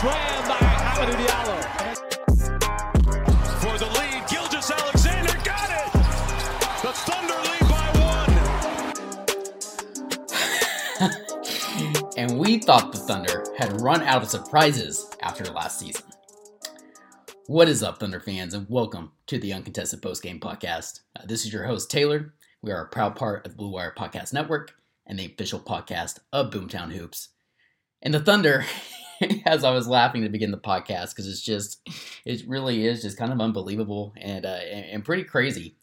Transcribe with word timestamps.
slam 0.00 0.48
by 0.48 0.54
Hamidou 0.54 1.16
Diallo. 1.26 1.58
For 3.60 3.74
the 3.78 3.86
lead, 3.98 4.22
Gilgeous-Alexander 4.28 5.34
got 5.42 5.70
it. 5.74 5.92
The 6.82 6.92
Thunder 6.94 7.34
lead 7.48 7.66
by 7.68 7.86
one. 11.98 12.12
and 12.16 12.38
we 12.38 12.58
thought 12.58 12.92
the 12.92 12.98
Thunder 12.98 13.44
had 13.58 13.80
run 13.80 14.02
out 14.02 14.22
of 14.22 14.28
surprises 14.28 15.10
after 15.20 15.42
last 15.46 15.80
season. 15.80 16.04
What 17.48 17.66
is 17.66 17.82
up, 17.82 17.98
Thunder 17.98 18.20
fans, 18.20 18.54
and 18.54 18.70
welcome 18.70 19.10
to 19.26 19.36
the 19.40 19.52
Uncontested 19.52 20.00
Postgame 20.00 20.38
Podcast. 20.38 21.00
Uh, 21.16 21.22
this 21.26 21.44
is 21.44 21.52
your 21.52 21.64
host, 21.64 21.90
Tayler. 21.90 22.30
We 22.62 22.70
are 22.70 22.84
a 22.84 22.88
proud 22.88 23.16
part 23.16 23.44
of 23.44 23.52
the 23.52 23.58
Blue 23.58 23.70
Wire 23.70 23.92
Podcast 23.98 24.32
Network 24.32 24.76
and 25.08 25.18
the 25.18 25.26
official 25.26 25.58
podcast 25.58 26.20
of 26.32 26.52
Boomtown 26.52 26.92
Hoops. 26.92 27.30
And 28.00 28.14
the 28.14 28.20
Thunder, 28.20 28.64
as 29.46 29.64
I 29.64 29.70
was 29.70 29.88
laughing 29.88 30.22
to 30.22 30.28
begin 30.28 30.50
the 30.50 30.58
podcast, 30.58 31.10
because 31.10 31.28
it's 31.28 31.42
just, 31.42 31.80
it 32.24 32.42
really 32.46 32.86
is 32.86 33.02
just 33.02 33.18
kind 33.18 33.32
of 33.32 33.40
unbelievable 33.40 34.14
and, 34.16 34.46
uh, 34.46 34.48
and 34.48 35.04
pretty 35.04 35.24
crazy. 35.24 35.76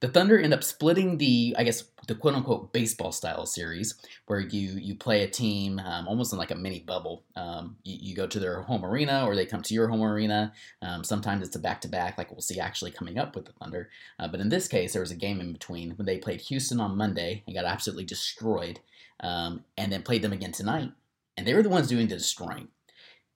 The 0.00 0.08
Thunder 0.08 0.38
end 0.38 0.54
up 0.54 0.62
splitting 0.62 1.18
the, 1.18 1.56
I 1.58 1.64
guess, 1.64 1.82
the 2.06 2.14
quote 2.14 2.34
unquote 2.34 2.72
baseball 2.72 3.12
style 3.12 3.46
series, 3.46 3.94
where 4.26 4.40
you 4.40 4.78
you 4.80 4.94
play 4.94 5.22
a 5.22 5.28
team 5.28 5.78
um, 5.80 6.08
almost 6.08 6.32
in 6.32 6.38
like 6.38 6.50
a 6.50 6.56
mini 6.56 6.80
bubble. 6.80 7.24
Um, 7.36 7.76
you, 7.82 7.98
you, 8.00 8.14
go 8.14 8.26
to 8.26 8.38
their 8.40 8.62
home 8.62 8.84
arena, 8.84 9.24
or 9.26 9.36
they 9.36 9.44
come 9.44 9.62
to 9.62 9.74
your 9.74 9.88
home 9.88 10.02
arena. 10.02 10.52
Um, 10.82 11.02
sometimes 11.04 11.46
it's 11.46 11.56
a 11.56 11.60
back 11.60 11.80
to 11.82 11.88
back, 11.88 12.16
like 12.16 12.30
we'll 12.30 12.40
see 12.40 12.60
actually 12.60 12.92
coming 12.92 13.18
up 13.18 13.36
with 13.36 13.44
the 13.44 13.52
Thunder. 13.52 13.90
Uh, 14.18 14.28
but 14.28 14.40
in 14.40 14.48
this 14.48 14.68
case, 14.68 14.92
there 14.92 15.02
was 15.02 15.10
a 15.10 15.16
game 15.16 15.40
in 15.40 15.52
between 15.52 15.90
when 15.92 16.06
they 16.06 16.18
played 16.18 16.40
Houston 16.42 16.80
on 16.80 16.96
Monday 16.96 17.42
and 17.46 17.54
got 17.54 17.64
absolutely 17.64 18.04
destroyed, 18.04 18.80
um, 19.20 19.64
and 19.76 19.92
then 19.92 20.02
played 20.02 20.22
them 20.22 20.32
again 20.32 20.52
tonight, 20.52 20.92
and 21.38 21.46
they 21.46 21.54
were 21.54 21.62
the 21.62 21.68
ones 21.68 21.86
doing 21.86 22.08
the 22.08 22.16
destroying. 22.16 22.66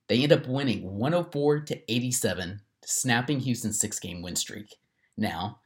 They 0.08 0.24
end 0.24 0.32
up 0.32 0.48
winning 0.48 0.98
104 0.98 1.60
to 1.60 1.92
87, 1.92 2.60
snapping 2.84 3.38
Houston's 3.38 3.78
six 3.78 4.00
game 4.00 4.22
win 4.22 4.34
streak. 4.34 4.74
Now, 5.16 5.60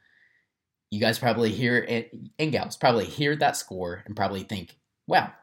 you 0.91 0.99
guys 0.99 1.17
probably 1.17 1.51
hear 1.51 1.79
it, 1.79 2.15
and 2.37 2.51
gals 2.51 2.77
probably 2.77 3.05
hear 3.05 3.35
that 3.37 3.57
score 3.57 4.03
and 4.05 4.15
probably 4.15 4.43
think, 4.43 4.77
wow, 5.07 5.33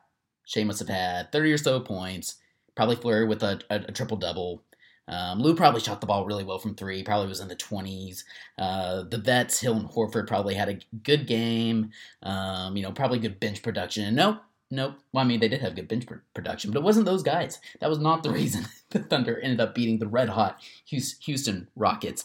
Shai 0.44 0.62
must 0.62 0.78
have 0.78 0.88
had 0.88 1.32
30 1.32 1.52
or 1.52 1.58
so 1.58 1.80
points, 1.80 2.36
probably 2.76 2.94
flirted 2.94 3.28
with 3.28 3.42
a, 3.42 3.60
a, 3.70 3.80
a 3.88 3.92
triple 3.92 4.16
double. 4.16 4.62
Um, 5.08 5.40
Lu 5.40 5.56
probably 5.56 5.80
shot 5.80 6.00
the 6.00 6.06
ball 6.06 6.24
really 6.24 6.44
well 6.44 6.60
from 6.60 6.76
three, 6.76 7.02
probably 7.02 7.26
was 7.26 7.40
in 7.40 7.48
the 7.48 7.56
20s. 7.56 8.22
Uh, 8.56 9.02
the 9.02 9.18
vets, 9.18 9.60
Hill 9.60 9.74
and 9.74 9.88
Horford, 9.88 10.28
probably 10.28 10.54
had 10.54 10.68
a 10.68 10.78
good 11.02 11.26
game, 11.26 11.90
um, 12.22 12.76
you 12.76 12.84
know, 12.84 12.92
probably 12.92 13.18
good 13.18 13.40
bench 13.40 13.62
production. 13.64 14.14
nope, 14.14 14.38
nope. 14.70 14.96
Well, 15.12 15.24
I 15.24 15.26
mean, 15.26 15.40
they 15.40 15.48
did 15.48 15.60
have 15.60 15.76
good 15.76 15.88
bench 15.88 16.06
production, 16.34 16.70
but 16.70 16.80
it 16.80 16.84
wasn't 16.84 17.06
those 17.06 17.22
guys. 17.22 17.60
That 17.80 17.90
was 17.90 17.98
not 17.98 18.22
the 18.22 18.30
reason 18.32 18.66
the 18.90 19.00
Thunder 19.00 19.38
ended 19.38 19.60
up 19.60 19.74
beating 19.74 19.98
the 19.98 20.08
red 20.08 20.30
hot 20.30 20.60
Houston 20.86 21.68
Rockets. 21.76 22.24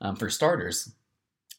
Um, 0.00 0.14
for 0.14 0.30
starters, 0.30 0.92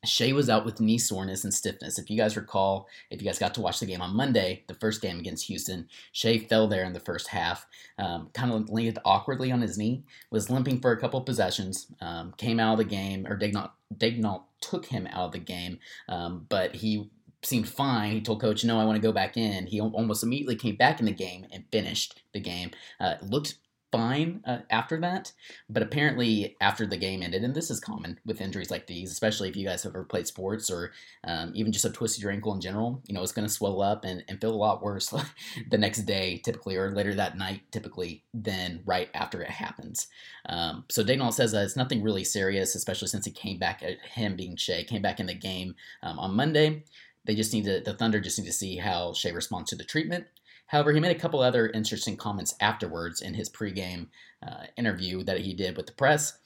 Shai 0.06 0.32
was 0.32 0.50
out 0.50 0.64
with 0.64 0.80
knee 0.80 0.98
soreness 0.98 1.44
and 1.44 1.54
stiffness. 1.54 2.00
If 2.00 2.10
you 2.10 2.16
guys 2.16 2.38
recall, 2.38 2.88
if 3.10 3.22
you 3.22 3.28
guys 3.28 3.38
got 3.38 3.54
to 3.56 3.62
watch 3.62 3.80
the 3.80 3.86
game 3.86 4.02
on 4.02 4.16
Monday, 4.16 4.64
the 4.68 4.74
first 4.74 5.02
game 5.02 5.20
against 5.20 5.48
Houston, 5.48 5.90
Shai 6.14 6.38
fell 6.38 6.68
there 6.68 6.86
in 6.86 6.94
the 6.94 7.02
first 7.02 7.28
half, 7.28 7.66
um, 7.98 8.30
kind 8.34 8.52
of 8.52 8.70
landed 8.70 8.98
awkwardly 9.04 9.52
on 9.52 9.62
his 9.62 9.78
knee, 9.78 10.04
was 10.32 10.50
limping 10.50 10.80
for 10.80 10.94
a 10.94 11.00
couple 11.00 11.20
possessions, 11.22 11.88
um, 12.00 12.34
came 12.38 12.62
out 12.62 12.74
of 12.74 12.78
the 12.78 12.86
game, 12.86 13.28
or 13.28 13.38
Daigneault, 13.38 13.72
Daigneault 13.94 14.44
took 14.62 14.86
him 14.86 15.06
out 15.08 15.26
of 15.26 15.32
the 15.34 15.40
game, 15.40 15.80
um, 16.08 16.46
but 16.48 16.76
he 16.76 17.10
seemed 17.44 17.70
fine. 17.70 18.12
He 18.12 18.22
told 18.22 18.42
coach, 18.42 18.64
"No, 18.64 18.80
I 18.80 18.86
want 18.86 18.96
to 18.96 19.08
go 19.08 19.12
back 19.12 19.38
in." 19.38 19.68
He 19.68 19.80
almost 19.82 20.24
immediately 20.24 20.56
came 20.56 20.76
back 20.76 21.00
in 21.00 21.06
the 21.06 21.12
game 21.12 21.46
and 21.52 21.66
finished 21.72 22.22
the 22.34 22.40
game. 22.40 22.72
Uh, 23.00 23.16
looked 23.22 23.56
fine 23.92 24.42
uh, 24.46 24.60
after 24.70 25.00
that. 25.00 25.32
But 25.70 25.84
apparently, 25.84 26.56
after 26.62 26.86
the 26.86 26.98
game 26.98 27.24
ended, 27.24 27.44
and 27.44 27.56
this 27.56 27.70
is 27.70 27.80
common 27.80 28.20
with 28.26 28.42
injuries 28.42 28.72
like 28.72 28.88
these, 28.88 29.12
especially 29.12 29.50
if 29.50 29.56
you 29.56 29.66
guys 29.66 29.84
have 29.84 29.94
ever 29.94 30.04
played 30.04 30.28
sports 30.28 30.70
or 30.70 30.92
um, 31.24 31.52
even 31.56 31.72
just 31.72 31.84
have 31.84 31.94
twisted 31.94 32.22
your 32.22 32.32
ankle 32.32 32.54
in 32.54 32.62
general, 32.62 33.02
you 33.08 33.14
know, 33.14 33.24
it's 33.24 33.32
going 33.32 33.48
to 33.48 33.54
swell 33.54 33.82
up 33.82 34.06
and, 34.06 34.24
and 34.28 34.40
feel 34.40 34.54
a 34.54 34.56
lot 34.56 34.84
worse 34.84 35.14
the 35.72 35.78
next 35.78 36.04
day, 36.04 36.38
typically, 36.44 36.76
or 36.76 36.92
later 36.92 37.14
that 37.16 37.38
night, 37.38 37.62
typically, 37.72 38.24
than 38.34 38.82
right 38.86 39.10
after 39.14 39.42
it 39.42 39.50
happens. 39.50 40.08
Um, 40.48 40.86
so 40.90 41.04
Daigneault 41.04 41.34
says 41.34 41.52
that 41.52 41.64
it's 41.64 41.76
nothing 41.76 42.04
really 42.04 42.24
serious, 42.24 42.76
especially 42.76 43.08
since 43.08 43.26
he 43.26 43.32
came 43.32 43.58
back 43.58 43.82
him 43.82 44.36
being 44.36 44.56
Shai, 44.56 44.84
came 44.84 45.02
back 45.02 45.20
in 45.20 45.26
the 45.26 45.34
game 45.34 45.76
um, 46.04 46.20
on 46.20 46.36
Monday. 46.36 46.84
They 47.30 47.36
just 47.36 47.54
need 47.54 47.66
to, 47.66 47.80
the 47.80 47.94
Thunder 47.94 48.20
just 48.20 48.40
need 48.40 48.48
to 48.48 48.52
see 48.52 48.78
how 48.78 49.14
Shai 49.14 49.30
responds 49.30 49.70
to 49.70 49.76
the 49.76 49.84
treatment. 49.84 50.26
However, 50.66 50.92
he 50.92 51.00
made 51.00 51.16
a 51.16 51.20
couple 51.20 51.42
other 51.42 51.68
interesting 51.68 52.18
comments 52.18 52.56
afterwards 52.60 53.22
in 53.22 53.36
his 53.36 53.52
pregame 53.52 54.08
uh, 54.42 54.64
interview 54.78 55.22
that 55.26 55.42
he 55.42 55.54
did 55.54 55.78
with 55.78 55.86
the 55.86 55.92
press. 55.92 56.40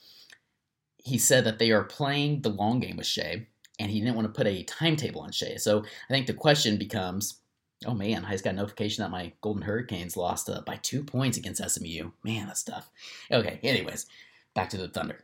He 0.98 1.18
said 1.18 1.46
that 1.46 1.58
they 1.58 1.72
are 1.72 1.86
playing 1.86 2.42
the 2.42 2.50
long 2.50 2.82
game 2.82 2.98
with 2.98 3.06
Shai, 3.06 3.48
and 3.80 3.92
he 3.92 4.02
didn't 4.02 4.18
want 4.18 4.28
to 4.28 4.38
put 4.38 4.46
a 4.46 4.64
timetable 4.64 5.22
on 5.22 5.32
Shai. 5.32 5.56
So 5.56 5.86
I 5.86 6.14
think 6.14 6.28
the 6.28 6.34
question 6.34 6.76
becomes 6.76 7.40
oh 7.86 7.94
man, 7.94 8.26
I 8.26 8.32
just 8.32 8.44
got 8.44 8.56
a 8.56 8.58
notification 8.58 9.04
that 9.04 9.12
my 9.12 9.32
Golden 9.40 9.62
Hurricanes 9.62 10.18
lost 10.18 10.50
uh, 10.50 10.64
by 10.66 10.80
two 10.82 11.02
points 11.02 11.38
against 11.38 11.64
SMU. 11.64 12.12
Man, 12.26 12.48
that's 12.48 12.64
tough. 12.64 12.90
Okay, 13.32 13.62
anyways, 13.64 14.06
back 14.54 14.70
to 14.72 14.78
the 14.78 14.90
Thunder. 14.90 15.24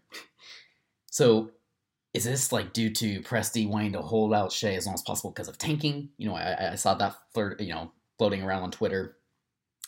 So 1.12 1.52
is 2.14 2.24
this 2.24 2.52
like 2.52 2.74
due 2.74 2.90
to 2.90 3.22
Presti 3.22 3.68
wanting 3.70 3.94
to 3.94 4.02
hold 4.02 4.34
out 4.34 4.52
Shai 4.52 4.74
as 4.74 4.86
long 4.86 4.96
as 4.96 5.02
possible 5.04 5.32
because 5.32 5.48
of 5.48 5.58
tanking? 5.58 6.10
You 6.18 6.30
know, 6.30 6.36
I, 6.36 6.72
I 6.72 6.76
saw 6.76 6.96
that 6.96 7.16
flirt, 7.34 7.62
you 7.62 7.74
know, 7.74 7.92
floating 8.18 8.42
around 8.42 8.64
on 8.64 8.72
Twitter. 8.72 9.18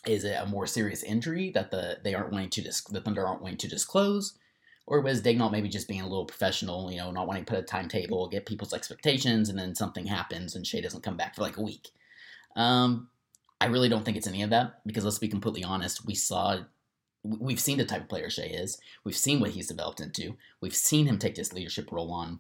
Is 0.05 0.23
it 0.23 0.37
a 0.39 0.45
more 0.45 0.67
serious 0.67 1.03
injury 1.03 1.51
that 1.51 1.71
the 1.71 1.99
they 2.03 2.13
aren't 2.15 2.31
wanting 2.31 2.49
to 2.51 2.61
dis- 2.61 2.83
the 2.83 3.01
Thunder 3.01 3.27
aren't 3.27 3.41
wanting 3.41 3.57
to 3.57 3.67
disclose, 3.67 4.37
Or 4.87 5.01
was 5.01 5.21
Daigneault 5.21 5.51
maybe 5.51 5.69
just 5.69 5.87
being 5.87 6.01
a 6.01 6.07
little 6.07 6.25
professional, 6.25 6.91
you 6.91 6.97
know, 6.97 7.11
not 7.11 7.27
wanting 7.27 7.45
to 7.45 7.53
put 7.53 7.59
a 7.59 7.65
timetable, 7.65 8.27
get 8.29 8.45
people's 8.45 8.73
expectations, 8.73 9.49
and 9.49 9.57
then 9.57 9.75
something 9.75 10.05
happens 10.05 10.55
and 10.55 10.65
Shai 10.65 10.81
doesn't 10.81 11.03
come 11.03 11.17
back 11.17 11.35
for 11.35 11.41
like 11.41 11.57
a 11.57 11.61
week? 11.61 11.89
Um, 12.55 13.09
I 13.59 13.67
really 13.67 13.89
don't 13.89 14.03
think 14.03 14.17
it's 14.17 14.27
any 14.27 14.41
of 14.41 14.49
that 14.49 14.81
because 14.85 15.05
let's 15.05 15.19
be 15.19 15.27
completely 15.27 15.63
honest, 15.63 16.05
we 16.05 16.15
saw 16.15 16.61
we've 17.23 17.59
seen 17.59 17.77
the 17.77 17.85
type 17.85 18.01
of 18.01 18.09
player 18.09 18.29
Shai 18.29 18.43
is. 18.43 18.79
We've 19.03 19.15
seen 19.15 19.39
what 19.39 19.51
he's 19.51 19.67
developed 19.67 20.01
into. 20.01 20.37
We've 20.59 20.75
seen 20.75 21.05
him 21.05 21.17
take 21.17 21.35
this 21.35 21.53
leadership 21.53 21.91
role 21.91 22.11
on 22.11 22.39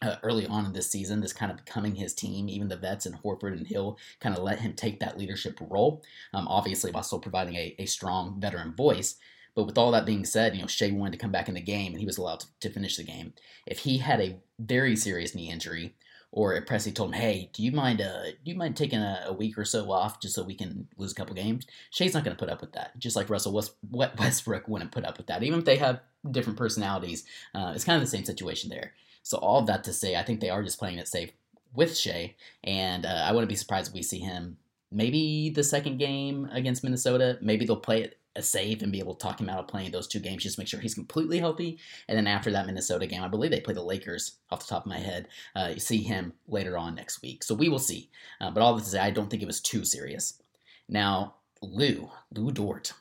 uh, 0.00 0.16
early 0.22 0.46
on 0.46 0.64
in 0.64 0.72
this 0.72 0.90
season, 0.90 1.20
this 1.20 1.32
kind 1.32 1.50
of 1.50 1.64
becoming 1.64 1.96
his 1.96 2.14
team. 2.14 2.48
Even 2.48 2.68
the 2.68 2.76
vets 2.76 3.06
and 3.06 3.20
Horford 3.22 3.52
and 3.52 3.66
Hill 3.66 3.98
kind 4.20 4.36
of 4.36 4.42
let 4.42 4.60
him 4.60 4.74
take 4.74 5.00
that 5.00 5.18
leadership 5.18 5.58
role. 5.60 6.02
Um, 6.32 6.46
obviously, 6.48 6.90
while 6.90 7.02
still 7.02 7.18
providing 7.18 7.56
a, 7.56 7.74
a 7.78 7.86
strong 7.86 8.40
veteran 8.40 8.74
voice. 8.74 9.16
But 9.54 9.64
with 9.64 9.76
all 9.76 9.90
that 9.90 10.06
being 10.06 10.24
said, 10.24 10.54
you 10.54 10.60
know, 10.60 10.68
Shai 10.68 10.92
wanted 10.92 11.12
to 11.12 11.18
come 11.18 11.32
back 11.32 11.48
in 11.48 11.54
the 11.54 11.60
game 11.60 11.92
and 11.92 11.98
he 11.98 12.06
was 12.06 12.16
allowed 12.16 12.40
to, 12.40 12.46
to 12.60 12.70
finish 12.70 12.96
the 12.96 13.02
game. 13.02 13.32
If 13.66 13.80
he 13.80 13.98
had 13.98 14.20
a 14.20 14.36
very 14.58 14.94
serious 14.94 15.34
knee 15.34 15.50
injury, 15.50 15.96
or 16.30 16.54
if 16.54 16.66
Presti 16.66 16.94
told 16.94 17.14
him, 17.14 17.20
"Hey, 17.20 17.50
do 17.52 17.62
you 17.62 17.72
mind 17.72 18.00
uh, 18.00 18.24
do 18.24 18.50
you 18.50 18.54
mind 18.54 18.76
taking 18.76 19.00
a, 19.00 19.24
a, 19.26 19.32
week 19.32 19.56
or 19.58 19.64
so 19.64 19.90
off 19.90 20.20
just 20.20 20.34
so 20.34 20.42
we 20.42 20.54
can 20.54 20.88
lose 20.96 21.12
a 21.12 21.14
couple 21.14 21.34
games?" 21.34 21.66
Shai's 21.90 22.14
not 22.14 22.24
going 22.24 22.36
to 22.36 22.40
put 22.40 22.50
up 22.50 22.60
with 22.60 22.72
that. 22.72 22.98
Just 22.98 23.16
like 23.16 23.30
Russell 23.30 23.52
West, 23.52 23.74
Westbrook 23.90 24.68
wouldn't 24.68 24.92
put 24.92 25.04
up 25.04 25.16
with 25.16 25.26
that, 25.28 25.42
even 25.42 25.58
if 25.58 25.64
they 25.64 25.76
have 25.76 26.00
different 26.30 26.58
personalities. 26.58 27.24
Uh, 27.54 27.72
it's 27.74 27.84
kind 27.84 27.96
of 27.96 28.02
the 28.02 28.16
same 28.16 28.24
situation 28.24 28.70
there. 28.70 28.92
So 29.22 29.38
all 29.38 29.60
of 29.60 29.66
that 29.66 29.84
to 29.84 29.92
say, 29.92 30.16
I 30.16 30.22
think 30.22 30.40
they 30.40 30.50
are 30.50 30.62
just 30.62 30.78
playing 30.78 30.98
it 30.98 31.08
safe 31.08 31.32
with 31.74 31.96
Shai, 31.96 32.34
and 32.64 33.06
uh, 33.06 33.24
I 33.26 33.32
wouldn't 33.32 33.48
be 33.48 33.56
surprised 33.56 33.88
if 33.88 33.94
we 33.94 34.02
see 34.02 34.18
him 34.18 34.58
maybe 34.90 35.50
the 35.50 35.64
second 35.64 35.98
game 35.98 36.48
against 36.52 36.84
Minnesota. 36.84 37.38
Maybe 37.40 37.66
they'll 37.66 37.76
play 37.76 38.02
it 38.02 38.17
a 38.36 38.42
save 38.42 38.82
and 38.82 38.92
be 38.92 38.98
able 38.98 39.14
to 39.14 39.22
talk 39.22 39.40
him 39.40 39.48
out 39.48 39.58
of 39.58 39.68
playing 39.68 39.90
those 39.90 40.06
two 40.06 40.20
games, 40.20 40.42
just 40.42 40.58
make 40.58 40.68
sure 40.68 40.80
he's 40.80 40.94
completely 40.94 41.38
healthy. 41.38 41.78
And 42.08 42.16
then 42.16 42.26
after 42.26 42.50
that 42.52 42.66
Minnesota 42.66 43.06
game, 43.06 43.22
I 43.22 43.28
believe 43.28 43.50
they 43.50 43.60
play 43.60 43.74
the 43.74 43.82
Lakers 43.82 44.36
off 44.50 44.60
the 44.60 44.66
top 44.66 44.84
of 44.84 44.90
my 44.90 44.98
head. 44.98 45.28
Uh, 45.54 45.70
you 45.74 45.80
see 45.80 46.02
him 46.02 46.32
later 46.46 46.78
on 46.78 46.94
next 46.94 47.22
week. 47.22 47.42
So 47.42 47.54
we 47.54 47.68
will 47.68 47.78
see. 47.78 48.10
Uh, 48.40 48.50
but 48.50 48.62
all 48.62 48.74
this 48.74 48.88
is, 48.88 48.94
I 48.94 49.10
don't 49.10 49.28
think 49.28 49.42
it 49.42 49.46
was 49.46 49.60
too 49.60 49.84
serious. 49.84 50.40
Now, 50.88 51.36
Lu, 51.62 52.08
Lu 52.34 52.52
Dort, 52.52 52.92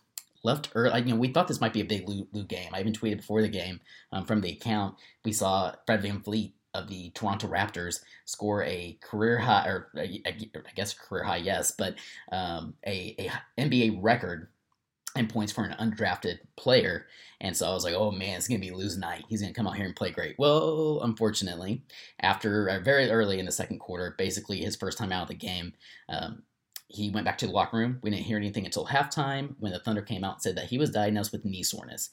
left 0.44 0.70
early. 0.76 1.02
You 1.02 1.14
know, 1.14 1.20
we 1.20 1.28
thought 1.30 1.48
this 1.48 1.62
might 1.62 1.74
be 1.74 1.82
a 1.82 1.86
big 1.86 2.08
Lou, 2.08 2.28
Lu 2.32 2.44
game. 2.44 2.70
I 2.74 2.80
even 2.80 2.94
tweeted 2.94 3.18
before 3.18 3.42
the 3.42 3.48
game 3.48 3.80
um, 4.12 4.26
from 4.26 4.42
the 4.42 4.52
account. 4.52 4.96
We 5.24 5.34
saw 5.34 5.74
Fred 5.86 6.02
VanVleet 6.02 6.54
of 6.74 6.88
the 6.88 7.10
Toronto 7.12 7.48
Raptors 7.48 8.02
score 8.26 8.64
a 8.64 8.98
career 9.02 9.38
high, 9.38 9.68
or 9.68 9.90
I 9.98 10.44
guess 10.76 10.94
career 10.94 11.24
high, 11.24 11.38
yes, 11.38 11.72
but 11.72 11.96
um, 12.32 12.76
a, 12.86 13.16
a 13.58 13.62
NBA 13.62 14.00
record 14.02 14.50
points 15.26 15.52
for 15.52 15.64
an 15.64 15.76
undrafted 15.80 16.40
player. 16.56 17.08
And 17.42 17.58
so 17.58 17.68
I 17.68 17.74
was 17.74 17.84
like, 17.84 17.96
oh 17.96 18.12
man, 18.12 18.38
it's 18.38 18.48
going 18.48 18.62
to 18.62 18.68
be 18.68 18.74
lose 18.74 18.98
night. 18.98 19.26
He's 19.28 19.42
going 19.42 19.52
to 19.52 19.58
come 19.58 19.68
out 19.68 19.76
here 19.76 19.86
and 19.86 19.96
play 19.96 20.12
great. 20.12 20.36
Well, 20.38 21.02
unfortunately, 21.04 21.82
after 22.20 22.70
uh, 22.70 22.80
very 22.80 23.10
early 23.10 23.40
in 23.40 23.46
the 23.46 23.52
second 23.52 23.80
quarter, 23.80 24.14
basically 24.18 24.60
his 24.60 24.76
first 24.76 24.98
time 24.98 25.12
out 25.12 25.24
of 25.24 25.28
the 25.30 25.36
game, 25.36 25.74
um, 26.10 26.44
he 26.90 27.10
went 27.10 27.26
back 27.26 27.38
to 27.40 27.48
the 27.48 27.52
locker 27.52 27.78
room. 27.78 28.00
We 28.02 28.10
didn't 28.10 28.26
hear 28.26 28.38
anything 28.38 28.66
until 28.66 28.86
halftime 28.86 29.56
when 29.60 29.72
the 29.72 29.80
Thunder 29.80 30.02
came 30.02 30.24
out 30.24 30.36
and 30.36 30.42
said 30.42 30.56
that 30.58 30.68
he 30.68 30.78
was 30.78 30.90
diagnosed 30.90 31.32
with 31.32 31.46
knee 31.46 31.64
soreness. 31.64 32.10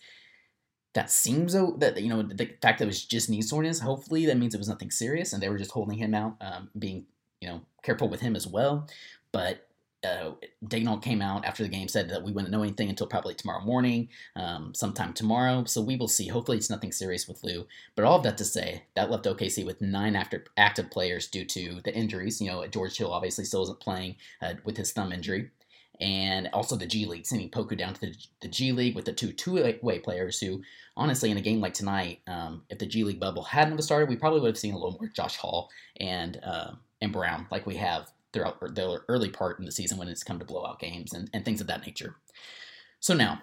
That 0.94 1.10
seems 1.10 1.54
that 1.54 2.00
you 2.00 2.08
know 2.08 2.22
the 2.22 2.50
fact 2.62 2.78
that 2.78 2.82
it 2.82 2.86
was 2.86 3.04
just 3.04 3.28
knee 3.28 3.42
soreness. 3.42 3.80
Hopefully, 3.80 4.26
that 4.26 4.36
means 4.36 4.54
it 4.54 4.58
was 4.58 4.68
nothing 4.68 4.90
serious, 4.90 5.32
and 5.32 5.42
they 5.42 5.48
were 5.48 5.58
just 5.58 5.72
holding 5.72 5.98
him 5.98 6.14
out, 6.14 6.36
um, 6.40 6.70
being 6.78 7.06
you 7.40 7.48
know 7.48 7.62
careful 7.82 8.08
with 8.08 8.20
him 8.20 8.36
as 8.36 8.46
well. 8.46 8.88
But 9.32 9.66
uh, 10.04 10.32
Daigneault 10.66 11.02
came 11.02 11.22
out 11.22 11.44
after 11.44 11.62
the 11.62 11.68
game, 11.68 11.88
said 11.88 12.08
that 12.10 12.22
we 12.22 12.32
wouldn't 12.32 12.52
know 12.52 12.62
anything 12.62 12.88
until 12.88 13.06
probably 13.06 13.34
tomorrow 13.34 13.62
morning, 13.62 14.08
um, 14.36 14.74
sometime 14.74 15.12
tomorrow. 15.12 15.64
So 15.64 15.80
we 15.80 15.96
will 15.96 16.08
see. 16.08 16.28
Hopefully, 16.28 16.58
it's 16.58 16.70
nothing 16.70 16.92
serious 16.92 17.26
with 17.26 17.42
Lu. 17.42 17.66
But 17.96 18.04
all 18.04 18.16
of 18.16 18.22
that 18.24 18.38
to 18.38 18.44
say, 18.44 18.84
that 18.94 19.10
left 19.10 19.24
OKC 19.24 19.64
with 19.64 19.80
nine 19.80 20.16
active, 20.16 20.42
active 20.56 20.90
players 20.90 21.28
due 21.28 21.44
to 21.46 21.80
the 21.84 21.94
injuries. 21.94 22.40
You 22.40 22.48
know, 22.48 22.66
George 22.66 22.96
Hill 22.96 23.12
obviously 23.12 23.44
still 23.44 23.62
isn't 23.64 23.80
playing 23.80 24.16
uh, 24.42 24.54
with 24.64 24.76
his 24.76 24.92
thumb 24.92 25.12
injury. 25.12 25.50
And 26.00 26.48
also 26.52 26.74
the 26.74 26.86
G 26.86 27.06
League, 27.06 27.24
sending 27.24 27.50
Poku 27.50 27.78
down 27.78 27.94
to 27.94 28.00
the, 28.00 28.14
the 28.42 28.48
G 28.48 28.72
League 28.72 28.96
with 28.96 29.04
the 29.04 29.12
two 29.12 29.32
two-way 29.32 30.00
players 30.00 30.40
who, 30.40 30.60
honestly, 30.96 31.30
in 31.30 31.36
a 31.36 31.40
game 31.40 31.60
like 31.60 31.74
tonight, 31.74 32.18
um, 32.26 32.62
if 32.68 32.78
the 32.78 32.86
G 32.86 33.04
League 33.04 33.20
bubble 33.20 33.44
hadn't 33.44 33.74
have 33.74 33.84
started, 33.84 34.08
we 34.08 34.16
probably 34.16 34.40
would 34.40 34.48
have 34.48 34.58
seen 34.58 34.74
a 34.74 34.76
little 34.76 34.98
more 35.00 35.08
Josh 35.14 35.36
Hall 35.36 35.70
and 36.00 36.40
uh, 36.42 36.72
and 37.00 37.12
Brown 37.12 37.46
like 37.50 37.66
we 37.66 37.76
have 37.76 38.10
throughout 38.34 38.60
the 38.60 39.00
early 39.08 39.30
part 39.30 39.58
in 39.58 39.64
the 39.64 39.72
season 39.72 39.96
when 39.96 40.08
it's 40.08 40.24
come 40.24 40.38
to 40.38 40.44
blowout 40.44 40.78
games 40.78 41.14
and, 41.14 41.30
and 41.32 41.44
things 41.44 41.62
of 41.62 41.66
that 41.68 41.86
nature. 41.86 42.16
So 43.00 43.14
now, 43.14 43.40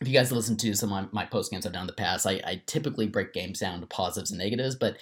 if 0.00 0.08
you 0.08 0.12
guys 0.12 0.32
listen 0.32 0.56
to 0.58 0.74
some 0.74 0.92
of 0.92 1.12
my, 1.12 1.24
post 1.24 1.50
games 1.50 1.64
I've 1.64 1.72
done 1.72 1.82
in 1.82 1.86
the 1.86 1.92
past, 1.94 2.26
I, 2.26 2.40
I 2.44 2.62
typically 2.66 3.06
break 3.06 3.32
games 3.32 3.60
down 3.60 3.80
to 3.80 3.86
positives 3.86 4.32
and 4.32 4.38
negatives, 4.38 4.74
but 4.74 4.96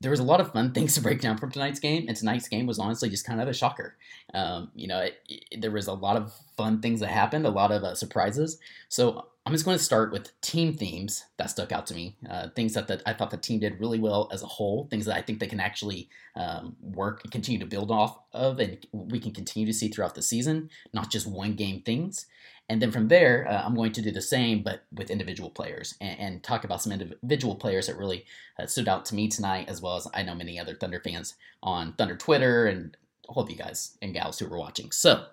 there 0.00 0.10
was 0.10 0.20
a 0.20 0.24
lot 0.24 0.40
of 0.40 0.52
fun 0.52 0.72
things 0.74 0.94
to 0.94 1.00
break 1.00 1.20
down 1.20 1.38
from 1.38 1.52
tonight's 1.52 1.80
game, 1.80 2.06
and 2.08 2.16
tonight's 2.16 2.48
game 2.48 2.66
was 2.66 2.78
honestly 2.78 3.08
just 3.08 3.26
kind 3.26 3.40
of 3.40 3.48
a 3.48 3.54
shocker. 3.54 3.96
Um, 4.34 4.70
you 4.74 4.88
know, 4.88 4.98
it, 5.00 5.20
it, 5.28 5.60
there 5.60 5.70
was 5.70 5.86
a 5.86 5.94
lot 5.94 6.16
of 6.16 6.34
fun 6.56 6.80
things 6.80 7.00
that 7.00 7.08
happened, 7.08 7.46
a 7.46 7.50
lot 7.50 7.70
of 7.70 7.84
uh, 7.84 7.94
surprises. 7.94 8.58
So 8.88 9.28
I'm 9.46 9.52
just 9.52 9.66
going 9.66 9.76
to 9.76 9.84
start 9.84 10.10
with 10.10 10.40
team 10.40 10.72
themes 10.72 11.26
that 11.36 11.50
stuck 11.50 11.70
out 11.70 11.86
to 11.88 11.94
me, 11.94 12.16
uh, 12.30 12.48
things 12.56 12.72
that, 12.72 12.88
that 12.88 13.02
I 13.04 13.12
thought 13.12 13.30
the 13.30 13.36
team 13.36 13.60
did 13.60 13.78
really 13.78 13.98
well 13.98 14.30
as 14.32 14.42
a 14.42 14.46
whole, 14.46 14.86
things 14.90 15.04
that 15.04 15.16
I 15.16 15.20
think 15.20 15.38
they 15.38 15.46
can 15.46 15.60
actually 15.60 16.08
um, 16.34 16.76
work 16.80 17.20
and 17.22 17.30
continue 17.30 17.60
to 17.60 17.66
build 17.66 17.90
off 17.90 18.18
of, 18.32 18.58
and 18.58 18.86
we 18.92 19.20
can 19.20 19.32
continue 19.32 19.66
to 19.66 19.72
see 19.74 19.88
throughout 19.88 20.14
the 20.14 20.22
season, 20.22 20.70
not 20.94 21.10
just 21.10 21.26
one 21.26 21.56
game 21.56 21.82
things. 21.82 22.24
And 22.70 22.80
then 22.80 22.90
from 22.90 23.08
there, 23.08 23.46
uh, 23.46 23.62
I'm 23.62 23.74
going 23.74 23.92
to 23.92 24.00
do 24.00 24.10
the 24.10 24.22
same, 24.22 24.62
but 24.62 24.84
with 24.90 25.10
individual 25.10 25.50
players 25.50 25.94
and, 26.00 26.18
and 26.18 26.42
talk 26.42 26.64
about 26.64 26.80
some 26.80 26.92
individual 26.92 27.54
players 27.54 27.86
that 27.88 27.98
really 27.98 28.24
uh, 28.58 28.64
stood 28.64 28.88
out 28.88 29.04
to 29.06 29.14
me 29.14 29.28
tonight, 29.28 29.68
as 29.68 29.82
well 29.82 29.96
as 29.96 30.08
I 30.14 30.22
know 30.22 30.34
many 30.34 30.58
other 30.58 30.74
Thunder 30.74 31.02
fans 31.04 31.34
on 31.62 31.92
Thunder 31.92 32.16
Twitter 32.16 32.64
and 32.64 32.96
all 33.28 33.42
of 33.42 33.50
you 33.50 33.56
guys 33.56 33.98
and 34.00 34.14
gals 34.14 34.38
who 34.38 34.48
were 34.48 34.58
watching. 34.58 34.90
So, 34.90 35.26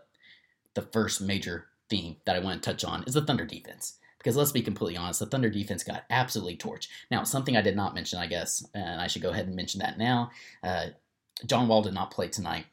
the 0.73 0.81
first 0.81 1.21
major 1.21 1.67
theme 1.89 2.17
that 2.25 2.35
I 2.35 2.39
want 2.39 2.61
to 2.61 2.69
touch 2.69 2.83
on 2.83 3.03
is 3.03 3.13
the 3.13 3.21
Thunder 3.21 3.45
defense. 3.45 3.99
Because 4.21 4.37
let's 4.37 4.51
be 4.51 4.61
completely 4.61 4.97
honest, 4.97 5.19
the 5.19 5.25
Thunder 5.25 5.49
defense 5.49 5.83
got 5.83 6.03
absolutely 6.11 6.55
torched. 6.55 6.89
Now, 7.09 7.23
something 7.23 7.57
I 7.57 7.61
did 7.61 7.75
not 7.75 7.95
mention, 7.95 8.19
I 8.19 8.27
guess, 8.27 8.63
and 8.75 9.01
I 9.01 9.07
should 9.07 9.23
go 9.23 9.31
ahead 9.31 9.47
and 9.47 9.55
mention 9.55 9.79
that 9.79 9.97
now. 9.97 10.29
Uh, 10.61 10.87
John 11.47 11.67
Wall 11.67 11.81
did 11.81 11.95
not 11.95 12.11
play 12.11 12.27
tonight. 12.27 12.65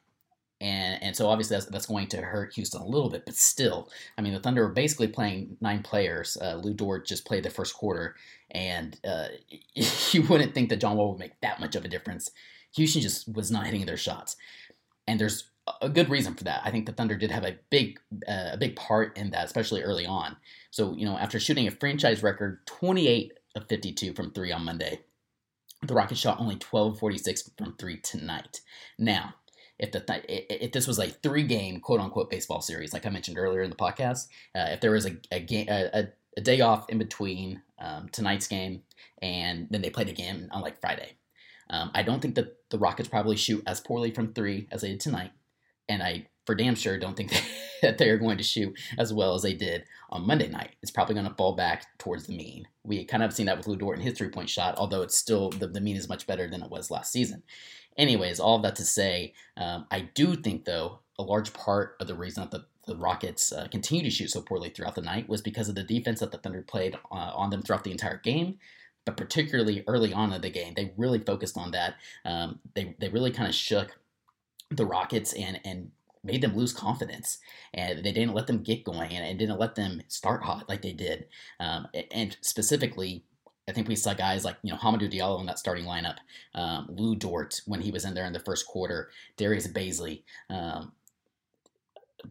And, 0.60 1.02
and 1.02 1.16
so 1.16 1.28
obviously 1.28 1.56
that's, 1.56 1.66
that's 1.66 1.86
going 1.86 2.08
to 2.08 2.20
hurt 2.20 2.54
Houston 2.54 2.82
a 2.82 2.86
little 2.86 3.08
bit, 3.08 3.24
but 3.24 3.36
still, 3.36 3.88
I 4.16 4.22
mean, 4.22 4.34
the 4.34 4.40
Thunder 4.40 4.66
were 4.66 4.72
basically 4.72 5.06
playing 5.06 5.56
nine 5.60 5.82
players. 5.82 6.36
Uh, 6.40 6.56
Lu 6.56 6.74
Dort 6.74 7.06
just 7.06 7.24
played 7.24 7.44
the 7.44 7.50
first 7.50 7.74
quarter, 7.74 8.16
and 8.50 8.98
uh, 9.06 9.28
you 10.10 10.22
wouldn't 10.22 10.54
think 10.54 10.68
that 10.68 10.80
John 10.80 10.96
Wall 10.96 11.10
would 11.10 11.20
make 11.20 11.40
that 11.42 11.60
much 11.60 11.76
of 11.76 11.84
a 11.84 11.88
difference. 11.88 12.32
Houston 12.74 13.00
just 13.00 13.32
was 13.32 13.52
not 13.52 13.66
hitting 13.66 13.86
their 13.86 13.96
shots, 13.96 14.36
and 15.06 15.20
there's 15.20 15.48
a 15.80 15.88
good 15.88 16.08
reason 16.08 16.34
for 16.34 16.44
that. 16.44 16.62
I 16.64 16.70
think 16.70 16.86
the 16.86 16.92
Thunder 16.92 17.16
did 17.16 17.30
have 17.30 17.44
a 17.44 17.56
big 17.70 17.98
uh, 18.28 18.50
a 18.52 18.56
big 18.56 18.76
part 18.76 19.16
in 19.16 19.30
that, 19.30 19.46
especially 19.46 19.82
early 19.82 20.06
on. 20.06 20.36
So 20.70 20.94
you 20.94 21.04
know, 21.04 21.16
after 21.16 21.38
shooting 21.40 21.66
a 21.66 21.70
franchise 21.70 22.22
record 22.22 22.66
28 22.66 23.32
of 23.54 23.68
52 23.68 24.12
from 24.14 24.30
three 24.32 24.52
on 24.52 24.64
Monday, 24.64 25.00
the 25.82 25.94
Rockets 25.94 26.20
shot 26.20 26.40
only 26.40 26.56
12.46 26.56 27.50
from 27.56 27.74
three 27.76 27.98
tonight. 27.98 28.60
Now, 28.98 29.34
if 29.78 29.92
the 29.92 30.00
th- 30.00 30.24
if 30.28 30.72
this 30.72 30.86
was 30.86 30.98
a 30.98 31.08
three 31.08 31.44
game 31.44 31.80
quote 31.80 32.00
unquote 32.00 32.30
baseball 32.30 32.60
series, 32.60 32.92
like 32.92 33.06
I 33.06 33.10
mentioned 33.10 33.38
earlier 33.38 33.62
in 33.62 33.70
the 33.70 33.76
podcast, 33.76 34.28
uh, 34.54 34.68
if 34.70 34.80
there 34.80 34.92
was 34.92 35.06
a 35.06 35.16
a, 35.32 35.68
a, 35.68 36.08
a 36.36 36.40
day 36.40 36.60
off 36.60 36.88
in 36.88 36.98
between 36.98 37.62
um, 37.78 38.08
tonight's 38.10 38.48
game 38.48 38.82
and 39.20 39.68
then 39.70 39.82
they 39.82 39.90
played 39.90 40.08
again 40.08 40.48
on 40.52 40.62
like 40.62 40.80
Friday. 40.80 41.14
Um, 41.70 41.90
I 41.94 42.02
don't 42.02 42.20
think 42.20 42.34
that 42.36 42.56
the 42.70 42.78
Rockets 42.78 43.08
probably 43.08 43.36
shoot 43.36 43.62
as 43.66 43.80
poorly 43.80 44.10
from 44.10 44.32
three 44.32 44.68
as 44.72 44.80
they 44.80 44.88
did 44.88 45.00
tonight 45.00 45.32
and 45.88 46.02
I 46.02 46.26
for 46.46 46.54
damn 46.54 46.74
sure 46.74 46.98
don't 46.98 47.16
think 47.16 47.30
that 47.82 47.98
they 47.98 48.08
are 48.08 48.16
going 48.16 48.38
to 48.38 48.42
shoot 48.42 48.78
as 48.96 49.12
well 49.12 49.34
as 49.34 49.42
they 49.42 49.54
did 49.54 49.84
on 50.10 50.26
Monday 50.26 50.48
night. 50.48 50.76
It's 50.82 50.90
probably 50.90 51.14
going 51.14 51.28
to 51.28 51.34
fall 51.34 51.54
back 51.54 51.84
towards 51.98 52.26
the 52.26 52.36
mean. 52.36 52.66
We 52.84 53.04
kind 53.04 53.22
of 53.22 53.32
seen 53.32 53.46
that 53.46 53.58
with 53.58 53.66
Lu 53.66 53.76
Dort 53.76 54.00
his 54.00 54.16
three 54.16 54.30
point 54.30 54.48
shot, 54.48 54.76
although 54.78 55.02
it's 55.02 55.16
still 55.16 55.50
the, 55.50 55.66
the 55.66 55.80
mean 55.80 55.96
is 55.96 56.08
much 56.08 56.26
better 56.26 56.48
than 56.48 56.62
it 56.62 56.70
was 56.70 56.90
last 56.90 57.12
season. 57.12 57.42
Anyways, 57.96 58.40
all 58.40 58.56
of 58.56 58.62
that 58.62 58.76
to 58.76 58.84
say, 58.84 59.34
um, 59.56 59.86
I 59.90 60.08
do 60.14 60.36
think 60.36 60.64
though 60.64 61.00
a 61.18 61.22
large 61.22 61.52
part 61.52 61.96
of 62.00 62.06
the 62.06 62.14
reason 62.14 62.42
that 62.42 62.50
the 62.50 62.66
the 62.88 62.96
Rockets 62.96 63.52
uh, 63.52 63.68
continue 63.70 64.02
to 64.02 64.10
shoot 64.10 64.30
so 64.30 64.40
poorly 64.40 64.70
throughout 64.70 64.94
the 64.94 65.02
night 65.02 65.28
was 65.28 65.42
because 65.42 65.68
of 65.68 65.74
the 65.74 65.82
defense 65.82 66.20
that 66.20 66.32
the 66.32 66.38
Thunder 66.38 66.62
played 66.62 66.94
uh, 67.12 67.32
on 67.34 67.50
them 67.50 67.60
throughout 67.60 67.84
the 67.84 67.90
entire 67.90 68.16
game, 68.16 68.56
but 69.04 69.16
particularly 69.16 69.84
early 69.86 70.12
on 70.12 70.32
in 70.32 70.40
the 70.40 70.48
game, 70.48 70.72
they 70.74 70.94
really 70.96 71.18
focused 71.18 71.58
on 71.58 71.70
that. 71.72 71.96
Um, 72.24 72.60
they 72.74 72.96
they 72.98 73.10
really 73.10 73.30
kind 73.30 73.48
of 73.48 73.54
shook 73.54 73.98
the 74.70 74.86
Rockets 74.86 75.32
and 75.32 75.60
and 75.64 75.90
made 76.24 76.42
them 76.42 76.56
lose 76.56 76.72
confidence, 76.72 77.38
and 77.72 78.04
they 78.04 78.12
didn't 78.12 78.34
let 78.34 78.46
them 78.46 78.62
get 78.62 78.84
going, 78.84 79.12
and, 79.12 79.24
and 79.24 79.38
didn't 79.38 79.58
let 79.58 79.74
them 79.74 80.02
start 80.08 80.42
hot 80.42 80.68
like 80.68 80.82
they 80.82 80.92
did. 80.92 81.26
Um, 81.60 81.86
and 82.10 82.36
specifically, 82.40 83.24
I 83.68 83.72
think 83.72 83.88
we 83.88 83.96
saw 83.96 84.14
guys 84.14 84.44
like 84.44 84.56
you 84.62 84.72
know 84.72 84.78
Hamidou 84.78 85.12
Diallo 85.12 85.40
in 85.40 85.46
that 85.46 85.58
starting 85.58 85.84
lineup, 85.84 86.16
um, 86.54 86.88
Lu 86.90 87.16
Dort 87.16 87.60
when 87.66 87.80
he 87.80 87.90
was 87.90 88.04
in 88.04 88.14
there 88.14 88.26
in 88.26 88.32
the 88.32 88.40
first 88.40 88.66
quarter, 88.66 89.10
Darius 89.36 89.68
Bazley. 89.68 90.22
Um, 90.50 90.92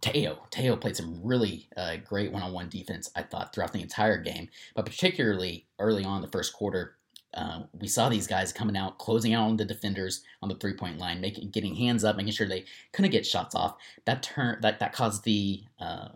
Teo. 0.02 0.40
Teo 0.52 0.76
played 0.76 0.98
some 0.98 1.22
really 1.24 1.70
uh, 1.78 1.96
great 2.06 2.34
one-on-one 2.34 2.68
defense, 2.68 3.10
I 3.16 3.24
thought, 3.24 3.54
throughout 3.54 3.72
the 3.72 3.82
entire 3.82 4.18
game, 4.18 4.50
but 4.76 4.86
particularly 4.86 5.66
early 5.80 6.04
on 6.04 6.22
the 6.22 6.28
first 6.28 6.52
quarter. 6.52 6.97
Uh, 7.38 7.62
we 7.80 7.88
saw 7.88 8.10
these 8.10 8.28
guys 8.28 8.52
coming 8.52 8.76
out, 8.76 8.98
closing 8.98 9.34
out 9.34 9.48
on 9.48 9.58
the 9.58 9.66
defenders 9.66 10.24
on 10.42 10.50
the 10.50 10.56
three-point 10.56 10.98
line, 10.98 11.22
making 11.22 11.52
getting 11.52 11.76
hands 11.76 12.04
up, 12.04 12.18
making 12.18 12.34
sure 12.34 12.48
they 12.48 12.66
couldn't 12.94 13.12
get 13.12 13.26
shots 13.26 13.54
off. 13.54 13.78
That 14.06 14.24
turn 14.24 14.60
that 14.62 14.80
that 14.80 14.94
caused 14.94 15.24
the 15.24 15.64
uh, 15.80 16.10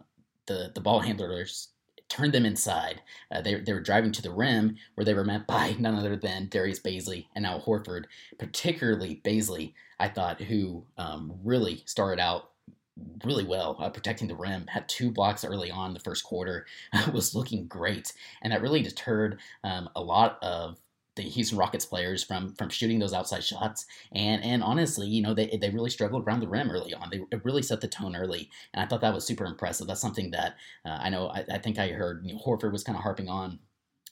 the 0.47 0.71
the 0.73 0.81
ball 0.81 0.99
handlers 0.99 1.69
turned 2.11 2.33
them 2.33 2.45
inside. 2.45 3.01
Uh, 3.31 3.41
they, 3.41 3.55
they 3.55 3.71
were 3.71 3.79
driving 3.79 4.11
to 4.11 4.21
the 4.21 4.31
rim 4.31 4.75
where 4.95 5.05
they 5.05 5.13
were 5.13 5.23
met 5.23 5.47
by 5.47 5.73
none 5.79 5.95
other 5.95 6.17
than 6.17 6.49
Darius 6.49 6.81
Bazley 6.81 7.27
and 7.35 7.43
now 7.43 7.57
Horford, 7.57 8.03
particularly 8.37 9.21
Bazley, 9.23 9.73
I 9.97 10.09
thought, 10.09 10.41
who 10.41 10.83
um, 10.97 11.33
really 11.43 11.83
started 11.85 12.19
out 12.19 12.49
really 13.23 13.45
well 13.45 13.77
uh, 13.79 13.89
protecting 13.89 14.27
the 14.27 14.35
rim 14.35 14.67
had 14.67 14.87
two 14.89 15.09
blocks 15.09 15.45
early 15.45 15.71
on 15.71 15.93
the 15.93 15.99
first 15.99 16.25
quarter 16.25 16.65
was 17.13 17.33
looking 17.33 17.65
great 17.65 18.11
and 18.41 18.51
that 18.51 18.61
really 18.61 18.81
deterred 18.81 19.39
um, 19.63 19.89
a 19.95 20.01
lot 20.01 20.37
of 20.41 20.77
the 21.15 21.23
Houston 21.23 21.57
Rockets 21.57 21.85
players 21.85 22.23
from 22.23 22.53
from 22.55 22.69
shooting 22.69 22.99
those 22.99 23.13
outside 23.13 23.43
shots. 23.43 23.85
And 24.11 24.43
and 24.43 24.63
honestly, 24.63 25.07
you 25.07 25.21
know, 25.21 25.33
they, 25.33 25.57
they 25.61 25.69
really 25.69 25.89
struggled 25.89 26.25
around 26.25 26.39
the 26.39 26.47
rim 26.47 26.71
early 26.71 26.93
on. 26.93 27.09
They 27.11 27.21
really 27.43 27.63
set 27.63 27.81
the 27.81 27.87
tone 27.87 28.15
early, 28.15 28.49
and 28.73 28.83
I 28.83 28.87
thought 28.87 29.01
that 29.01 29.13
was 29.13 29.25
super 29.25 29.45
impressive. 29.45 29.87
That's 29.87 30.01
something 30.01 30.31
that 30.31 30.55
uh, 30.85 30.97
I 31.01 31.09
know. 31.09 31.27
I, 31.27 31.43
I, 31.51 31.57
think 31.57 31.79
I 31.79 31.89
heard 31.89 32.25
you 32.25 32.33
know, 32.33 32.39
Horford 32.39 32.71
was 32.71 32.83
kind 32.83 32.97
of 32.97 33.03
harping 33.03 33.29
on 33.29 33.59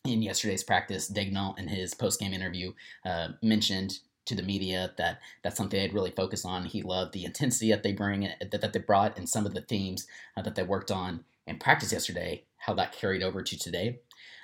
in 0.06 0.22
yesterday's 0.22 0.64
practice. 0.64 1.12
Daigneault 1.12 1.60
in 1.60 1.68
his 1.68 1.94
post 1.94 2.20
game 2.20 2.34
interview 2.34 2.74
uh, 3.06 3.30
mentioned 3.42 4.00
to 4.26 4.36
the 4.36 4.44
media 4.44 4.94
that 4.98 5.20
that's 5.44 5.58
something 5.58 5.80
they'd 5.80 5.94
really 5.94 6.12
focus 6.12 6.46
on. 6.46 6.66
He 6.66 6.84
loved 6.84 7.14
the 7.14 7.26
intensity 7.26 7.72
that 7.72 7.84
they 7.84 7.94
bring, 7.94 8.26
uh, 8.26 8.34
that, 8.52 8.62
that 8.62 8.74
they 8.74 8.80
brought, 8.80 9.18
and 9.18 9.28
some 9.28 9.46
of 9.46 9.54
the 9.54 9.62
themes 9.62 10.06
uh, 10.38 10.42
that 10.44 10.56
they 10.56 10.64
worked 10.64 10.92
on 10.92 11.26
in 11.48 11.58
practice 11.58 11.92
yesterday. 11.92 12.44
How 12.58 12.74
that 12.76 12.92
carried 12.92 13.24
over 13.24 13.42
to 13.42 13.58
today. 13.58 14.02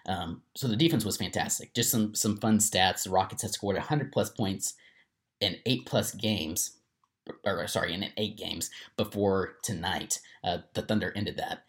Um, 0.08 0.42
so 0.56 0.68
the 0.68 0.76
defense 0.76 1.04
was 1.04 1.18
fantastic. 1.18 1.74
Just 1.74 1.92
some 1.92 2.14
some 2.16 2.38
fun 2.38 2.60
stats. 2.60 3.04
The 3.04 3.10
Rockets 3.10 3.42
had 3.42 3.52
scored 3.52 3.76
100 3.76 4.12
plus 4.12 4.30
points 4.30 4.76
in 5.42 5.58
eight 5.66 5.86
plus 5.86 6.14
games, 6.14 6.78
or 7.44 7.68
sorry, 7.68 7.94
in 7.94 8.06
eight 8.18 8.38
games 8.38 8.70
before 8.98 9.56
tonight. 9.64 10.20
Uh, 10.44 10.60
the 10.74 10.82
Thunder 10.82 11.12
ended 11.16 11.38
that. 11.38 11.64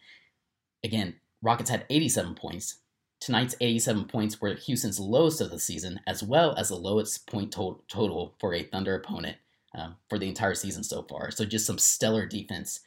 Again, 0.83 1.15
Rockets 1.41 1.69
had 1.69 1.85
87 1.89 2.35
points. 2.35 2.79
Tonight's 3.19 3.55
87 3.59 4.05
points 4.05 4.39
were 4.39 4.53
Houston's 4.53 4.99
lowest 4.99 5.41
of 5.41 5.49
the 5.49 5.59
season, 5.59 5.99
as 6.05 6.21
well 6.21 6.53
as 6.55 6.69
the 6.69 6.75
lowest 6.75 7.25
point 7.27 7.51
to- 7.53 7.81
total 7.87 8.35
for 8.39 8.53
a 8.53 8.63
Thunder 8.63 8.93
opponent 8.93 9.37
um, 9.73 9.95
for 10.07 10.19
the 10.19 10.27
entire 10.27 10.53
season 10.53 10.83
so 10.83 11.01
far. 11.03 11.31
So 11.31 11.43
just 11.43 11.65
some 11.65 11.79
stellar 11.79 12.27
defense 12.27 12.81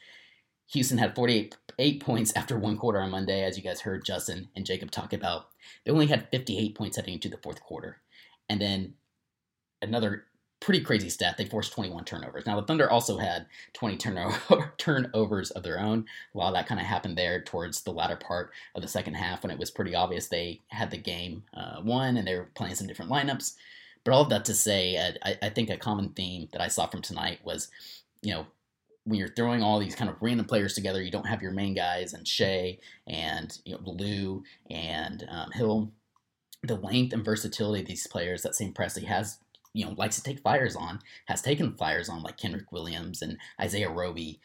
Houston 0.71 0.97
had 0.97 1.15
48 1.15 1.55
eight 1.79 1.99
points 1.99 2.31
after 2.35 2.57
one 2.57 2.77
quarter 2.77 2.99
on 2.99 3.11
Monday, 3.11 3.43
as 3.43 3.57
you 3.57 3.63
guys 3.63 3.81
heard 3.81 4.05
Justin 4.05 4.49
and 4.55 4.65
Jacob 4.65 4.91
talk 4.91 5.13
about. 5.13 5.47
They 5.83 5.91
only 5.91 6.07
had 6.07 6.29
58 6.31 6.75
points 6.75 6.95
heading 6.95 7.15
into 7.15 7.29
the 7.29 7.37
fourth 7.37 7.61
quarter. 7.61 7.97
And 8.47 8.61
then 8.61 8.93
another 9.81 10.25
pretty 10.59 10.81
crazy 10.81 11.09
stat, 11.09 11.37
they 11.37 11.45
forced 11.45 11.73
21 11.73 12.05
turnovers. 12.05 12.45
Now, 12.45 12.59
the 12.59 12.67
Thunder 12.67 12.89
also 12.89 13.17
had 13.17 13.47
20 13.73 13.97
turnover, 13.97 14.73
turnovers 14.77 15.49
of 15.51 15.63
their 15.63 15.79
own. 15.79 16.05
A 16.33 16.37
lot 16.37 16.49
of 16.49 16.53
that 16.53 16.67
kind 16.67 16.79
of 16.79 16.85
happened 16.85 17.17
there 17.17 17.41
towards 17.41 17.81
the 17.81 17.91
latter 17.91 18.15
part 18.15 18.51
of 18.75 18.83
the 18.83 18.87
second 18.87 19.15
half 19.15 19.41
when 19.41 19.51
it 19.51 19.57
was 19.57 19.71
pretty 19.71 19.95
obvious 19.95 20.27
they 20.27 20.61
had 20.67 20.91
the 20.91 20.97
game 20.97 21.43
uh, 21.55 21.81
won 21.83 22.15
and 22.15 22.27
they 22.27 22.35
were 22.35 22.51
playing 22.53 22.75
some 22.75 22.87
different 22.87 23.11
lineups. 23.11 23.55
But 24.03 24.13
all 24.13 24.21
of 24.21 24.29
that 24.29 24.45
to 24.45 24.53
say, 24.53 25.15
I, 25.23 25.37
I 25.41 25.49
think 25.49 25.69
a 25.69 25.77
common 25.77 26.09
theme 26.09 26.47
that 26.51 26.61
I 26.61 26.67
saw 26.67 26.87
from 26.87 27.01
tonight 27.01 27.39
was, 27.43 27.69
you 28.21 28.33
know, 28.33 28.45
when 29.05 29.19
you're 29.19 29.33
throwing 29.33 29.63
all 29.63 29.79
these 29.79 29.95
kind 29.95 30.09
of 30.09 30.17
random 30.21 30.45
players 30.45 30.73
together, 30.73 31.01
you 31.01 31.11
don't 31.11 31.27
have 31.27 31.41
your 31.41 31.51
main 31.51 31.73
guys 31.73 32.13
and 32.13 32.27
Shai 32.27 32.77
and 33.07 33.57
you 33.65 33.73
know 33.73 33.81
Lu 33.83 34.43
and 34.69 35.25
um, 35.29 35.51
Hill. 35.51 35.91
The 36.63 36.75
length 36.75 37.13
and 37.13 37.25
versatility 37.25 37.81
of 37.81 37.87
these 37.87 38.05
players 38.05 38.43
that 38.43 38.53
Sam 38.53 38.71
Presti 38.71 39.03
has, 39.05 39.39
you 39.73 39.83
know, 39.83 39.93
likes 39.97 40.17
to 40.17 40.23
take 40.23 40.41
fires 40.41 40.75
on, 40.75 40.99
has 41.25 41.41
taken 41.41 41.75
fires 41.75 42.07
on 42.07 42.21
like 42.21 42.37
Kenrich 42.37 42.71
Williams 42.71 43.23
and 43.23 43.37
Isaiah 43.59 43.89
Roby. 43.89 44.39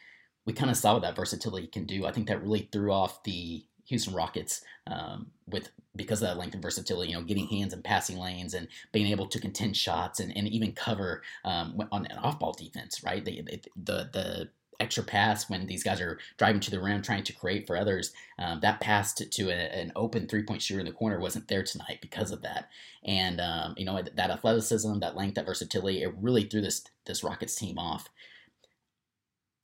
We 0.47 0.55
kind 0.55 0.71
of 0.71 0.79
saw 0.79 0.95
what 0.95 1.03
that 1.03 1.17
versatility 1.17 1.67
can 1.67 1.85
do. 1.85 2.07
I 2.07 2.13
think 2.13 2.29
that 2.29 2.43
really 2.43 2.71
threw 2.73 2.91
off 2.91 3.23
the 3.25 3.67
Houston 3.87 4.15
Rockets 4.15 4.63
um, 4.87 5.29
with 5.49 5.71
because 5.95 6.23
of 6.23 6.29
that 6.29 6.37
length 6.37 6.55
and 6.55 6.63
versatility, 6.63 7.13
you 7.13 7.19
know, 7.19 7.25
getting 7.25 7.47
hands 7.47 7.73
and 7.73 7.83
passing 7.83 8.19
lanes 8.19 8.55
and 8.55 8.69
being 8.93 9.07
able 9.07 9.27
to 9.27 9.41
contend 9.41 9.77
shots 9.77 10.21
and, 10.21 10.37
and 10.37 10.49
even 10.49 10.73
cover 10.73 11.23
um, 11.45 11.83
on 11.91 12.07
an 12.07 12.19
off 12.19 12.39
ball 12.39 12.53
defense, 12.53 13.03
right? 13.03 13.25
They, 13.25 13.41
they, 13.41 13.61
the 13.77 14.11
the 14.13 14.49
extra 14.79 15.03
pass 15.03 15.49
when 15.49 15.67
these 15.67 15.83
guys 15.83 16.01
are 16.01 16.19
driving 16.37 16.61
to 16.61 16.71
the 16.71 16.81
rim 16.81 17.01
trying 17.03 17.25
to 17.25 17.33
create 17.33 17.67
for 17.67 17.77
others. 17.77 18.13
Um, 18.39 18.61
that 18.61 18.81
pass 18.81 19.15
to, 19.15 19.27
to 19.27 19.49
a, 19.49 19.55
an 19.55 19.93
open 19.97 20.29
three 20.29 20.43
point 20.43 20.63
shooter 20.63 20.81
in 20.81 20.87
the 20.87 20.93
corner 20.93 21.19
wasn't 21.19 21.49
there 21.49 21.63
tonight 21.63 21.99
because 22.03 22.31
of 22.31 22.43
that. 22.43 22.69
And 23.05 23.41
um, 23.41 23.75
you 23.77 23.85
know 23.85 24.03
that 24.03 24.31
athleticism, 24.31 24.99
that 25.01 25.17
length, 25.17 25.37
that 25.37 25.47
versatility, 25.47 26.03
it 26.03 26.15
really 26.21 26.45
threw 26.45 26.61
this 26.61 26.85
this 27.07 27.25
Rockets 27.25 27.55
team 27.55 27.79
off. 27.79 28.09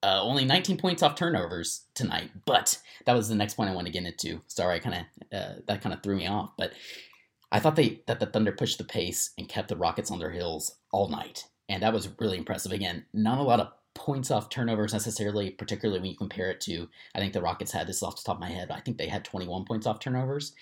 Uh, 0.02 0.20
only 0.22 0.44
19 0.44 0.78
points 0.78 1.02
off 1.02 1.14
turnovers 1.14 1.84
tonight, 1.94 2.30
but 2.44 2.78
that 3.06 3.14
was 3.14 3.28
the 3.28 3.34
next 3.34 3.54
point 3.54 3.70
I 3.70 3.74
wanted 3.74 3.92
to 3.92 4.00
get 4.00 4.06
into. 4.06 4.40
Sorry, 4.48 4.76
I 4.76 4.78
kind 4.80 4.96
of 4.96 5.38
uh, 5.38 5.54
that 5.68 5.80
kind 5.80 5.94
of 5.94 6.02
threw 6.02 6.16
me 6.16 6.26
off, 6.26 6.50
but 6.58 6.72
I 7.52 7.60
thought 7.60 7.76
they 7.76 8.02
that 8.06 8.18
the 8.18 8.26
Thunder 8.26 8.52
pushed 8.52 8.78
the 8.78 8.84
pace 8.84 9.30
and 9.38 9.48
kept 9.48 9.68
the 9.68 9.76
Rockets 9.76 10.10
on 10.10 10.18
their 10.18 10.32
heels 10.32 10.76
all 10.90 11.08
night, 11.08 11.44
and 11.68 11.82
that 11.82 11.92
was 11.92 12.08
really 12.18 12.38
impressive. 12.38 12.72
Again, 12.72 13.04
not 13.12 13.38
a 13.38 13.42
lot 13.42 13.60
of 13.60 13.72
points 13.94 14.30
off 14.30 14.48
turnovers 14.48 14.92
necessarily, 14.92 15.50
particularly 15.50 16.00
when 16.00 16.10
you 16.10 16.16
compare 16.16 16.50
it 16.50 16.60
to 16.62 16.88
I 17.14 17.18
think 17.18 17.32
the 17.32 17.42
Rockets 17.42 17.72
had 17.72 17.86
this 17.86 18.02
off 18.02 18.16
the 18.16 18.22
top 18.24 18.36
of 18.36 18.40
my 18.40 18.50
head. 18.50 18.70
I 18.70 18.80
think 18.80 18.98
they 18.98 19.06
had 19.06 19.24
21 19.24 19.64
points 19.64 19.86
off 19.86 20.00
turnovers. 20.00 20.54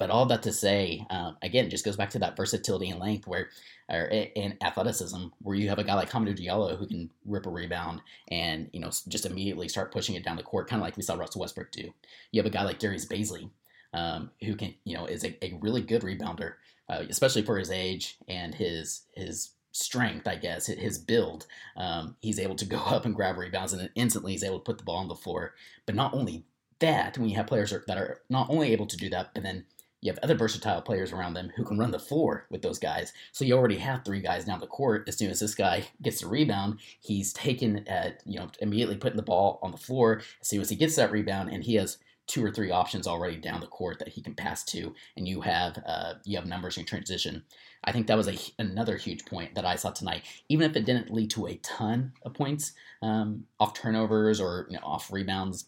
But 0.00 0.08
all 0.08 0.24
that 0.26 0.42
to 0.44 0.52
say, 0.52 1.06
uh, 1.10 1.32
again, 1.42 1.68
just 1.68 1.84
goes 1.84 1.98
back 1.98 2.08
to 2.10 2.18
that 2.20 2.34
versatility 2.34 2.88
and 2.88 2.98
length, 2.98 3.26
where 3.26 3.50
or 3.90 4.04
in 4.04 4.56
athleticism, 4.62 5.26
where 5.42 5.54
you 5.54 5.68
have 5.68 5.78
a 5.78 5.84
guy 5.84 5.92
like 5.92 6.08
Hamidou 6.08 6.38
Diallo 6.38 6.78
who 6.78 6.86
can 6.86 7.10
rip 7.26 7.44
a 7.44 7.50
rebound 7.50 8.00
and 8.28 8.70
you 8.72 8.80
know 8.80 8.88
just 9.08 9.26
immediately 9.26 9.68
start 9.68 9.92
pushing 9.92 10.14
it 10.14 10.24
down 10.24 10.38
the 10.38 10.42
court, 10.42 10.68
kind 10.70 10.80
of 10.80 10.86
like 10.86 10.96
we 10.96 11.02
saw 11.02 11.16
Russell 11.16 11.42
Westbrook 11.42 11.70
do. 11.70 11.92
You 12.32 12.40
have 12.40 12.46
a 12.46 12.50
guy 12.50 12.62
like 12.62 12.78
Darius 12.78 13.04
Bazley, 13.04 13.50
um, 13.92 14.30
who 14.42 14.56
can 14.56 14.74
you 14.84 14.96
know 14.96 15.04
is 15.04 15.22
a, 15.22 15.36
a 15.44 15.58
really 15.60 15.82
good 15.82 16.00
rebounder, 16.00 16.54
uh, 16.88 17.02
especially 17.10 17.42
for 17.42 17.58
his 17.58 17.70
age 17.70 18.16
and 18.26 18.54
his 18.54 19.02
his 19.14 19.50
strength, 19.72 20.26
I 20.26 20.36
guess, 20.36 20.66
his 20.66 20.96
build. 20.96 21.46
Um, 21.76 22.16
he's 22.22 22.38
able 22.38 22.56
to 22.56 22.64
go 22.64 22.78
up 22.86 23.04
and 23.04 23.14
grab 23.14 23.36
rebounds, 23.36 23.74
and 23.74 23.82
then 23.82 23.90
instantly 23.96 24.32
he's 24.32 24.44
able 24.44 24.60
to 24.60 24.64
put 24.64 24.78
the 24.78 24.84
ball 24.84 24.96
on 24.96 25.08
the 25.08 25.14
floor. 25.14 25.52
But 25.84 25.94
not 25.94 26.14
only 26.14 26.44
that, 26.78 27.18
when 27.18 27.28
you 27.28 27.36
have 27.36 27.46
players 27.46 27.74
that 27.86 27.98
are 27.98 28.22
not 28.30 28.48
only 28.48 28.72
able 28.72 28.86
to 28.86 28.96
do 28.96 29.10
that, 29.10 29.34
but 29.34 29.42
then 29.42 29.66
you 30.00 30.10
have 30.10 30.18
other 30.22 30.34
versatile 30.34 30.80
players 30.82 31.12
around 31.12 31.34
them 31.34 31.50
who 31.56 31.64
can 31.64 31.78
run 31.78 31.90
the 31.90 31.98
floor 31.98 32.46
with 32.50 32.62
those 32.62 32.78
guys. 32.78 33.12
So 33.32 33.44
you 33.44 33.54
already 33.54 33.76
have 33.76 34.04
three 34.04 34.20
guys 34.20 34.44
down 34.44 34.60
the 34.60 34.66
court. 34.66 35.04
As 35.08 35.16
soon 35.16 35.30
as 35.30 35.40
this 35.40 35.54
guy 35.54 35.88
gets 36.02 36.22
the 36.22 36.28
rebound, 36.28 36.78
he's 37.00 37.32
taken 37.32 37.86
at 37.88 38.22
you 38.24 38.38
know 38.38 38.50
immediately 38.60 38.96
putting 38.96 39.16
the 39.16 39.22
ball 39.22 39.58
on 39.62 39.70
the 39.70 39.76
floor. 39.76 40.22
As 40.40 40.48
soon 40.48 40.60
as 40.60 40.70
he 40.70 40.76
gets 40.76 40.96
that 40.96 41.12
rebound, 41.12 41.50
and 41.50 41.64
he 41.64 41.74
has 41.74 41.98
two 42.26 42.44
or 42.44 42.50
three 42.50 42.70
options 42.70 43.08
already 43.08 43.36
down 43.36 43.60
the 43.60 43.66
court 43.66 43.98
that 43.98 44.08
he 44.08 44.22
can 44.22 44.34
pass 44.34 44.64
to, 44.64 44.94
and 45.16 45.26
you 45.26 45.40
have 45.40 45.82
uh, 45.86 46.14
you 46.24 46.36
have 46.36 46.46
numbers 46.46 46.78
in 46.78 46.84
transition. 46.84 47.44
I 47.82 47.92
think 47.92 48.06
that 48.06 48.16
was 48.16 48.28
a, 48.28 48.36
another 48.58 48.96
huge 48.96 49.24
point 49.24 49.54
that 49.54 49.64
I 49.64 49.76
saw 49.76 49.90
tonight. 49.90 50.22
Even 50.48 50.70
if 50.70 50.76
it 50.76 50.84
didn't 50.84 51.12
lead 51.12 51.30
to 51.30 51.46
a 51.46 51.56
ton 51.56 52.12
of 52.22 52.34
points 52.34 52.72
um, 53.02 53.44
off 53.58 53.74
turnovers 53.74 54.40
or 54.40 54.66
you 54.68 54.76
know, 54.76 54.84
off 54.84 55.10
rebounds, 55.12 55.66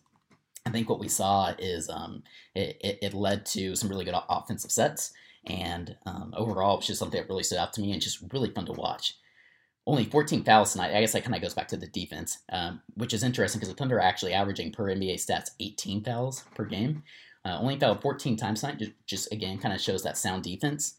I 0.65 0.71
think 0.71 0.89
what 0.89 1.01
we 1.01 1.09
saw 1.09 1.53
is 1.59 1.89
um, 1.89 2.23
it, 2.55 2.77
it, 2.81 2.99
it, 3.03 3.15
led 3.15 3.45
to 3.47 3.75
some 3.75 3.89
really 3.89 4.05
good 4.05 4.15
offensive 4.29 4.71
sets. 4.71 5.13
And 5.47 5.97
um, 6.07 6.33
overall, 6.37 6.79
it's 6.79 6.87
just 6.87 7.01
something 7.01 7.21
that 7.21 7.29
really 7.29 7.43
stood 7.43 7.59
out 7.59 7.73
to 7.75 7.81
me 7.81 7.93
and 7.93 8.01
just 8.01 8.23
really 8.33 8.51
fun 8.51 8.67
to 8.67 8.73
watch. 8.73 9.17
Only 9.87 10.05
14 10.05 10.45
fouls 10.45 10.73
tonight. 10.73 10.95
I 10.97 11.01
guess 11.01 11.13
that 11.13 11.25
kind 11.25 11.35
of 11.35 11.43
goes 11.43 11.55
back 11.55 11.67
to 11.69 11.77
the 11.77 11.89
defense, 11.89 12.39
um, 12.53 12.81
which 12.95 13.13
is 13.13 13.25
interesting 13.25 13.59
because 13.59 13.71
the 13.71 13.77
Thunder 13.77 13.97
are 13.97 14.03
actually 14.03 14.33
averaging 14.33 14.71
per 14.71 14.85
NBA 14.85 15.17
stats 15.17 15.51
18 15.59 16.05
fouls 16.05 16.45
per 16.55 16.65
game. 16.65 17.03
Uh, 17.45 17.59
only 17.61 17.77
fouled 17.77 18.01
14 18.01 18.37
times 18.37 18.61
tonight, 18.61 18.79
just, 18.79 18.93
just 19.05 19.33
again 19.33 19.59
kind 19.59 19.75
of 19.75 19.81
shows 19.81 20.05
that 20.05 20.17
sound 20.17 20.45
defense 20.45 20.95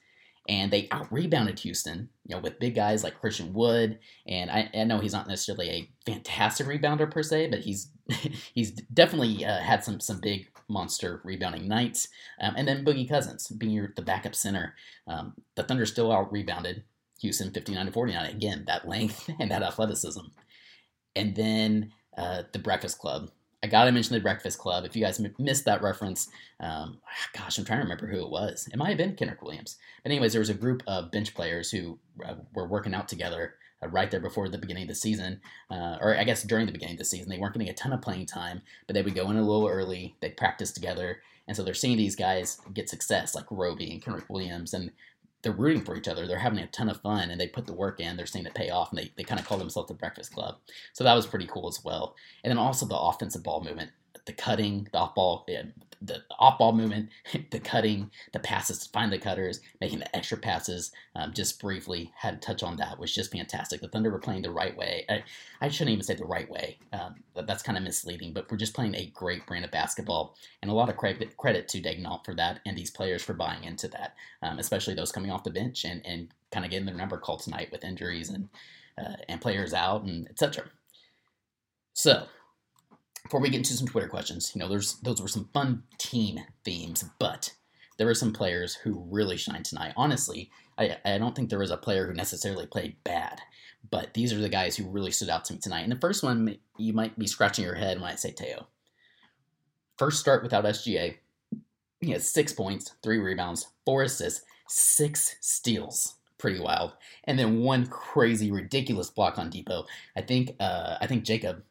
and 0.49 0.71
they 0.71 0.87
out 0.91 1.11
rebounded 1.11 1.59
Houston, 1.59 2.09
you 2.25 2.35
know, 2.35 2.41
with 2.41 2.59
big 2.59 2.75
guys 2.75 3.03
like 3.03 3.19
Christian 3.19 3.53
Wood. 3.53 3.99
And 4.27 4.51
I, 4.51 4.69
I, 4.73 4.83
know 4.83 4.99
he's 4.99 5.13
not 5.13 5.27
necessarily 5.27 5.69
a 5.69 5.89
fantastic 6.05 6.67
rebounder 6.67 7.09
per 7.09 7.23
se, 7.23 7.47
but 7.49 7.59
he's 7.59 7.87
he's 8.53 8.71
definitely 8.71 9.45
uh, 9.45 9.59
had 9.59 9.83
some 9.83 9.99
some 9.99 10.19
big 10.19 10.47
monster 10.67 11.21
rebounding 11.23 11.67
nights. 11.67 12.07
Um, 12.41 12.55
and 12.57 12.67
then 12.67 12.85
Boogie 12.85 13.07
Cousins 13.07 13.47
being 13.47 13.73
your, 13.73 13.93
the 13.95 14.01
backup 14.01 14.35
center. 14.35 14.75
Um, 15.07 15.33
the 15.55 15.63
Thunder 15.63 15.85
still 15.85 16.11
out 16.11 16.31
rebounded 16.31 16.83
Houston 17.21 17.51
59 17.51 17.85
to 17.85 17.91
49. 17.91 18.25
Again, 18.25 18.63
that 18.67 18.87
length 18.87 19.29
and 19.39 19.51
that 19.51 19.63
athleticism. 19.63 20.21
And 21.15 21.35
then 21.35 21.91
uh, 22.17 22.43
the 22.51 22.59
Breakfast 22.59 22.99
Club. 22.99 23.29
I 23.63 23.67
gotta 23.67 23.93
mention 23.93 24.13
the 24.13 24.19
Breakfast 24.19 24.57
Club. 24.59 24.83
If 24.83 24.93
you 24.93 25.03
guys 25.03 25.21
m- 25.21 25.33
missed 25.39 25.63
that 25.65 25.81
reference, 25.81 26.27
um, 26.59 26.99
gosh, 27.33 27.57
I'm 27.57 27.63
trying 27.63 27.79
to 27.79 27.83
remember 27.83 28.07
who 28.07 28.25
it 28.25 28.29
was. 28.29 28.67
It 28.71 28.77
might 28.77 28.89
have 28.89 28.97
been 28.97 29.15
Kenrich 29.15 29.41
Williams. 29.41 29.77
But 30.03 30.11
anyways, 30.11 30.33
there 30.33 30.41
was 30.41 30.49
a 30.49 30.53
group 30.53 30.83
of 30.85 31.11
bench 31.11 31.33
players 31.33 31.71
who 31.71 31.97
uh, 32.25 32.35
were 32.53 32.67
working 32.67 32.93
out 32.93 33.07
together 33.07 33.55
right 33.91 34.09
there 34.09 34.19
before 34.19 34.49
the 34.49 34.57
beginning 34.57 34.83
of 34.83 34.89
the 34.89 34.95
season, 34.95 35.41
uh, 35.69 35.97
or 36.01 36.17
I 36.17 36.23
guess 36.23 36.43
during 36.43 36.65
the 36.65 36.71
beginning 36.71 36.95
of 36.95 36.99
the 36.99 37.05
season. 37.05 37.29
They 37.29 37.37
weren't 37.37 37.53
getting 37.53 37.69
a 37.69 37.73
ton 37.73 37.93
of 37.93 38.01
playing 38.01 38.27
time, 38.27 38.61
but 38.87 38.93
they 38.93 39.01
would 39.01 39.15
go 39.15 39.29
in 39.29 39.37
a 39.37 39.41
little 39.41 39.67
early. 39.67 40.15
They'd 40.21 40.37
practice 40.37 40.71
together, 40.71 41.21
and 41.47 41.57
so 41.57 41.63
they're 41.63 41.73
seeing 41.73 41.97
these 41.97 42.15
guys 42.15 42.59
get 42.73 42.89
success, 42.89 43.35
like 43.35 43.45
Roby 43.51 43.91
and 43.91 44.03
Kenrich 44.03 44.29
Williams, 44.29 44.73
and 44.73 44.91
they're 45.43 45.51
rooting 45.51 45.83
for 45.83 45.95
each 45.95 46.07
other. 46.07 46.25
They're 46.25 46.39
having 46.39 46.59
a 46.59 46.67
ton 46.67 46.89
of 46.89 47.01
fun, 47.01 47.29
and 47.29 47.39
they 47.39 47.47
put 47.47 47.67
the 47.67 47.73
work 47.73 47.99
in. 47.99 48.15
They're 48.15 48.25
seeing 48.25 48.45
it 48.45 48.55
pay 48.55 48.69
off, 48.69 48.91
and 48.91 48.99
they, 48.99 49.11
they 49.17 49.23
kind 49.23 49.39
of 49.39 49.45
call 49.45 49.57
themselves 49.57 49.89
the 49.89 49.93
Breakfast 49.93 50.33
Club. 50.33 50.55
So 50.93 51.03
that 51.03 51.13
was 51.13 51.27
pretty 51.27 51.47
cool 51.47 51.67
as 51.67 51.83
well. 51.83 52.15
And 52.43 52.49
then 52.49 52.57
also 52.57 52.85
the 52.85 52.97
offensive 52.97 53.43
ball 53.43 53.61
movement, 53.61 53.91
the 54.25 54.33
cutting, 54.33 54.87
the 54.91 54.97
off 54.97 55.15
ball, 55.15 55.45
the 56.01 56.23
off 56.37 56.59
ball 56.59 56.73
movement, 56.73 57.09
the 57.51 57.59
cutting, 57.59 58.11
the 58.31 58.39
passes 58.39 58.79
to 58.79 58.89
find 58.89 59.11
the 59.11 59.17
cutters, 59.17 59.61
making 59.81 59.99
the 59.99 60.15
extra 60.15 60.37
passes. 60.37 60.91
Um, 61.15 61.33
just 61.33 61.61
briefly 61.61 62.11
had 62.15 62.35
a 62.35 62.37
touch 62.37 62.63
on 62.63 62.77
that 62.77 62.99
was 62.99 63.13
just 63.13 63.31
fantastic. 63.31 63.81
The 63.81 63.87
Thunder 63.87 64.11
were 64.11 64.19
playing 64.19 64.41
the 64.41 64.51
right 64.51 64.75
way. 64.75 65.05
I, 65.09 65.23
I 65.61 65.69
shouldn't 65.69 65.93
even 65.93 66.03
say 66.03 66.15
the 66.15 66.25
right 66.25 66.49
way. 66.49 66.77
Um, 66.91 67.15
that's 67.47 67.63
kind 67.63 67.77
of 67.77 67.83
misleading, 67.83 68.33
but 68.33 68.49
we're 68.49 68.57
just 68.57 68.73
playing 68.73 68.95
a 68.95 69.11
great 69.13 69.45
brand 69.45 69.65
of 69.65 69.71
basketball, 69.71 70.35
and 70.61 70.69
a 70.71 70.73
lot 70.73 70.89
of 70.89 70.97
credit 70.97 71.35
credit 71.37 71.67
to 71.69 71.81
Daigneault 71.81 72.25
for 72.25 72.35
that 72.35 72.59
and 72.65 72.77
these 72.77 72.91
players 72.91 73.23
for 73.23 73.33
buying 73.33 73.63
into 73.63 73.87
that, 73.89 74.15
um, 74.41 74.59
especially 74.59 74.93
those 74.93 75.11
coming 75.11 75.31
off 75.31 75.43
the 75.43 75.51
bench 75.51 75.85
and 75.85 76.05
and 76.05 76.29
kind 76.51 76.65
of 76.65 76.71
getting 76.71 76.85
their 76.85 76.95
number 76.95 77.17
called 77.17 77.41
tonight 77.41 77.69
with 77.71 77.83
injuries 77.83 78.29
and 78.29 78.49
uh, 78.97 79.15
and 79.27 79.41
players 79.41 79.73
out 79.73 80.03
and 80.03 80.27
etc. 80.29 80.65
So 81.93 82.25
before 83.23 83.39
we 83.39 83.49
get 83.49 83.57
into 83.57 83.73
some 83.73 83.87
Twitter 83.87 84.07
questions, 84.07 84.51
you 84.53 84.59
know, 84.59 84.67
there's 84.67 84.95
those 84.95 85.21
were 85.21 85.27
some 85.27 85.49
fun 85.53 85.83
team 85.97 86.39
themes, 86.63 87.05
but 87.19 87.53
there 87.97 88.07
were 88.07 88.13
some 88.13 88.33
players 88.33 88.75
who 88.75 89.05
really 89.09 89.37
shined 89.37 89.65
tonight. 89.65 89.93
Honestly, 89.95 90.51
I, 90.77 90.97
I 91.05 91.17
don't 91.17 91.35
think 91.35 91.49
there 91.49 91.59
was 91.59 91.71
a 91.71 91.77
player 91.77 92.07
who 92.07 92.13
necessarily 92.13 92.65
played 92.65 92.95
bad, 93.03 93.41
but 93.89 94.13
these 94.13 94.33
are 94.33 94.39
the 94.39 94.49
guys 94.49 94.75
who 94.75 94.89
really 94.89 95.11
stood 95.11 95.29
out 95.29 95.45
to 95.45 95.53
me 95.53 95.59
tonight. 95.59 95.81
And 95.81 95.91
the 95.91 95.99
first 95.99 96.23
one, 96.23 96.57
you 96.77 96.93
might 96.93 97.17
be 97.17 97.27
scratching 97.27 97.65
your 97.65 97.75
head 97.75 97.99
when 97.99 98.11
I 98.11 98.15
say 98.15 98.31
Teo. 98.31 98.67
First 99.97 100.19
start 100.19 100.43
without 100.43 100.65
SGA. 100.65 101.17
He 102.01 102.11
has 102.11 102.29
six 102.29 102.51
points, 102.51 102.93
three 103.03 103.19
rebounds, 103.19 103.67
four 103.85 104.03
assists, 104.03 104.43
six 104.67 105.37
steals. 105.39 106.15
Pretty 106.37 106.59
wild. 106.59 106.93
And 107.23 107.39
then 107.39 107.61
one 107.61 107.85
crazy, 107.85 108.51
ridiculous 108.51 109.09
block 109.09 109.37
on 109.37 109.49
Dipo. 109.49 109.85
I 110.17 110.21
think 110.21 110.55
uh, 110.59 110.97
I 110.99 111.07
think 111.07 111.23
Jacob 111.23 111.63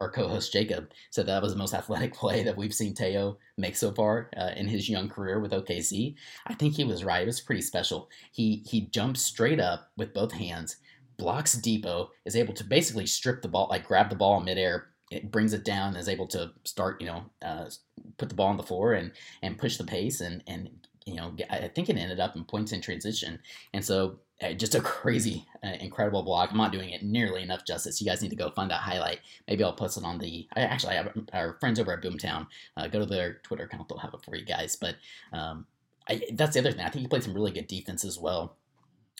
our 0.00 0.10
co-host 0.10 0.52
Jacob 0.52 0.90
said 1.10 1.26
that 1.26 1.42
was 1.42 1.52
the 1.52 1.58
most 1.58 1.74
athletic 1.74 2.14
play 2.20 2.42
that 2.42 2.56
we've 2.56 2.74
seen 2.74 2.94
Teo 2.94 3.38
make 3.56 3.76
so 3.76 3.92
far 3.92 4.30
uh, 4.36 4.50
in 4.56 4.66
his 4.66 4.88
young 4.88 5.08
career 5.08 5.40
with 5.40 5.52
OKC. 5.52 6.14
I 6.46 6.54
think 6.54 6.74
he 6.74 6.84
was 6.84 7.04
right. 7.04 7.22
It 7.22 7.26
was 7.26 7.40
pretty 7.40 7.62
special. 7.62 8.08
He 8.32 8.64
he 8.66 8.82
jumps 8.82 9.22
straight 9.22 9.60
up 9.60 9.90
with 9.96 10.14
both 10.14 10.32
hands, 10.32 10.76
blocks 11.18 11.56
Dipo, 11.56 12.08
is 12.24 12.36
able 12.36 12.54
to 12.54 12.64
basically 12.64 13.06
strip 13.06 13.42
the 13.42 13.48
ball, 13.48 13.68
like 13.70 13.86
grab 13.86 14.08
the 14.10 14.16
ball 14.16 14.38
in 14.38 14.44
midair, 14.44 14.88
it 15.10 15.30
brings 15.30 15.52
it 15.52 15.64
down, 15.64 15.88
and 15.88 15.98
is 15.98 16.08
able 16.08 16.28
to 16.28 16.52
start, 16.64 17.00
you 17.00 17.06
know, 17.06 17.24
uh, 17.42 17.68
put 18.16 18.28
the 18.28 18.34
ball 18.34 18.48
on 18.48 18.56
the 18.56 18.62
floor 18.62 18.94
and 18.94 19.12
and 19.42 19.58
push 19.58 19.76
the 19.76 19.84
pace 19.84 20.20
and 20.20 20.42
and 20.46 20.70
you 21.06 21.16
know, 21.16 21.34
I 21.48 21.68
think 21.68 21.88
it 21.88 21.96
ended 21.96 22.20
up 22.20 22.36
in 22.36 22.44
points 22.44 22.72
in 22.72 22.80
transition. 22.80 23.40
And 23.72 23.84
so 23.84 24.20
just 24.54 24.74
a 24.74 24.80
crazy, 24.80 25.46
uh, 25.62 25.74
incredible 25.80 26.22
block. 26.22 26.50
I'm 26.50 26.56
not 26.56 26.72
doing 26.72 26.90
it 26.90 27.02
nearly 27.02 27.42
enough 27.42 27.66
justice. 27.66 28.00
You 28.00 28.06
guys 28.06 28.22
need 28.22 28.30
to 28.30 28.36
go 28.36 28.50
find 28.50 28.70
that 28.70 28.80
highlight. 28.80 29.20
Maybe 29.46 29.62
I'll 29.62 29.72
post 29.72 29.98
it 29.98 30.04
on 30.04 30.18
the. 30.18 30.48
I 30.56 30.62
actually 30.62 30.94
have 30.94 31.12
our 31.32 31.54
friends 31.60 31.78
over 31.78 31.92
at 31.92 32.02
Boomtown. 32.02 32.46
Uh, 32.76 32.88
go 32.88 33.00
to 33.00 33.06
their 33.06 33.34
Twitter 33.42 33.64
account; 33.64 33.88
they'll 33.88 33.98
have 33.98 34.14
it 34.14 34.24
for 34.24 34.36
you 34.36 34.44
guys. 34.44 34.76
But 34.76 34.96
um, 35.32 35.66
I, 36.08 36.22
that's 36.32 36.54
the 36.54 36.60
other 36.60 36.72
thing. 36.72 36.84
I 36.84 36.88
think 36.88 37.02
he 37.02 37.08
played 37.08 37.24
some 37.24 37.34
really 37.34 37.52
good 37.52 37.66
defense 37.66 38.04
as 38.04 38.18
well. 38.18 38.56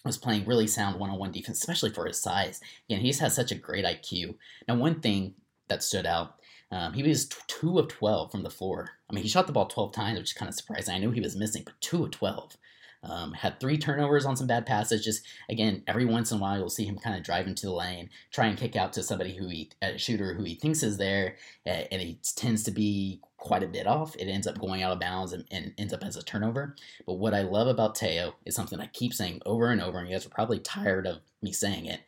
Was 0.05 0.17
playing 0.17 0.47
really 0.47 0.67
sound 0.67 0.99
one-on-one 0.99 1.33
defense, 1.33 1.59
especially 1.59 1.91
for 1.91 2.07
his 2.07 2.19
size. 2.19 2.61
Again, 2.89 3.03
he's 3.03 3.19
has 3.19 3.35
such 3.35 3.53
a 3.53 3.57
great 3.57 3.85
IQ. 3.85 4.37
Now, 4.67 4.77
one 4.77 5.01
thing 5.01 5.35
that 5.69 5.83
stood 5.83 6.07
out 6.07 6.41
um, 6.73 6.93
he 6.93 7.03
was 7.03 7.29
two 7.49 7.79
of 7.79 7.89
12 7.89 8.31
from 8.31 8.43
the 8.43 8.51
floor. 8.51 8.91
I 9.09 9.13
mean, 9.13 9.25
he 9.25 9.29
shot 9.29 9.47
the 9.47 9.53
ball 9.53 9.67
12 9.67 9.93
times, 9.93 10.19
which 10.19 10.31
is 10.31 10.33
kind 10.35 10.49
of 10.49 10.55
surprising. 10.55 10.95
I 10.95 10.99
knew 10.99 11.11
he 11.11 11.21
was 11.21 11.37
missing, 11.37 11.63
but 11.65 11.81
two 11.81 12.05
of 12.05 12.13
12. 12.13 12.57
Um, 13.03 13.33
had 13.33 13.59
three 13.59 13.79
turnovers 13.79 14.27
on 14.27 14.37
some 14.37 14.47
bad 14.47 14.67
passes. 14.67 15.05
Just 15.05 15.25
again, 15.49 15.83
every 15.87 16.05
once 16.05 16.31
in 16.31 16.39
a 16.39 16.41
while, 16.41 16.59
you'll 16.59 16.69
see 16.69 16.85
him 16.85 16.99
kind 16.99 17.17
of 17.17 17.23
drive 17.23 17.47
into 17.47 17.67
the 17.67 17.73
lane, 17.73 18.11
try 18.31 18.47
and 18.47 18.59
kick 18.59 18.77
out 18.77 18.93
to 18.95 19.03
somebody 19.03 19.35
who 19.35 19.49
he, 19.49 19.71
a 19.81 19.97
shooter 19.97 20.35
who 20.35 20.45
he 20.45 20.55
thinks 20.55 20.83
is 20.83 20.99
there, 20.99 21.37
and 21.65 22.03
he 22.03 22.19
tends 22.37 22.63
to 22.65 22.71
be 22.71 23.21
quite 23.39 23.63
a 23.63 23.69
bit 23.69 23.87
off. 23.87 24.15
It 24.17 24.29
ends 24.29 24.47
up 24.47 24.61
going 24.61 24.83
out 24.83 24.93
of 24.93 25.01
bounds 25.01 25.33
and, 25.33 25.45
and 25.51 25.73
ends 25.79 25.95
up 25.95 26.05
as 26.05 26.17
a 26.17 26.23
turnover. 26.23 26.77
But 27.07 27.15
what 27.15 27.33
I 27.33 27.43
love 27.43 27.69
about 27.69 27.95
Teo 27.95 28.35
is 28.45 28.55
something 28.55 28.81
I 28.81 28.87
keep 28.87 29.15
saying 29.15 29.41
over 29.47 29.71
and 29.71 29.81
over, 29.81 29.99
and 29.99 30.09
you 30.09 30.15
guys 30.15 30.27
are 30.27 30.31
probably 30.31 30.59
tired 30.59 31.07
of 31.07 31.21
me 31.41 31.53
saying 31.53 31.87
it, 31.87 32.01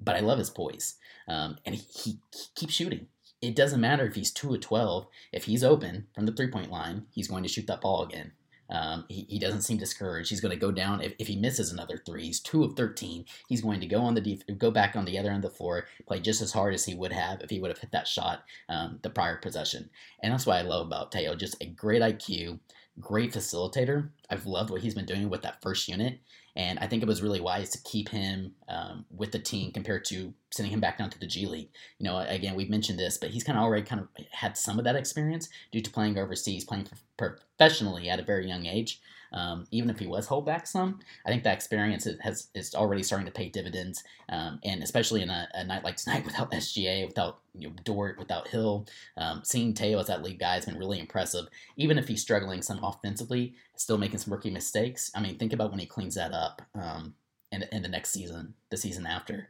but 0.00 0.16
I 0.16 0.20
love 0.20 0.38
his 0.38 0.50
poise. 0.50 0.96
Um, 1.28 1.58
and 1.64 1.76
he, 1.76 1.82
he, 1.94 2.10
he 2.32 2.46
keeps 2.56 2.74
shooting 2.74 3.06
it 3.42 3.56
doesn't 3.56 3.80
matter 3.80 4.06
if 4.06 4.14
he's 4.14 4.30
2 4.30 4.54
of 4.54 4.60
12. 4.60 5.06
If 5.32 5.44
he's 5.44 5.64
open 5.64 6.06
from 6.14 6.26
the 6.26 6.32
three 6.32 6.46
point 6.48 6.70
line, 6.70 7.06
he's 7.10 7.28
going 7.28 7.42
to 7.42 7.48
shoot 7.48 7.66
that 7.66 7.80
ball 7.80 8.04
again. 8.04 8.32
Um, 8.72 9.04
he, 9.08 9.26
he 9.28 9.38
doesn't 9.38 9.62
seem 9.62 9.76
discouraged. 9.76 10.30
He's 10.30 10.40
going 10.40 10.54
to 10.54 10.58
go 10.58 10.72
down. 10.72 11.02
If, 11.02 11.12
if 11.18 11.28
he 11.28 11.36
misses 11.36 11.70
another 11.70 11.98
three, 12.04 12.24
he's 12.24 12.40
2 12.40 12.64
of 12.64 12.74
13. 12.74 13.26
He's 13.48 13.60
going 13.60 13.80
to 13.80 13.86
go 13.86 14.00
on 14.00 14.14
the 14.14 14.20
def- 14.20 14.58
go 14.58 14.70
back 14.70 14.96
on 14.96 15.04
the 15.04 15.18
other 15.18 15.28
end 15.28 15.44
of 15.44 15.50
the 15.50 15.56
floor, 15.56 15.86
play 16.06 16.20
just 16.20 16.40
as 16.40 16.52
hard 16.52 16.72
as 16.72 16.86
he 16.86 16.94
would 16.94 17.12
have 17.12 17.42
if 17.42 17.50
he 17.50 17.60
would 17.60 17.70
have 17.70 17.78
hit 17.78 17.92
that 17.92 18.08
shot 18.08 18.44
um, 18.70 18.98
the 19.02 19.10
prior 19.10 19.36
possession. 19.36 19.90
And 20.22 20.32
that's 20.32 20.46
what 20.46 20.56
I 20.56 20.62
love 20.62 20.86
about 20.86 21.12
Teo. 21.12 21.34
Just 21.34 21.62
a 21.62 21.66
great 21.66 22.02
IQ, 22.02 22.58
great 23.00 23.32
facilitator. 23.32 24.10
I've 24.30 24.46
loved 24.46 24.70
what 24.70 24.82
he's 24.82 24.94
been 24.94 25.06
doing 25.06 25.30
with 25.30 25.42
that 25.42 25.62
first 25.62 25.88
unit. 25.88 26.20
And 26.54 26.78
I 26.78 26.86
think 26.86 27.02
it 27.02 27.08
was 27.08 27.22
really 27.22 27.40
wise 27.40 27.70
to 27.70 27.82
keep 27.82 28.10
him 28.10 28.52
um, 28.68 29.06
with 29.10 29.32
the 29.32 29.38
team 29.38 29.72
compared 29.72 30.04
to 30.06 30.34
sending 30.50 30.72
him 30.72 30.80
back 30.80 30.98
down 30.98 31.08
to 31.10 31.18
the 31.18 31.26
G 31.26 31.46
League. 31.46 31.70
You 31.98 32.04
know, 32.04 32.18
again, 32.18 32.54
we've 32.54 32.68
mentioned 32.68 32.98
this, 32.98 33.16
but 33.16 33.30
he's 33.30 33.44
kind 33.44 33.56
of 33.56 33.64
already 33.64 33.84
kind 33.84 34.02
of 34.02 34.08
had 34.32 34.58
some 34.58 34.78
of 34.78 34.84
that 34.84 34.96
experience 34.96 35.48
due 35.70 35.80
to 35.80 35.90
playing 35.90 36.18
overseas, 36.18 36.64
playing 36.64 36.88
professionally 37.16 38.10
at 38.10 38.20
a 38.20 38.24
very 38.24 38.46
young 38.46 38.66
age. 38.66 39.00
Um, 39.32 39.66
even 39.70 39.88
if 39.88 39.98
he 39.98 40.06
was 40.06 40.26
hold 40.26 40.44
back 40.44 40.66
some, 40.66 41.00
I 41.24 41.30
think 41.30 41.42
that 41.44 41.54
experience 41.54 42.06
has 42.20 42.48
is 42.54 42.74
already 42.74 43.02
starting 43.02 43.26
to 43.26 43.32
pay 43.32 43.48
dividends, 43.48 44.04
um, 44.28 44.60
and 44.64 44.82
especially 44.82 45.22
in 45.22 45.30
a, 45.30 45.48
a, 45.54 45.64
night 45.64 45.84
like 45.84 45.96
tonight 45.96 46.24
without 46.26 46.50
SGA, 46.52 47.06
without 47.06 47.40
you 47.54 47.68
know, 47.68 47.74
Dort, 47.84 48.18
without 48.18 48.48
Hill, 48.48 48.86
um, 49.16 49.40
seeing 49.44 49.72
Teo 49.72 49.98
as 49.98 50.08
that 50.08 50.22
lead 50.22 50.38
guy 50.38 50.54
has 50.54 50.66
been 50.66 50.78
really 50.78 51.00
impressive. 51.00 51.46
Even 51.76 51.98
if 51.98 52.08
he's 52.08 52.22
struggling 52.22 52.62
some 52.62 52.82
offensively, 52.84 53.54
still 53.76 53.98
making 53.98 54.18
some 54.18 54.32
rookie 54.32 54.50
mistakes. 54.50 55.10
I 55.14 55.20
mean, 55.20 55.38
think 55.38 55.52
about 55.52 55.70
when 55.70 55.80
he 55.80 55.86
cleans 55.86 56.14
that 56.16 56.32
up 56.32 56.62
um, 56.74 57.14
in, 57.50 57.64
in 57.72 57.82
the 57.82 57.88
next 57.88 58.10
season, 58.10 58.54
the 58.70 58.76
season 58.76 59.06
after 59.06 59.48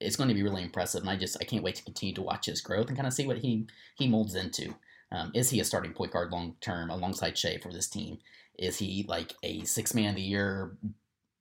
it's 0.00 0.16
going 0.16 0.28
to 0.28 0.34
be 0.34 0.42
really 0.42 0.62
impressive. 0.62 1.00
And 1.00 1.10
I 1.10 1.16
just 1.16 1.36
I 1.40 1.44
can't 1.44 1.64
wait 1.64 1.76
to 1.76 1.84
continue 1.84 2.14
to 2.14 2.22
watch 2.22 2.46
his 2.46 2.60
growth 2.60 2.88
and 2.88 2.96
kind 2.96 3.06
of 3.06 3.14
see 3.14 3.26
what 3.26 3.38
he 3.38 3.66
he 3.94 4.08
molds 4.08 4.34
into. 4.34 4.74
Um, 5.12 5.30
is 5.34 5.50
he 5.50 5.60
a 5.60 5.64
starting 5.64 5.92
point 5.92 6.12
guard 6.12 6.32
long 6.32 6.56
term 6.60 6.90
alongside 6.90 7.38
Shai 7.38 7.58
for 7.58 7.72
this 7.72 7.88
team? 7.88 8.18
Is 8.58 8.78
he 8.78 9.04
like 9.08 9.34
a 9.42 9.64
six 9.64 9.94
man 9.94 10.10
of 10.10 10.16
the 10.16 10.22
year? 10.22 10.76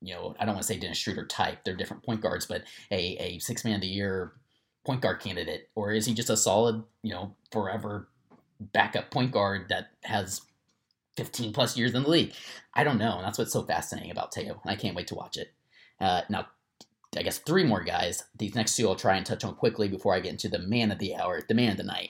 You 0.02 0.13
know, 0.13 0.36
I 0.39 0.45
don't 0.45 0.56
want 0.56 0.67
to 0.67 0.73
say 0.73 0.80
Dennis 0.80 0.97
Schroeder 0.97 1.26
type. 1.26 1.63
They're 1.63 1.76
different 1.76 2.04
point 2.04 2.21
guards, 2.21 2.45
but 2.45 2.63
a, 2.91 3.17
a 3.19 3.39
six 3.39 3.63
man 3.63 3.76
of 3.76 3.82
the 3.82 3.88
year 3.88 4.34
point 4.86 5.02
guard 5.02 5.19
candidate, 5.19 5.69
or 5.76 5.91
is 5.91 6.06
he 6.06 6.13
just 6.13 6.30
a 6.30 6.38
solid, 6.38 6.84
you 7.04 7.12
know, 7.12 7.36
forever 7.52 8.10
backup 8.60 9.12
point 9.12 9.32
guard 9.32 9.67
that 9.69 9.91
has 10.04 10.41
15 11.15 11.54
plus 11.54 11.78
years 11.78 11.93
in 11.93 12.04
the 12.04 12.10
league? 12.10 12.34
I 12.73 12.84
don't 12.84 12.97
know. 12.97 13.17
And 13.17 13.26
that's 13.26 13.38
what's 13.38 13.54
so 13.54 13.63
fascinating 13.63 14.12
about 14.12 14.32
Teo. 14.32 14.60
And 14.63 14.71
I 14.71 14.76
can't 14.76 14.95
wait 14.95 15.08
to 15.08 15.15
watch 15.15 15.38
it. 15.38 15.54
Uh, 15.99 16.21
now, 16.30 16.47
I 17.17 17.23
guess 17.23 17.38
three 17.38 17.63
more 17.63 17.84
guys. 17.84 18.23
These 18.38 18.56
next 18.56 18.76
two 18.76 18.88
I'll 18.89 18.95
try 18.95 19.15
and 19.15 19.26
touch 19.26 19.43
on 19.43 19.56
quickly 19.56 19.88
before 19.88 20.13
I 20.15 20.19
get 20.19 20.32
into 20.32 20.49
the 20.49 20.60
man 20.60 20.91
of 20.91 20.99
the 20.99 21.15
hour, 21.15 21.41
the 21.47 21.54
man 21.54 21.71
of 21.71 21.78
the 21.78 21.84
night. 21.84 22.10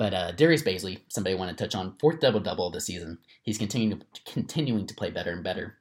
But 0.00 0.14
uh, 0.14 0.32
Darius 0.32 0.62
Bazley, 0.62 1.00
somebody 1.08 1.36
I 1.36 1.38
want 1.38 1.54
to 1.54 1.62
touch 1.62 1.74
on, 1.74 1.94
fourth 2.00 2.20
double 2.20 2.40
double 2.40 2.68
of 2.68 2.72
the 2.72 2.80
season. 2.80 3.18
He's 3.42 3.58
continuing 3.58 3.98
to, 3.98 4.22
continuing 4.32 4.86
to 4.86 4.94
play 4.94 5.10
better 5.10 5.30
and 5.30 5.44
better. 5.44 5.76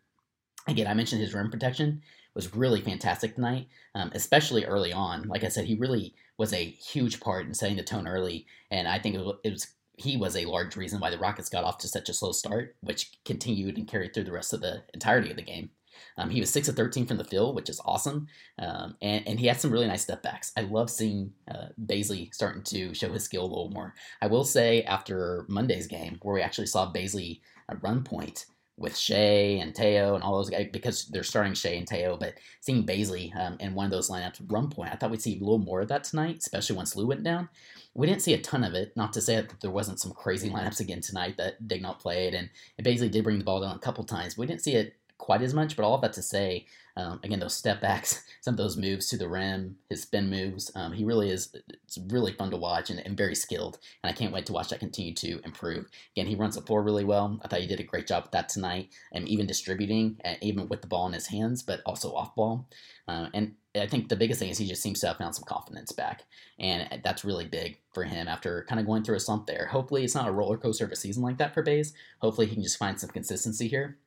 Again, 0.68 0.88
I 0.88 0.94
mentioned 0.94 1.22
his 1.22 1.34
rim 1.34 1.50
protection 1.50 2.02
was 2.36 2.54
really 2.54 2.82
fantastic 2.82 3.36
tonight, 3.36 3.70
um, 3.96 4.12
especially 4.14 4.66
early 4.66 4.92
on. 4.92 5.30
Like 5.30 5.46
I 5.46 5.48
said, 5.48 5.64
he 5.64 5.76
really 5.76 6.16
was 6.38 6.52
a 6.52 6.66
huge 6.66 7.22
part 7.22 7.46
in 7.46 7.54
setting 7.54 7.78
the 7.78 7.84
tone 7.84 8.10
early, 8.10 8.46
and 8.70 8.90
I 8.90 9.00
think 9.00 9.16
it 9.16 9.20
was, 9.20 9.38
it 9.46 9.52
was 9.52 9.68
he 9.96 10.18
was 10.18 10.36
a 10.36 10.44
large 10.44 10.76
reason 10.76 11.00
why 11.00 11.12
the 11.12 11.18
Rockets 11.18 11.48
got 11.48 11.64
off 11.64 11.78
to 11.78 11.88
such 11.88 12.10
a 12.10 12.14
slow 12.14 12.34
start, 12.34 12.76
which 12.82 13.12
continued 13.24 13.78
and 13.78 13.88
carried 13.88 14.14
through 14.14 14.26
the 14.26 14.34
rest 14.34 14.52
of 14.52 14.60
the 14.60 14.84
entirety 14.94 15.30
of 15.30 15.38
the 15.38 15.44
game. 15.44 15.70
Um, 16.18 16.30
he 16.30 16.40
was 16.40 16.50
6 16.50 16.68
of 16.68 16.76
13 16.76 17.06
from 17.06 17.18
the 17.18 17.24
field, 17.24 17.56
which 17.56 17.70
is 17.70 17.82
awesome. 17.86 18.28
Um, 18.58 18.96
and, 19.02 19.28
and 19.28 19.40
he 19.40 19.48
had 19.48 19.60
some 19.60 19.72
really 19.72 19.88
nice 19.88 20.04
step 20.04 20.24
backs. 20.24 20.52
I 20.58 20.62
love 20.62 20.90
seeing 20.90 21.32
uh, 21.50 21.68
Bazley 21.86 22.34
starting 22.34 22.64
to 22.64 22.94
show 22.94 23.12
his 23.12 23.24
skill 23.24 23.44
a 23.44 23.48
little 23.48 23.72
more. 23.72 23.94
I 24.22 24.28
will 24.28 24.44
say, 24.44 24.84
after 24.84 25.46
Monday's 25.48 25.88
game, 25.88 26.20
where 26.22 26.36
we 26.36 26.42
actually 26.42 26.68
saw 26.68 26.92
Bazley 26.92 27.42
uh, 27.70 27.76
run 27.82 28.04
point, 28.04 28.46
with 28.80 28.98
Shai 28.98 29.60
and 29.62 29.76
Teo 29.76 30.16
and 30.16 30.24
all 30.24 30.38
those 30.38 30.50
guys 30.50 30.70
because 30.72 31.08
they're 31.08 31.24
starting 31.24 31.54
Shai 31.54 31.72
and 31.72 31.88
Teo, 31.88 32.18
but 32.18 32.36
seeing 32.62 32.86
Bazley 32.86 33.36
um, 33.36 33.58
in 33.60 33.76
one 33.76 33.86
of 33.86 33.92
those 33.92 34.10
lineups 34.10 34.42
run 34.48 34.70
point, 34.70 34.92
I 34.92 34.96
thought 34.96 35.12
we'd 35.12 35.22
see 35.22 35.36
a 35.38 35.40
little 35.40 35.60
more 35.60 35.82
of 35.82 35.90
that 35.90 36.06
tonight, 36.06 36.38
especially 36.40 36.78
once 36.78 36.96
Lu 36.96 37.06
went 37.06 37.24
down. 37.24 37.50
We 37.94 38.08
didn't 38.08 38.22
see 38.22 38.34
a 38.34 38.42
ton 38.42 38.64
of 38.64 38.74
it. 38.74 38.96
Not 38.96 39.12
to 39.14 39.22
say 39.22 39.36
that 39.36 39.60
there 39.62 39.70
wasn't 39.70 40.00
some 40.00 40.14
crazy 40.14 40.50
lineups 40.50 40.80
again 40.80 41.02
tonight 41.02 41.36
that 41.38 41.62
Daigneault 41.68 42.00
played, 42.00 42.34
and, 42.34 42.50
and 42.78 42.88
Bazley 42.88 43.12
did 43.12 43.24
bring 43.24 43.38
the 43.38 43.44
ball 43.44 43.62
down 43.62 43.76
a 43.76 43.80
couple 43.80 44.04
times. 44.06 44.36
But 44.36 44.42
we 44.42 44.48
didn't 44.48 44.64
see 44.64 44.76
it 44.76 44.96
quite 45.20 45.44
as 45.44 45.54
much, 45.54 45.76
but 45.76 45.86
all 45.86 45.94
of 45.94 46.02
that 46.02 46.14
to 46.14 46.24
say, 46.24 46.66
um, 46.98 47.20
again, 47.24 47.40
those 47.40 47.56
step 47.56 47.80
backs, 47.80 48.24
some 48.42 48.56
of 48.56 48.58
those 48.58 48.76
moves 48.76 49.08
to 49.08 49.18
the 49.18 49.30
rim, 49.30 49.78
his 49.90 50.02
spin 50.02 50.30
moves, 50.30 50.72
um, 50.76 50.92
he 50.92 51.04
really 51.04 51.30
is. 51.30 51.56
It's 51.86 52.00
really 52.08 52.34
fun 52.34 52.50
to 52.52 52.58
watch 52.58 52.90
and, 52.90 53.00
and, 53.06 53.16
very 53.16 53.36
skilled. 53.36 53.78
And 54.04 54.10
I 54.12 54.14
can't 54.14 54.34
wait 54.34 54.48
to 54.48 54.54
watch 54.54 54.70
that 54.70 54.80
continue 54.80 55.14
to 55.14 55.40
improve. 55.46 55.86
Again, 56.16 56.28
he 56.28 56.36
runs 56.36 56.56
the 56.56 56.62
floor 56.62 56.82
really 56.82 57.04
well. 57.04 57.40
I 57.44 57.48
thought 57.48 57.62
he 57.62 57.68
did 57.68 57.80
a 57.80 57.84
great 57.84 58.08
job 58.08 58.24
with 58.24 58.32
that 58.32 58.50
tonight, 58.50 58.90
and 59.12 59.28
even 59.28 59.46
distributing, 59.46 60.18
even 60.42 60.68
with 60.68 60.82
the 60.82 60.88
ball 60.88 61.08
in 61.08 61.14
his 61.14 61.28
hands, 61.28 61.62
but 61.62 61.82
also 61.86 62.14
off 62.14 62.36
ball. 62.36 62.68
Uh, 63.08 63.28
and 63.34 63.56
I 63.76 63.88
think 63.88 64.10
the 64.10 64.16
biggest 64.16 64.40
thing 64.40 64.50
is 64.50 64.58
he 64.58 64.68
just 64.68 64.82
seems 64.82 65.00
to 65.02 65.08
have 65.08 65.18
found 65.18 65.36
some 65.36 65.44
confidence 65.44 65.92
back, 65.92 66.24
and 66.58 67.02
that's 67.04 67.24
really 67.24 67.46
big 67.46 67.80
for 67.94 68.04
him 68.04 68.28
after 68.28 68.66
kind 68.68 68.80
of 68.80 68.88
going 68.88 69.04
through 69.04 69.16
a 69.16 69.20
slump 69.20 69.48
there. 69.48 69.68
Hopefully, 69.68 70.04
it's 70.04 70.16
not 70.16 70.28
a 70.28 70.32
roller 70.32 70.58
coaster 70.58 70.86
of 70.86 70.92
a 70.92 70.96
season 70.96 71.24
like 71.24 71.38
that 71.38 71.54
for 71.54 71.62
Bays. 71.62 71.94
Hopefully, 72.20 72.48
he 72.48 72.56
can 72.56 72.64
just 72.64 72.78
find 72.78 73.00
some 73.00 73.10
consistency 73.10 73.68
here. 73.68 73.98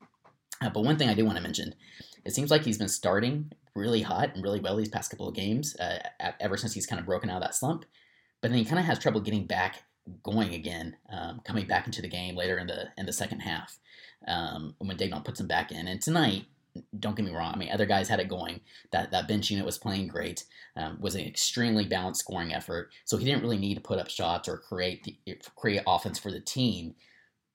Uh, 0.62 0.70
but 0.70 0.85
one 0.85 0.96
thing 0.96 1.09
I 1.09 1.14
do 1.14 1.25
want 1.25 1.37
to 1.37 1.42
mention, 1.42 1.75
it 2.25 2.35
seems 2.35 2.51
like 2.51 2.64
he's 2.64 2.79
been 2.79 2.88
starting 2.88 3.51
really 3.75 4.03
hot 4.03 4.35
and 4.35 4.42
really 4.42 4.61
well 4.61 4.77
these 4.77 4.88
past 4.88 5.11
couple 5.11 5.29
of 5.29 5.35
games, 5.35 5.75
uh, 5.77 5.98
ever 6.40 6.57
since 6.57 6.75
he's 6.75 6.87
kind 6.87 7.01
of 7.01 7.07
broken 7.07 7.31
out 7.31 7.37
of 7.37 7.42
that 7.42 7.55
slump. 7.55 7.85
But 8.40 8.51
then 8.51 8.59
he 8.59 8.64
kind 8.64 8.79
of 8.79 8.85
has 8.85 8.98
trouble 8.98 9.20
getting 9.20 9.46
back 9.46 9.85
going 10.22 10.55
again, 10.55 10.96
um, 11.11 11.40
coming 11.44 11.66
back 11.66 11.87
into 11.87 12.03
the 12.03 12.09
game 12.09 12.37
later 12.37 12.59
in 12.59 12.66
the 12.66 12.88
in 12.98 13.07
the 13.07 13.12
second 13.12 13.40
half 13.40 13.79
um, 14.27 14.75
when 14.79 14.96
Daigneault 14.96 15.25
puts 15.25 15.40
him 15.40 15.46
back 15.46 15.70
in. 15.70 15.87
And 15.87 16.01
tonight, 16.01 16.46
don't 16.98 17.16
get 17.16 17.25
me 17.25 17.33
wrong. 17.33 17.53
I 17.55 17.57
mean, 17.57 17.70
other 17.70 17.87
guys 17.87 18.09
had 18.09 18.20
it 18.20 18.29
going. 18.29 18.61
That 18.90 19.11
that 19.12 19.29
bench 19.29 19.51
unit 19.51 19.66
was 19.66 19.79
playing 19.79 20.09
great. 20.09 20.44
Um, 20.77 20.98
was 21.01 21.14
an 21.14 21.22
extremely 21.22 21.87
balanced 21.87 22.20
scoring 22.20 22.53
effort. 22.53 22.90
So 23.05 23.16
he 23.16 23.25
didn't 23.25 23.42
really 23.42 23.59
need 23.59 23.75
to 23.75 23.81
put 23.81 23.98
up 23.98 24.09
shots 24.09 24.48
or 24.48 24.59
create 24.59 25.05
the, 25.05 25.38
create 25.57 25.83
offense 25.87 26.18
for 26.18 26.31
the 26.31 26.40
team 26.40 26.94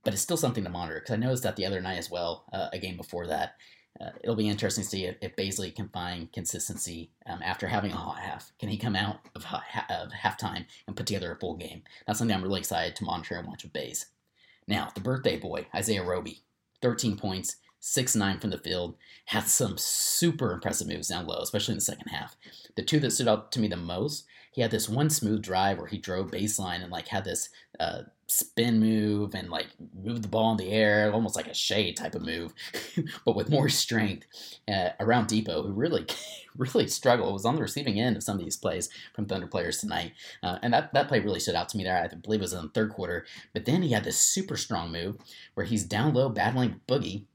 but 0.04 0.14
it's 0.14 0.22
still 0.22 0.38
something 0.38 0.64
to 0.64 0.70
monitor 0.70 1.00
because 1.00 1.14
I 1.14 1.18
noticed 1.18 1.44
that 1.44 1.56
the 1.56 1.66
other 1.66 1.82
night 1.82 1.98
as 1.98 2.10
well, 2.12 2.46
uh, 2.54 2.70
a 2.74 2.80
game 2.80 2.98
before 2.98 3.28
that. 3.28 3.56
Uh, 4.00 4.12
it'll 4.24 4.36
be 4.36 4.48
interesting 4.48 4.84
to 4.84 4.90
see 4.90 5.06
if, 5.06 5.16
if 5.22 5.36
Bazley 5.36 5.76
can 5.76 5.90
find 5.90 6.32
consistency 6.32 7.12
um, 7.26 7.42
after 7.44 7.68
having 7.68 7.92
a 7.92 7.96
hot 7.96 8.20
half. 8.20 8.52
Can 8.60 8.70
he 8.70 8.78
come 8.78 8.96
out 8.96 9.22
of, 9.36 9.44
of 9.90 10.12
halftime 10.12 10.66
and 10.86 10.96
put 10.96 11.08
together 11.08 11.32
a 11.32 11.40
full 11.40 11.58
game? 11.58 11.82
That's 12.06 12.20
something 12.20 12.36
I'm 12.36 12.44
really 12.44 12.60
excited 12.60 12.96
to 12.98 13.06
monitor 13.06 13.36
and 13.36 13.48
watch 13.48 13.64
with 13.64 13.74
Bays. 13.74 14.06
Now, 14.68 14.90
the 14.94 15.02
birthday 15.02 15.38
boy, 15.38 15.68
Isaiah 15.74 16.04
Roby, 16.04 16.44
13 16.82 17.18
points, 17.18 17.56
6 17.80 18.16
9 18.16 18.40
from 18.40 18.50
the 18.50 18.58
field, 18.58 18.96
had 19.26 19.48
some 19.48 19.78
super 19.78 20.52
impressive 20.52 20.88
moves 20.88 21.08
down 21.08 21.26
low, 21.26 21.40
especially 21.40 21.74
in 21.74 21.78
the 21.78 21.86
second 21.86 22.10
half. 22.10 22.36
The 22.76 22.84
two 22.84 23.00
that 23.00 23.12
stood 23.12 23.28
out 23.28 23.52
to 23.54 23.60
me 23.60 23.68
the 23.68 23.78
most, 23.78 24.26
he 24.58 24.64
had 24.64 24.72
this 24.72 24.90
one 24.90 25.12
smooth 25.12 25.44
drive 25.44 25.78
where 25.78 25.86
he 25.86 26.00
drove 26.00 26.32
baseline 26.32 26.82
and 26.82 26.92
like 26.92 27.10
had 27.10 27.24
this 27.24 27.50
uh, 27.80 28.02
spin 28.26 28.80
move 28.80 29.36
and 29.36 29.52
like 29.52 29.68
move 29.94 30.24
the 30.24 30.28
ball 30.28 30.50
in 30.50 30.58
the 30.58 30.72
air, 30.72 31.14
almost 31.14 31.36
like 31.36 31.46
a 31.46 31.54
shade 31.54 31.96
type 31.96 32.16
of 32.16 32.24
move, 32.24 32.56
but 33.26 33.36
with 33.36 33.52
more 33.52 33.70
strength 33.70 34.26
uh, 34.68 34.90
around 35.00 35.28
Dipo, 35.28 35.64
who 35.64 35.72
really, 35.74 36.08
really 36.58 36.88
struggled. 36.88 37.34
Was 37.34 37.46
on 37.46 37.56
the 37.56 37.62
receiving 37.62 38.00
end 38.00 38.18
of 38.18 38.24
some 38.24 38.40
of 38.40 38.44
these 38.44 38.58
plays 38.58 38.90
from 39.14 39.28
Thunder 39.28 39.46
players 39.46 39.78
tonight, 39.78 40.14
uh, 40.42 40.58
and 40.64 40.74
that 40.74 40.92
that 40.92 41.08
play 41.08 41.20
really 41.20 41.40
stood 41.40 41.54
out 41.54 41.70
to 41.70 41.78
me 41.78 41.84
there. 41.84 41.96
I 41.96 42.08
believe 42.08 42.40
it 42.40 42.42
was 42.42 42.54
in 42.54 42.64
the 42.64 42.70
third 42.70 42.94
quarter. 42.94 43.28
But 43.54 43.66
then 43.66 43.84
he 43.84 43.92
had 43.92 44.06
this 44.06 44.18
super 44.18 44.58
strong 44.58 44.92
move 44.92 45.18
where 45.54 45.68
he's 45.68 45.84
down 45.84 46.16
low 46.16 46.30
battling 46.30 46.82
Boogie. 46.88 47.26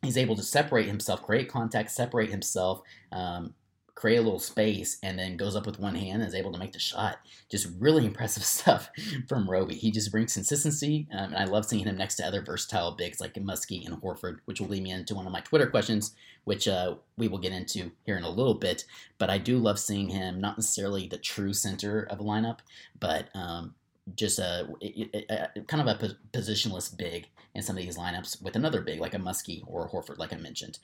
He's 0.00 0.16
able 0.16 0.36
to 0.36 0.42
separate 0.42 0.86
himself, 0.86 1.22
create 1.22 1.50
contact, 1.50 1.90
separate 1.90 2.30
himself, 2.30 2.80
um, 3.12 3.52
create 3.94 4.16
a 4.16 4.22
little 4.22 4.38
space, 4.38 4.98
and 5.02 5.18
then 5.18 5.36
goes 5.36 5.54
up 5.54 5.66
with 5.66 5.78
one 5.78 5.94
hand 5.94 6.20
and 6.20 6.28
is 6.28 6.34
able 6.34 6.52
to 6.52 6.58
make 6.58 6.72
the 6.72 6.78
shot. 6.78 7.18
Just 7.50 7.68
really 7.78 8.04
impressive 8.06 8.44
stuff 8.44 8.90
from 9.28 9.48
Roby. 9.48 9.74
He 9.74 9.90
just 9.90 10.10
brings 10.10 10.34
consistency, 10.34 11.06
um, 11.12 11.32
and 11.32 11.36
I 11.36 11.44
love 11.44 11.64
seeing 11.64 11.84
him 11.84 11.96
next 11.96 12.16
to 12.16 12.26
other 12.26 12.42
versatile 12.42 12.92
bigs 12.92 13.20
like 13.20 13.34
Muskie 13.34 13.86
and 13.86 14.00
Horford, 14.00 14.38
which 14.46 14.60
will 14.60 14.68
lead 14.68 14.82
me 14.82 14.90
into 14.90 15.14
one 15.14 15.26
of 15.26 15.32
my 15.32 15.40
Twitter 15.40 15.66
questions, 15.66 16.14
which 16.44 16.66
uh, 16.68 16.96
we 17.16 17.28
will 17.28 17.38
get 17.38 17.52
into 17.52 17.90
here 18.04 18.16
in 18.16 18.24
a 18.24 18.30
little 18.30 18.54
bit. 18.54 18.84
But 19.18 19.30
I 19.30 19.38
do 19.38 19.58
love 19.58 19.78
seeing 19.78 20.08
him, 20.08 20.40
not 20.40 20.58
necessarily 20.58 21.06
the 21.06 21.18
true 21.18 21.52
center 21.52 22.02
of 22.10 22.20
a 22.20 22.24
lineup, 22.24 22.58
but 22.98 23.28
um, 23.34 23.74
just 24.16 24.38
a, 24.38 24.68
a, 24.82 25.48
a, 25.56 25.60
kind 25.62 25.88
of 25.88 26.02
a 26.02 26.16
positionless 26.36 26.94
big 26.96 27.28
in 27.54 27.62
some 27.62 27.76
of 27.76 27.82
these 27.82 27.96
lineups 27.96 28.42
with 28.42 28.56
another 28.56 28.80
big 28.80 29.00
like 29.00 29.14
a 29.14 29.18
Muskie 29.18 29.62
or 29.66 29.86
a 29.86 29.88
Horford, 29.88 30.18
like 30.18 30.32
I 30.32 30.36
mentioned. 30.36 30.78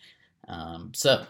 Um, 0.48 0.92
so 0.94 1.26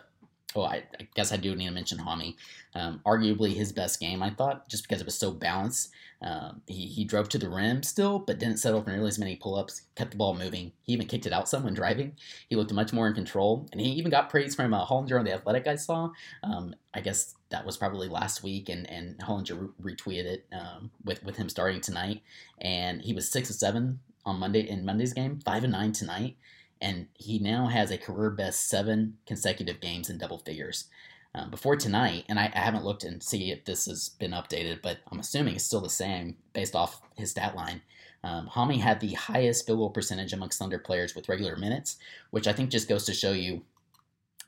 oh, 0.54 0.62
I, 0.62 0.82
I, 0.98 1.08
guess 1.14 1.32
I 1.32 1.36
do 1.36 1.54
need 1.54 1.66
to 1.66 1.72
mention 1.72 1.98
Hami. 1.98 2.34
Um, 2.74 3.00
arguably 3.06 3.54
his 3.54 3.72
best 3.72 4.00
game, 4.00 4.22
I 4.22 4.30
thought, 4.30 4.68
just 4.68 4.84
because 4.84 5.00
it 5.00 5.04
was 5.04 5.18
so 5.18 5.30
balanced. 5.30 5.90
Um, 6.22 6.60
he, 6.66 6.86
he 6.86 7.04
drove 7.04 7.28
to 7.30 7.38
the 7.38 7.48
rim 7.48 7.82
still, 7.82 8.18
but 8.18 8.38
didn't 8.38 8.58
settle 8.58 8.82
for 8.82 8.90
nearly 8.90 9.08
as 9.08 9.18
many 9.18 9.36
pull 9.36 9.56
ups, 9.56 9.82
kept 9.94 10.10
the 10.10 10.16
ball 10.16 10.34
moving. 10.34 10.72
He 10.82 10.92
even 10.92 11.06
kicked 11.06 11.26
it 11.26 11.32
out 11.32 11.48
some 11.48 11.64
when 11.64 11.74
driving. 11.74 12.16
He 12.48 12.56
looked 12.56 12.72
much 12.72 12.92
more 12.92 13.06
in 13.06 13.14
control, 13.14 13.66
and 13.72 13.80
he 13.80 13.88
even 13.92 14.10
got 14.10 14.28
praise 14.28 14.54
from 14.54 14.74
uh, 14.74 14.84
Hollinger 14.84 15.18
on 15.18 15.24
The 15.24 15.32
Athletic, 15.32 15.66
I 15.66 15.76
saw. 15.76 16.10
Um, 16.42 16.74
I 16.92 17.00
guess 17.00 17.34
that 17.48 17.64
was 17.64 17.76
probably 17.76 18.08
last 18.08 18.42
week, 18.42 18.68
and, 18.68 18.88
and 18.90 19.18
Hollinger 19.18 19.70
re- 19.78 19.94
retweeted 19.94 20.24
it 20.24 20.46
um, 20.52 20.90
with, 21.04 21.24
with 21.24 21.36
him 21.36 21.48
starting 21.48 21.80
tonight. 21.80 22.22
And 22.60 23.00
he 23.00 23.14
was 23.14 23.30
6 23.30 23.50
of 23.50 23.56
7 23.56 23.98
on 24.26 24.38
Monday 24.38 24.68
in 24.68 24.84
Monday's 24.84 25.14
game, 25.14 25.40
5 25.44 25.64
and 25.64 25.72
9 25.72 25.92
tonight 25.92 26.36
and 26.80 27.06
he 27.14 27.38
now 27.38 27.66
has 27.66 27.90
a 27.90 27.98
career 27.98 28.30
best 28.30 28.68
seven 28.68 29.18
consecutive 29.26 29.80
games 29.80 30.10
in 30.10 30.18
double 30.18 30.38
figures. 30.38 30.88
Um, 31.32 31.48
before 31.50 31.76
tonight, 31.76 32.24
and 32.28 32.40
I, 32.40 32.50
I, 32.52 32.58
haven't 32.58 32.84
looked 32.84 33.04
and 33.04 33.22
see 33.22 33.52
if 33.52 33.64
this 33.64 33.86
has 33.86 34.08
been 34.08 34.32
updated, 34.32 34.82
but 34.82 34.98
I'm 35.12 35.20
assuming 35.20 35.54
it's 35.54 35.64
still 35.64 35.80
the 35.80 35.88
same 35.88 36.36
based 36.54 36.74
off 36.74 37.02
his 37.14 37.30
stat 37.30 37.54
line. 37.54 37.82
Um, 38.24 38.48
Hami 38.48 38.80
had 38.80 38.98
the 38.98 39.12
highest 39.12 39.64
field 39.64 39.78
goal 39.78 39.90
percentage 39.90 40.32
amongst 40.32 40.58
Thunder 40.58 40.80
players 40.80 41.14
with 41.14 41.28
regular 41.28 41.54
minutes, 41.54 41.98
which 42.30 42.48
I 42.48 42.52
think 42.52 42.70
just 42.70 42.88
goes 42.88 43.04
to 43.04 43.14
show 43.14 43.30
you 43.30 43.62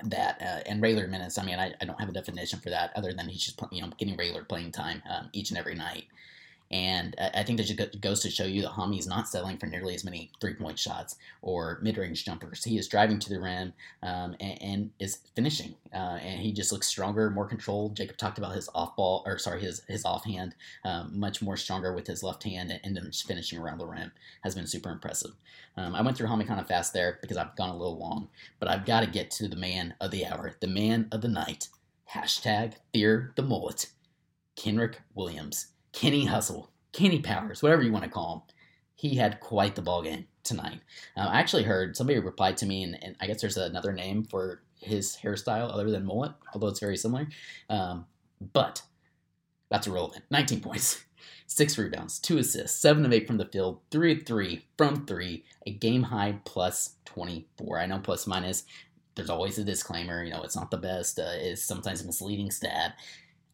that 0.04 0.42
uh, 0.42 0.68
and 0.68 0.82
regular 0.82 1.06
minutes. 1.06 1.38
I 1.38 1.44
mean, 1.44 1.58
I, 1.58 1.72
I, 1.80 1.84
don't 1.84 2.00
have 2.00 2.08
a 2.08 2.12
definition 2.12 2.58
for 2.58 2.70
that 2.70 2.90
other 2.96 3.12
than 3.12 3.28
he's 3.28 3.44
just 3.44 3.60
you 3.70 3.82
know 3.82 3.90
getting 3.96 4.16
regular 4.16 4.44
playing 4.44 4.72
time 4.72 5.02
um, 5.08 5.28
each 5.32 5.50
and 5.50 5.58
every 5.58 5.74
night. 5.74 6.06
And 6.72 7.14
I 7.18 7.42
think 7.42 7.58
that 7.58 7.64
just 7.64 8.00
goes 8.00 8.20
to 8.20 8.30
show 8.30 8.44
you 8.44 8.62
that 8.62 8.70
Hami 8.70 8.98
is 8.98 9.06
not 9.06 9.28
settling 9.28 9.58
for 9.58 9.66
nearly 9.66 9.94
as 9.94 10.04
many 10.04 10.30
three 10.40 10.54
point 10.54 10.78
shots 10.78 11.16
or 11.42 11.78
mid 11.82 11.98
range 11.98 12.24
jumpers. 12.24 12.64
He 12.64 12.78
is 12.78 12.88
driving 12.88 13.18
to 13.18 13.28
the 13.28 13.40
rim 13.40 13.74
um, 14.02 14.34
and, 14.40 14.62
and, 14.62 14.90
is 14.98 15.18
finishing. 15.36 15.74
Uh, 15.92 16.18
and 16.22 16.40
he 16.40 16.50
just 16.50 16.72
looks 16.72 16.86
stronger, 16.88 17.28
more 17.28 17.46
controlled. 17.46 17.94
Jacob 17.94 18.16
talked 18.16 18.38
about 18.38 18.54
his 18.54 18.70
off 18.74 18.96
ball, 18.96 19.22
or 19.26 19.36
sorry, 19.38 19.60
his, 19.60 19.82
his 19.86 20.06
offhand, 20.06 20.54
um, 20.84 21.10
much 21.12 21.42
more 21.42 21.58
stronger 21.58 21.92
with 21.92 22.06
his 22.06 22.22
left 22.22 22.42
hand 22.42 22.72
and 22.82 22.96
then 22.96 23.10
finishing 23.12 23.58
around 23.58 23.76
the 23.76 23.86
rim 23.86 24.10
has 24.42 24.54
been 24.54 24.66
super 24.66 24.90
impressive. 24.90 25.32
Um, 25.76 25.94
I 25.94 26.00
went 26.00 26.16
through 26.16 26.28
Hami 26.28 26.46
kind 26.46 26.60
of 26.60 26.68
fast 26.68 26.94
there 26.94 27.18
because 27.20 27.36
I've 27.36 27.54
gone 27.56 27.70
a 27.70 27.76
little 27.76 27.98
long, 27.98 28.28
but 28.58 28.68
I've 28.70 28.86
got 28.86 29.00
to 29.00 29.10
get 29.10 29.30
to 29.32 29.48
the 29.48 29.56
man 29.56 29.94
of 30.00 30.10
the 30.10 30.24
hour, 30.24 30.54
the 30.60 30.68
man 30.68 31.08
of 31.12 31.20
the 31.20 31.28
night. 31.28 31.68
Hashtag 32.14 32.74
fear 32.94 33.32
the 33.36 33.42
mullet. 33.42 33.88
Kenrich 34.56 34.96
Williams. 35.14 35.71
Kenny 35.92 36.24
Hustle, 36.24 36.70
Kenny 36.92 37.20
Powers, 37.20 37.62
whatever 37.62 37.82
you 37.82 37.92
want 37.92 38.04
to 38.04 38.10
call 38.10 38.34
him. 38.34 38.54
He 38.94 39.16
had 39.16 39.40
quite 39.40 39.74
the 39.74 39.82
ball 39.82 40.02
game 40.02 40.26
tonight. 40.44 40.80
Uh, 41.16 41.28
I 41.28 41.40
actually 41.40 41.64
heard 41.64 41.96
somebody 41.96 42.18
replied 42.18 42.56
to 42.58 42.66
me, 42.66 42.82
and, 42.82 43.02
and, 43.02 43.16
I 43.20 43.26
guess 43.26 43.40
there's 43.40 43.56
another 43.56 43.92
name 43.92 44.24
for 44.24 44.62
his 44.80 45.16
hairstyle 45.22 45.72
other 45.72 45.90
than 45.90 46.04
mullet, 46.04 46.32
although 46.52 46.68
it's 46.68 46.80
very 46.80 46.96
similar. 46.96 47.28
Um, 47.68 48.06
but 48.52 48.82
that's 49.70 49.86
irrelevant. 49.86 50.24
19 50.30 50.60
points, 50.60 51.04
six 51.46 51.78
rebounds, 51.78 52.18
two 52.18 52.38
assists, 52.38 52.80
seven 52.80 53.04
of 53.04 53.12
eight 53.12 53.26
from 53.26 53.38
the 53.38 53.46
field, 53.46 53.80
three 53.90 54.12
of 54.12 54.24
three 54.24 54.66
from 54.76 55.06
three, 55.06 55.44
a 55.66 55.72
game 55.72 56.04
high 56.04 56.38
plus 56.44 56.96
24. 57.06 57.78
I 57.78 57.86
know 57.86 57.98
plus 57.98 58.26
minus 58.26 58.64
there's 59.14 59.30
always 59.30 59.58
a 59.58 59.64
disclaimer. 59.64 60.24
You 60.24 60.32
know, 60.32 60.42
it's 60.42 60.56
not 60.56 60.70
the 60.70 60.78
best. 60.78 61.18
Uh, 61.18 61.32
it's 61.34 61.64
sometimes 61.64 62.02
a 62.02 62.06
misleading 62.06 62.50
stat 62.50 62.94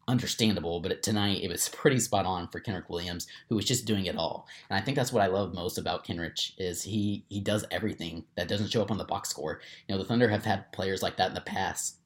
understandable, 0.09 0.79
but 0.79 1.03
tonight 1.03 1.41
it 1.43 1.49
was 1.49 1.69
pretty 1.69 1.99
spot 1.99 2.25
on 2.25 2.47
for 2.47 2.59
Kenrich 2.59 2.89
Williams, 2.89 3.27
who 3.47 3.55
was 3.55 3.65
just 3.65 3.85
doing 3.85 4.05
it 4.07 4.17
all. 4.17 4.47
And 4.69 4.77
I 4.77 4.81
think 4.81 4.97
that's 4.97 5.13
what 5.13 5.23
I 5.23 5.27
love 5.27 5.53
most 5.53 5.77
about 5.77 6.05
Kenrich 6.05 6.53
is 6.57 6.83
he 6.83 7.23
he 7.29 7.39
does 7.39 7.63
everything 7.71 8.25
that 8.35 8.47
doesn't 8.47 8.71
show 8.71 8.81
up 8.81 8.91
on 8.91 8.97
the 8.97 9.05
box 9.05 9.29
score. 9.29 9.61
You 9.87 9.95
know, 9.95 10.01
the 10.01 10.07
Thunder 10.07 10.27
have 10.27 10.43
had 10.43 10.71
players 10.73 11.03
like 11.03 11.17
that 11.17 11.29
in 11.29 11.35
the 11.35 11.41
past 11.41 11.97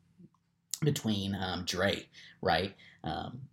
between 0.82 1.34
um, 1.34 1.64
Dre, 1.66 2.06
right, 2.42 2.76
um, 3.06 3.44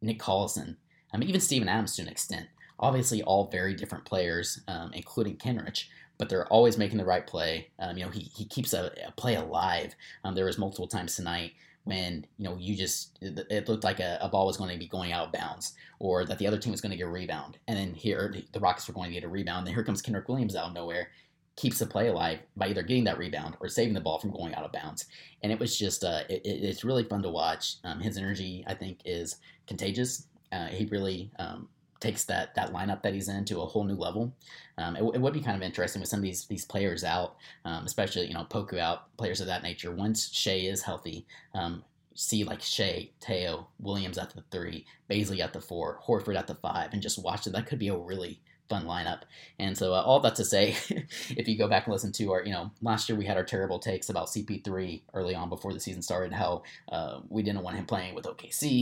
Nick 0.00 0.20
Collison, 0.20 0.76
I 1.12 1.16
mean 1.16 1.28
even 1.28 1.40
Steven 1.40 1.68
Adams 1.68 1.96
to 1.96 2.02
an 2.02 2.08
extent. 2.08 2.46
Obviously, 2.78 3.22
all 3.22 3.50
very 3.50 3.74
different 3.74 4.04
players, 4.04 4.60
um, 4.68 4.92
including 4.94 5.36
Kenrich 5.36 5.86
but 6.18 6.28
they're 6.28 6.46
always 6.48 6.78
making 6.78 6.98
the 6.98 7.04
right 7.04 7.26
play. 7.26 7.68
Um, 7.80 7.98
you 7.98 8.04
know, 8.04 8.10
he, 8.10 8.20
he 8.20 8.44
keeps 8.44 8.72
a, 8.74 8.92
a 9.08 9.10
play 9.12 9.34
alive. 9.34 9.96
Um, 10.22 10.36
there 10.36 10.44
was 10.44 10.56
multiple 10.56 10.86
times 10.86 11.16
tonight 11.16 11.52
when 11.84 12.24
you 12.38 12.44
know 12.44 12.56
you 12.58 12.76
just 12.76 13.18
it 13.20 13.68
looked 13.68 13.84
like 13.84 13.98
a, 13.98 14.18
a, 14.20 14.28
ball 14.28 14.46
was 14.46 14.56
going 14.56 14.70
to 14.70 14.78
be 14.78 14.86
going 14.86 15.12
out 15.12 15.26
of 15.26 15.32
bounds 15.32 15.74
or 15.98 16.24
that 16.24 16.38
the 16.38 16.46
other 16.46 16.58
team 16.58 16.70
was 16.70 16.80
going 16.80 16.92
to 16.92 16.96
get 16.96 17.06
a 17.06 17.10
rebound 17.10 17.58
and 17.66 17.76
then 17.76 17.92
here 17.92 18.34
the 18.52 18.60
rockets 18.60 18.86
were 18.86 18.94
going 18.94 19.08
to 19.08 19.14
get 19.14 19.24
a 19.24 19.28
rebound 19.28 19.66
and 19.66 19.74
here 19.74 19.84
comes 19.84 20.00
kenrich 20.00 20.28
williams 20.28 20.54
out 20.54 20.68
of 20.68 20.74
nowhere 20.74 21.08
keeps 21.56 21.78
the 21.78 21.86
play 21.86 22.08
alive 22.08 22.38
by 22.56 22.68
either 22.68 22.82
getting 22.82 23.04
that 23.04 23.18
rebound 23.18 23.56
or 23.60 23.68
saving 23.68 23.94
the 23.94 24.00
ball 24.00 24.18
from 24.18 24.30
going 24.30 24.54
out 24.54 24.64
of 24.64 24.72
bounds. 24.72 25.06
And 25.42 25.52
it 25.52 25.58
was 25.58 25.78
just, 25.78 26.02
uh, 26.02 26.22
it, 26.28 26.40
it's 26.44 26.84
really 26.84 27.04
fun 27.04 27.22
to 27.22 27.28
watch. 27.28 27.76
Um, 27.84 28.00
his 28.00 28.16
energy, 28.16 28.64
I 28.66 28.74
think, 28.74 29.00
is 29.04 29.36
contagious. 29.66 30.28
Uh, 30.50 30.66
he 30.66 30.86
really 30.86 31.30
um, 31.38 31.68
takes 32.00 32.24
that 32.24 32.54
that 32.54 32.72
lineup 32.72 33.02
that 33.02 33.14
he's 33.14 33.28
in 33.28 33.44
to 33.46 33.60
a 33.60 33.66
whole 33.66 33.84
new 33.84 33.94
level. 33.94 34.34
Um, 34.78 34.96
it, 34.96 35.02
it, 35.02 35.20
would 35.20 35.32
be 35.32 35.40
kind 35.40 35.56
of 35.56 35.62
interesting 35.62 36.00
with 36.00 36.08
some 36.08 36.20
of 36.20 36.24
these 36.24 36.46
these 36.46 36.64
players 36.64 37.04
out, 37.04 37.36
um, 37.64 37.84
especially 37.84 38.26
you 38.26 38.34
know 38.34 38.46
Poku 38.48 38.78
out, 38.78 39.14
players 39.16 39.40
of 39.40 39.46
that 39.46 39.62
nature. 39.62 39.92
Once 39.92 40.32
Shai 40.32 40.52
is 40.52 40.82
healthy, 40.82 41.26
um, 41.54 41.84
see 42.14 42.44
like 42.44 42.62
Shai, 42.62 43.10
Teo, 43.20 43.68
Williams 43.78 44.18
at 44.18 44.30
the 44.30 44.42
three, 44.50 44.86
Bazley 45.10 45.40
at 45.40 45.52
the 45.52 45.60
four, 45.60 46.00
Horford 46.06 46.38
at 46.38 46.46
the 46.46 46.54
five, 46.54 46.92
and 46.92 47.02
just 47.02 47.22
watch 47.22 47.46
it. 47.46 47.52
That 47.52 47.66
could 47.66 47.78
be 47.78 47.88
a 47.88 47.96
really 47.96 48.40
fun 48.68 48.86
lineup. 48.86 49.22
And 49.58 49.76
so 49.76 49.92
uh, 49.92 50.00
all 50.00 50.20
that 50.20 50.34
to 50.36 50.44
say, 50.44 50.76
if 51.36 51.46
you 51.46 51.58
go 51.58 51.68
back 51.68 51.86
and 51.86 51.92
listen 51.92 52.12
to 52.12 52.32
our, 52.32 52.42
you 52.44 52.52
know, 52.52 52.70
last 52.80 53.08
year 53.08 53.18
we 53.18 53.26
had 53.26 53.36
our 53.36 53.44
terrible 53.44 53.78
takes 53.78 54.08
about 54.08 54.28
CP3 54.28 55.02
early 55.12 55.34
on 55.34 55.48
before 55.48 55.74
the 55.74 55.80
season 55.80 56.00
started, 56.00 56.32
how 56.32 56.62
uh, 56.90 57.20
we 57.28 57.42
didn't 57.42 57.62
want 57.62 57.76
him 57.76 57.84
playing 57.84 58.14
with 58.14 58.24
OKC. 58.24 58.81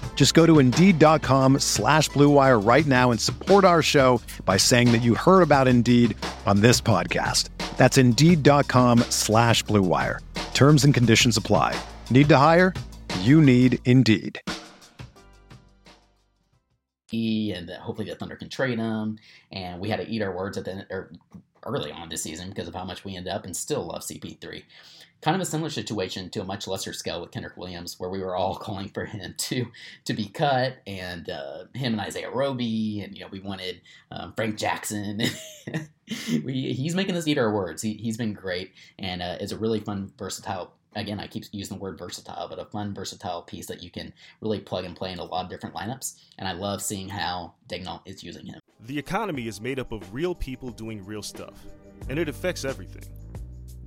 Just 0.13 0.35
go 0.35 0.45
to 0.45 0.59
Indeed.com 0.59 1.57
slash 1.57 2.11
BlueWire 2.11 2.63
right 2.63 2.85
now 2.85 3.09
and 3.09 3.19
support 3.19 3.65
our 3.65 3.81
show 3.81 4.21
by 4.45 4.57
saying 4.57 4.91
that 4.91 5.01
you 5.01 5.15
heard 5.15 5.41
about 5.41 5.67
Indeed 5.67 6.15
on 6.45 6.61
this 6.61 6.79
podcast. 6.79 7.49
That's 7.77 7.97
Indeed.com 7.97 8.99
slash 9.09 9.63
BlueWire. 9.63 10.19
Terms 10.53 10.85
and 10.85 10.93
conditions 10.93 11.35
apply. 11.35 11.75
Need 12.11 12.29
to 12.29 12.37
hire? 12.37 12.75
You 13.21 13.41
need 13.41 13.79
Indeed 13.85 14.39
and 17.13 17.69
hopefully 17.69 18.09
the 18.09 18.15
Thunder 18.15 18.35
can 18.35 18.49
trade 18.49 18.79
him. 18.79 19.17
And 19.51 19.79
we 19.79 19.89
had 19.89 19.99
to 19.99 20.07
eat 20.07 20.21
our 20.21 20.35
words 20.35 20.57
at 20.57 20.65
the 20.65 20.85
or 20.89 21.11
early 21.65 21.91
on 21.91 22.09
this 22.09 22.23
season 22.23 22.49
because 22.49 22.67
of 22.67 22.73
how 22.75 22.83
much 22.83 23.03
we 23.03 23.15
end 23.15 23.27
up 23.27 23.45
and 23.45 23.55
still 23.55 23.85
love 23.85 24.01
CP3. 24.01 24.63
Kind 25.21 25.35
of 25.35 25.41
a 25.41 25.45
similar 25.45 25.69
situation 25.69 26.29
to 26.31 26.41
a 26.41 26.45
much 26.45 26.67
lesser 26.67 26.93
scale 26.93 27.21
with 27.21 27.31
Kenrich 27.31 27.57
Williams, 27.57 27.99
where 27.99 28.09
we 28.09 28.19
were 28.19 28.35
all 28.35 28.55
calling 28.67 28.89
for 28.89 29.05
him 29.05 29.35
to 29.37 29.67
to 30.05 30.13
be 30.13 30.27
cut, 30.27 30.77
and 30.87 31.29
uh, 31.29 31.65
him 31.73 31.93
and 31.93 32.01
Isaiah 32.01 32.31
Roby, 32.31 33.01
and 33.01 33.15
you 33.15 33.21
know 33.21 33.29
we 33.31 33.39
wanted 33.39 33.81
um, 34.11 34.33
Frank 34.33 34.57
Jackson. 34.57 35.21
we, 36.43 36.73
he's 36.73 36.95
making 36.95 37.15
us 37.15 37.27
eat 37.27 37.37
our 37.37 37.53
words. 37.53 37.81
He, 37.81 37.93
he's 37.93 38.17
been 38.17 38.33
great, 38.33 38.71
and 38.99 39.21
uh, 39.21 39.37
is 39.39 39.51
a 39.51 39.57
really 39.57 39.79
fun, 39.79 40.11
versatile 40.17 40.73
again, 40.95 41.19
I 41.19 41.27
keep 41.27 41.45
using 41.51 41.77
the 41.77 41.81
word 41.81 41.97
versatile, 41.97 42.47
but 42.49 42.59
a 42.59 42.65
fun, 42.65 42.93
versatile 42.93 43.43
piece 43.43 43.67
that 43.67 43.81
you 43.83 43.89
can 43.89 44.13
really 44.41 44.59
plug 44.59 44.85
and 44.85 44.95
play 44.95 45.11
in 45.11 45.19
a 45.19 45.23
lot 45.23 45.45
of 45.45 45.49
different 45.49 45.75
lineups. 45.75 46.19
And 46.37 46.47
I 46.47 46.53
love 46.53 46.81
seeing 46.81 47.09
how 47.09 47.53
Daigneault 47.69 48.01
is 48.05 48.23
using 48.23 48.45
him. 48.45 48.59
The 48.81 48.97
economy 48.97 49.47
is 49.47 49.61
made 49.61 49.79
up 49.79 49.91
of 49.91 50.13
real 50.13 50.33
people 50.35 50.71
doing 50.71 51.05
real 51.05 51.21
stuff, 51.21 51.53
and 52.09 52.17
it 52.17 52.27
affects 52.27 52.65
everything. 52.65 53.03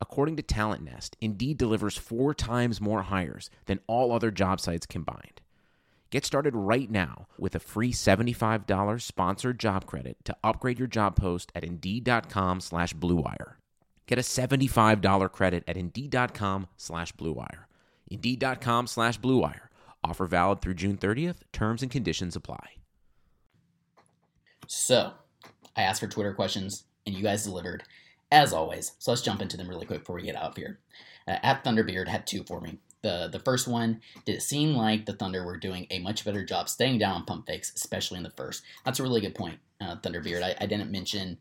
According 0.00 0.36
to 0.36 0.42
Talent 0.42 0.82
Nest, 0.82 1.16
Indeed 1.20 1.58
delivers 1.58 1.96
four 1.96 2.34
times 2.34 2.80
more 2.80 3.02
hires 3.02 3.50
than 3.66 3.80
all 3.86 4.12
other 4.12 4.30
job 4.30 4.60
sites 4.60 4.86
combined. 4.86 5.40
Get 6.10 6.24
started 6.24 6.56
right 6.56 6.90
now 6.90 7.28
with 7.38 7.54
a 7.54 7.60
free 7.60 7.92
$75 7.92 9.00
sponsored 9.00 9.60
job 9.60 9.86
credit 9.86 10.16
to 10.24 10.36
upgrade 10.42 10.78
your 10.78 10.88
job 10.88 11.14
post 11.16 11.52
at 11.54 11.62
Indeed.com 11.62 12.60
slash 12.60 12.94
BlueWire. 12.94 13.54
Get 14.06 14.18
a 14.18 14.22
$75 14.22 15.30
credit 15.30 15.62
at 15.68 15.76
Indeed.com 15.76 16.66
slash 16.76 17.12
BlueWire. 17.14 17.66
Indeed.com 18.10 18.88
slash 18.88 19.20
BlueWire. 19.20 19.68
Offer 20.02 20.26
valid 20.26 20.60
through 20.60 20.74
June 20.74 20.96
30th. 20.96 21.36
Terms 21.52 21.82
and 21.82 21.92
conditions 21.92 22.34
apply. 22.34 22.70
So, 24.66 25.12
I 25.76 25.82
asked 25.82 26.00
for 26.00 26.08
Twitter 26.08 26.34
questions, 26.34 26.84
and 27.06 27.14
you 27.14 27.22
guys 27.22 27.44
delivered, 27.44 27.84
as 28.30 28.52
always. 28.52 28.92
So 28.98 29.10
let's 29.10 29.22
jump 29.22 29.42
into 29.42 29.56
them 29.56 29.68
really 29.68 29.86
quick 29.86 30.00
before 30.00 30.16
we 30.16 30.22
get 30.22 30.36
out 30.36 30.50
of 30.50 30.56
here. 30.56 30.78
Uh, 31.26 31.38
at 31.42 31.64
Thunderbeard 31.64 32.08
had 32.08 32.26
two 32.26 32.44
for 32.44 32.60
me. 32.60 32.78
The, 33.02 33.28
the 33.32 33.38
first 33.38 33.66
one, 33.66 34.02
did 34.26 34.36
it 34.36 34.42
seem 34.42 34.74
like 34.74 35.06
the 35.06 35.14
Thunder 35.14 35.44
were 35.44 35.56
doing 35.56 35.86
a 35.90 36.00
much 36.00 36.24
better 36.24 36.44
job 36.44 36.68
staying 36.68 36.98
down 36.98 37.14
on 37.14 37.24
pump 37.24 37.46
fakes, 37.46 37.72
especially 37.74 38.18
in 38.18 38.24
the 38.24 38.30
first? 38.30 38.62
That's 38.84 39.00
a 39.00 39.02
really 39.02 39.22
good 39.22 39.34
point, 39.34 39.58
uh, 39.80 39.96
Thunderbeard. 39.96 40.42
I, 40.42 40.54
I 40.60 40.66
didn't 40.66 40.90
mention 40.90 41.38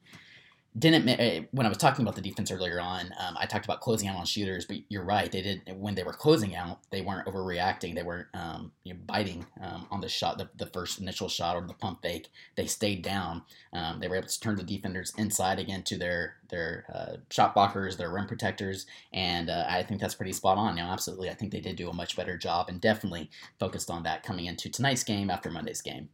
didn't 0.77 1.07
eh, 1.09 1.41
when 1.51 1.65
I 1.65 1.69
was 1.69 1.79
talking 1.79 2.03
about 2.03 2.15
the 2.15 2.21
defense 2.21 2.51
earlier 2.51 2.79
on, 2.79 3.11
um, 3.19 3.35
I 3.39 3.47
talked 3.47 3.65
about 3.65 3.81
closing 3.81 4.07
out 4.07 4.17
on 4.17 4.25
shooters, 4.25 4.65
but 4.65 4.77
you're 4.87 5.03
right. 5.03 5.31
They 5.31 5.41
did 5.41 5.61
when 5.75 5.95
they 5.95 6.03
were 6.03 6.13
closing 6.13 6.55
out, 6.55 6.79
they 6.91 7.01
weren't 7.01 7.27
overreacting. 7.27 7.95
They 7.95 8.03
weren't 8.03 8.27
um, 8.35 8.71
you 8.83 8.93
know, 8.93 8.99
biting 9.05 9.45
um, 9.61 9.87
on 9.89 10.01
the 10.01 10.09
shot, 10.09 10.37
the, 10.37 10.49
the, 10.55 10.67
first 10.67 10.99
initial 10.99 11.27
shot 11.27 11.55
or 11.55 11.65
the 11.65 11.73
pump 11.73 12.03
fake. 12.03 12.29
They 12.55 12.67
stayed 12.67 13.01
down. 13.01 13.43
Um, 13.73 13.99
they 13.99 14.07
were 14.07 14.17
able 14.17 14.27
to 14.27 14.39
turn 14.39 14.57
the 14.57 14.63
defenders 14.63 15.11
inside 15.17 15.59
again 15.59 15.83
to 15.83 15.97
their 15.97 16.35
their 16.49 16.85
uh, 16.93 17.17
shot 17.31 17.55
blockers, 17.55 17.97
their 17.97 18.11
rim 18.11 18.27
protectors, 18.27 18.85
and 19.11 19.49
uh, 19.49 19.65
I 19.67 19.81
think 19.83 19.99
that's 19.99 20.15
pretty 20.15 20.33
spot 20.33 20.57
on. 20.57 20.75
Know, 20.75 20.83
absolutely, 20.83 21.29
I 21.29 21.33
think 21.33 21.51
they 21.51 21.61
did 21.61 21.77
do 21.77 21.89
a 21.89 21.93
much 21.93 22.15
better 22.15 22.37
job 22.37 22.69
and 22.69 22.79
definitely 22.79 23.31
focused 23.59 23.89
on 23.89 24.03
that 24.03 24.23
coming 24.23 24.45
into 24.45 24.69
tonight's 24.69 25.03
game 25.03 25.31
after 25.31 25.49
Monday's 25.49 25.81
game. 25.81 26.09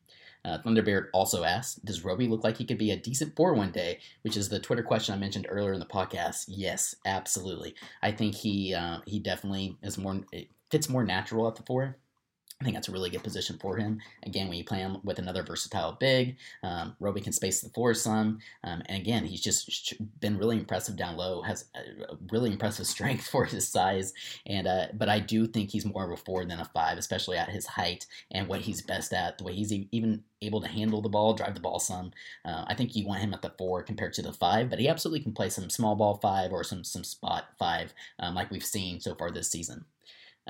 Uh, 0.45 0.59
Thunderbeard 0.59 1.07
also 1.13 1.43
asked, 1.43 1.83
"Does 1.83 2.03
Roby 2.03 2.27
look 2.27 2.43
like 2.43 2.57
he 2.57 2.65
could 2.65 2.77
be 2.77 2.91
a 2.91 2.97
decent 2.97 3.35
four 3.35 3.53
one 3.53 3.71
day?" 3.71 3.99
Which 4.21 4.37
is 4.37 4.49
the 4.49 4.59
Twitter 4.59 4.83
question 4.83 5.15
I 5.15 5.17
mentioned 5.17 5.47
earlier 5.49 5.73
in 5.73 5.79
the 5.79 5.85
podcast. 5.85 6.45
Yes, 6.47 6.95
absolutely. 7.05 7.75
I 8.01 8.11
think 8.11 8.35
he 8.35 8.73
uh, 8.73 8.99
he 9.05 9.19
definitely 9.19 9.77
is 9.81 9.97
more 9.97 10.21
fits 10.69 10.89
more 10.89 11.03
natural 11.03 11.47
at 11.47 11.55
the 11.55 11.63
four. 11.63 11.97
I 12.61 12.63
think 12.63 12.75
that's 12.75 12.87
a 12.87 12.91
really 12.93 13.09
good 13.09 13.23
position 13.23 13.57
for 13.59 13.75
him. 13.75 13.99
Again, 14.23 14.47
when 14.47 14.57
you 14.57 14.63
play 14.63 14.77
him 14.77 14.97
with 15.03 15.19
another 15.19 15.43
versatile 15.43 15.97
big, 15.99 16.37
um, 16.63 16.95
Roby 17.01 17.19
can 17.19 17.33
space 17.33 17.59
the 17.59 17.69
floor 17.69 17.93
some. 17.93 18.39
Um, 18.63 18.81
and 18.85 19.01
again, 19.01 19.25
he's 19.25 19.41
just 19.41 19.93
been 20.21 20.37
really 20.37 20.57
impressive 20.57 20.95
down 20.95 21.17
low, 21.17 21.41
has 21.41 21.65
really 22.31 22.53
impressive 22.53 22.87
strength 22.95 23.27
for 23.27 23.43
his 23.43 23.67
size. 23.67 24.13
And 24.45 24.67
uh, 24.67 24.87
But 24.93 25.09
I 25.09 25.19
do 25.19 25.47
think 25.47 25.69
he's 25.69 25.85
more 25.85 26.05
of 26.05 26.11
a 26.11 26.23
four 26.23 26.45
than 26.45 26.61
a 26.61 26.65
five, 26.65 26.97
especially 26.97 27.37
at 27.37 27.49
his 27.49 27.65
height 27.65 28.07
and 28.31 28.47
what 28.47 28.61
he's 28.61 28.81
best 28.81 29.11
at, 29.11 29.37
the 29.37 29.43
way 29.43 29.53
he's 29.53 29.73
even 29.73 30.23
able 30.41 30.61
to 30.61 30.67
handle 30.69 31.01
the 31.01 31.09
ball, 31.09 31.33
drive 31.33 31.55
the 31.55 31.59
ball 31.59 31.79
some. 31.79 32.11
Uh, 32.45 32.63
I 32.67 32.73
think 32.73 32.95
you 32.95 33.05
want 33.05 33.19
him 33.19 33.33
at 33.33 33.41
the 33.41 33.53
four 33.57 33.83
compared 33.83 34.13
to 34.13 34.21
the 34.21 34.31
five, 34.31 34.69
but 34.69 34.79
he 34.79 34.87
absolutely 34.87 35.23
can 35.23 35.33
play 35.33 35.49
some 35.49 35.69
small 35.69 35.95
ball 35.95 36.19
five 36.21 36.53
or 36.53 36.63
some, 36.63 36.85
some 36.85 37.03
spot 37.03 37.45
five, 37.59 37.93
um, 38.19 38.33
like 38.33 38.49
we've 38.49 38.63
seen 38.63 39.01
so 39.01 39.13
far 39.13 39.29
this 39.29 39.51
season. 39.51 39.83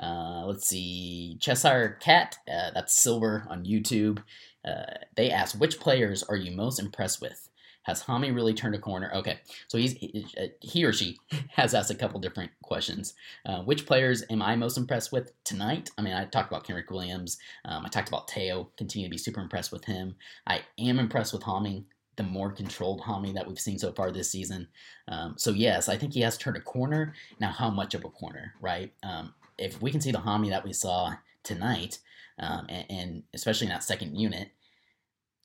Uh, 0.02 0.44
let's 0.46 0.68
see, 0.68 1.38
Cheshire 1.40 1.98
Cat, 2.00 2.38
uh, 2.48 2.70
that's 2.74 3.02
Silver 3.02 3.46
on 3.48 3.64
YouTube. 3.64 4.22
Uh, 4.64 4.94
they 5.14 5.30
ask, 5.30 5.58
which 5.58 5.80
players 5.80 6.22
are 6.24 6.36
you 6.36 6.54
most 6.54 6.78
impressed 6.78 7.20
with? 7.20 7.48
Has 7.84 8.02
Hami 8.02 8.34
really 8.34 8.52
turned 8.52 8.74
a 8.74 8.80
corner? 8.80 9.12
Okay, 9.14 9.38
so 9.68 9.78
he's 9.78 9.94
uh, 10.36 10.46
he 10.60 10.84
or 10.84 10.92
she 10.92 11.18
has 11.50 11.72
asked 11.72 11.90
a 11.90 11.94
couple 11.94 12.18
different 12.18 12.50
questions. 12.62 13.14
Uh, 13.44 13.62
which 13.62 13.86
players 13.86 14.24
am 14.28 14.42
I 14.42 14.56
most 14.56 14.76
impressed 14.76 15.12
with 15.12 15.32
tonight? 15.44 15.90
I 15.96 16.02
mean, 16.02 16.12
I 16.12 16.24
talked 16.24 16.50
about 16.50 16.66
Kenrich 16.66 16.90
Williams. 16.90 17.38
Um, 17.64 17.86
I 17.86 17.88
talked 17.88 18.08
about 18.08 18.26
Teo. 18.26 18.70
Continue 18.76 19.06
to 19.06 19.10
be 19.10 19.18
super 19.18 19.40
impressed 19.40 19.70
with 19.70 19.84
him. 19.84 20.16
I 20.48 20.62
am 20.78 20.98
impressed 20.98 21.32
with 21.32 21.42
Hami 21.42 21.84
the 22.16 22.22
more 22.22 22.50
controlled 22.50 23.02
Hami 23.02 23.34
that 23.34 23.46
we've 23.46 23.60
seen 23.60 23.78
so 23.78 23.92
far 23.92 24.10
this 24.10 24.30
season. 24.30 24.68
Um, 25.06 25.34
so 25.36 25.50
yes, 25.50 25.88
I 25.88 25.96
think 25.96 26.14
he 26.14 26.22
has 26.22 26.36
turned 26.36 26.56
a 26.56 26.60
corner. 26.60 27.14
Now, 27.40 27.50
how 27.50 27.70
much 27.70 27.94
of 27.94 28.04
a 28.04 28.08
corner, 28.08 28.54
right? 28.60 28.92
Um, 29.02 29.34
if 29.58 29.80
we 29.80 29.90
can 29.90 30.00
see 30.00 30.12
the 30.12 30.18
Hami 30.18 30.50
that 30.50 30.64
we 30.64 30.72
saw 30.72 31.14
tonight, 31.42 31.98
um, 32.38 32.66
and, 32.68 32.86
and, 32.90 33.22
especially 33.32 33.66
in 33.66 33.72
that 33.72 33.84
second 33.84 34.16
unit, 34.16 34.50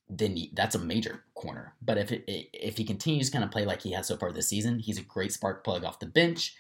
then 0.10 0.38
that's 0.54 0.76
a 0.76 0.80
major 0.80 1.24
corner. 1.36 1.74
But 1.82 1.98
if 1.98 2.12
it, 2.12 2.26
if 2.28 2.78
he 2.78 2.84
continues 2.84 3.28
to 3.28 3.32
kind 3.32 3.46
of 3.46 3.52
play 3.52 3.66
like 3.66 3.82
he 3.82 3.94
has 3.94 4.08
so 4.08 4.18
far 4.18 4.32
this 4.32 4.50
season, 4.50 4.80
he's 4.80 4.98
a 4.98 5.04
great 5.04 5.32
spark 5.32 5.64
plug 5.64 5.86
off 5.86 6.00
the 6.00 6.06
bench. 6.06 6.54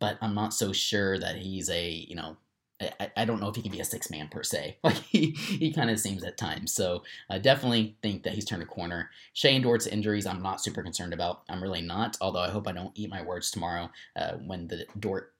But 0.00 0.18
I'm 0.20 0.34
not 0.34 0.52
so 0.52 0.72
sure 0.72 1.18
that 1.18 1.36
he's 1.36 1.70
a 1.70 1.88
you 1.88 2.16
know 2.16 2.36
I, 2.80 3.10
I 3.16 3.24
don't 3.24 3.40
know 3.40 3.48
if 3.48 3.56
he 3.56 3.62
can 3.62 3.72
be 3.72 3.80
a 3.80 3.84
six 3.84 4.10
man 4.10 4.28
per 4.28 4.42
se. 4.42 4.78
Like 4.84 4.96
he, 4.96 5.30
he 5.30 5.72
kind 5.72 5.90
of 5.90 5.98
seems 5.98 6.22
at 6.24 6.36
times. 6.36 6.72
So 6.72 7.02
I 7.30 7.38
definitely 7.38 7.96
think 8.02 8.22
that 8.22 8.34
he's 8.34 8.44
turned 8.44 8.62
a 8.62 8.66
corner. 8.66 9.10
Shai 9.32 9.50
and 9.50 9.64
Dort's 9.64 9.86
injuries, 9.86 10.26
I'm 10.26 10.42
not 10.42 10.62
super 10.62 10.82
concerned 10.82 11.12
about. 11.12 11.42
I'm 11.48 11.62
really 11.62 11.80
not. 11.80 12.16
Although 12.20 12.40
I 12.40 12.50
hope 12.50 12.68
I 12.68 12.72
don't 12.72 12.92
eat 12.94 13.10
my 13.10 13.22
words 13.22 13.50
tomorrow 13.50 13.90
uh, 14.14 14.32
when 14.34 14.68
the 14.68 14.86
Dort 14.98 15.32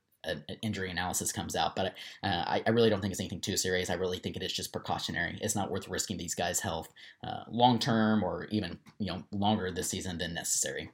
injury 0.63 0.91
analysis 0.91 1.33
comes 1.33 1.57
out. 1.57 1.77
But 1.77 1.95
uh, 2.23 2.45
I, 2.47 2.63
I, 2.67 2.71
really 2.71 2.91
don't 2.91 3.01
think 3.01 3.13
it's 3.13 3.21
anything 3.21 3.41
too 3.41 3.57
serious. 3.57 3.91
I 3.91 3.95
really 3.95 4.19
think 4.19 4.37
it 4.37 4.43
is 4.43 4.53
just 4.53 4.73
precautionary. 4.73 5.39
It's 5.41 5.55
not 5.55 5.71
worth 5.71 5.89
risking 5.89 6.17
these 6.17 6.35
guys' 6.35 6.61
health 6.61 6.89
uh, 7.27 7.45
long 7.49 7.79
term 7.79 8.23
or 8.23 8.47
even 8.51 8.79
you 8.99 9.07
know 9.07 9.23
longer 9.31 9.71
this 9.71 9.89
season 9.89 10.19
than 10.19 10.35
necessary. 10.35 10.91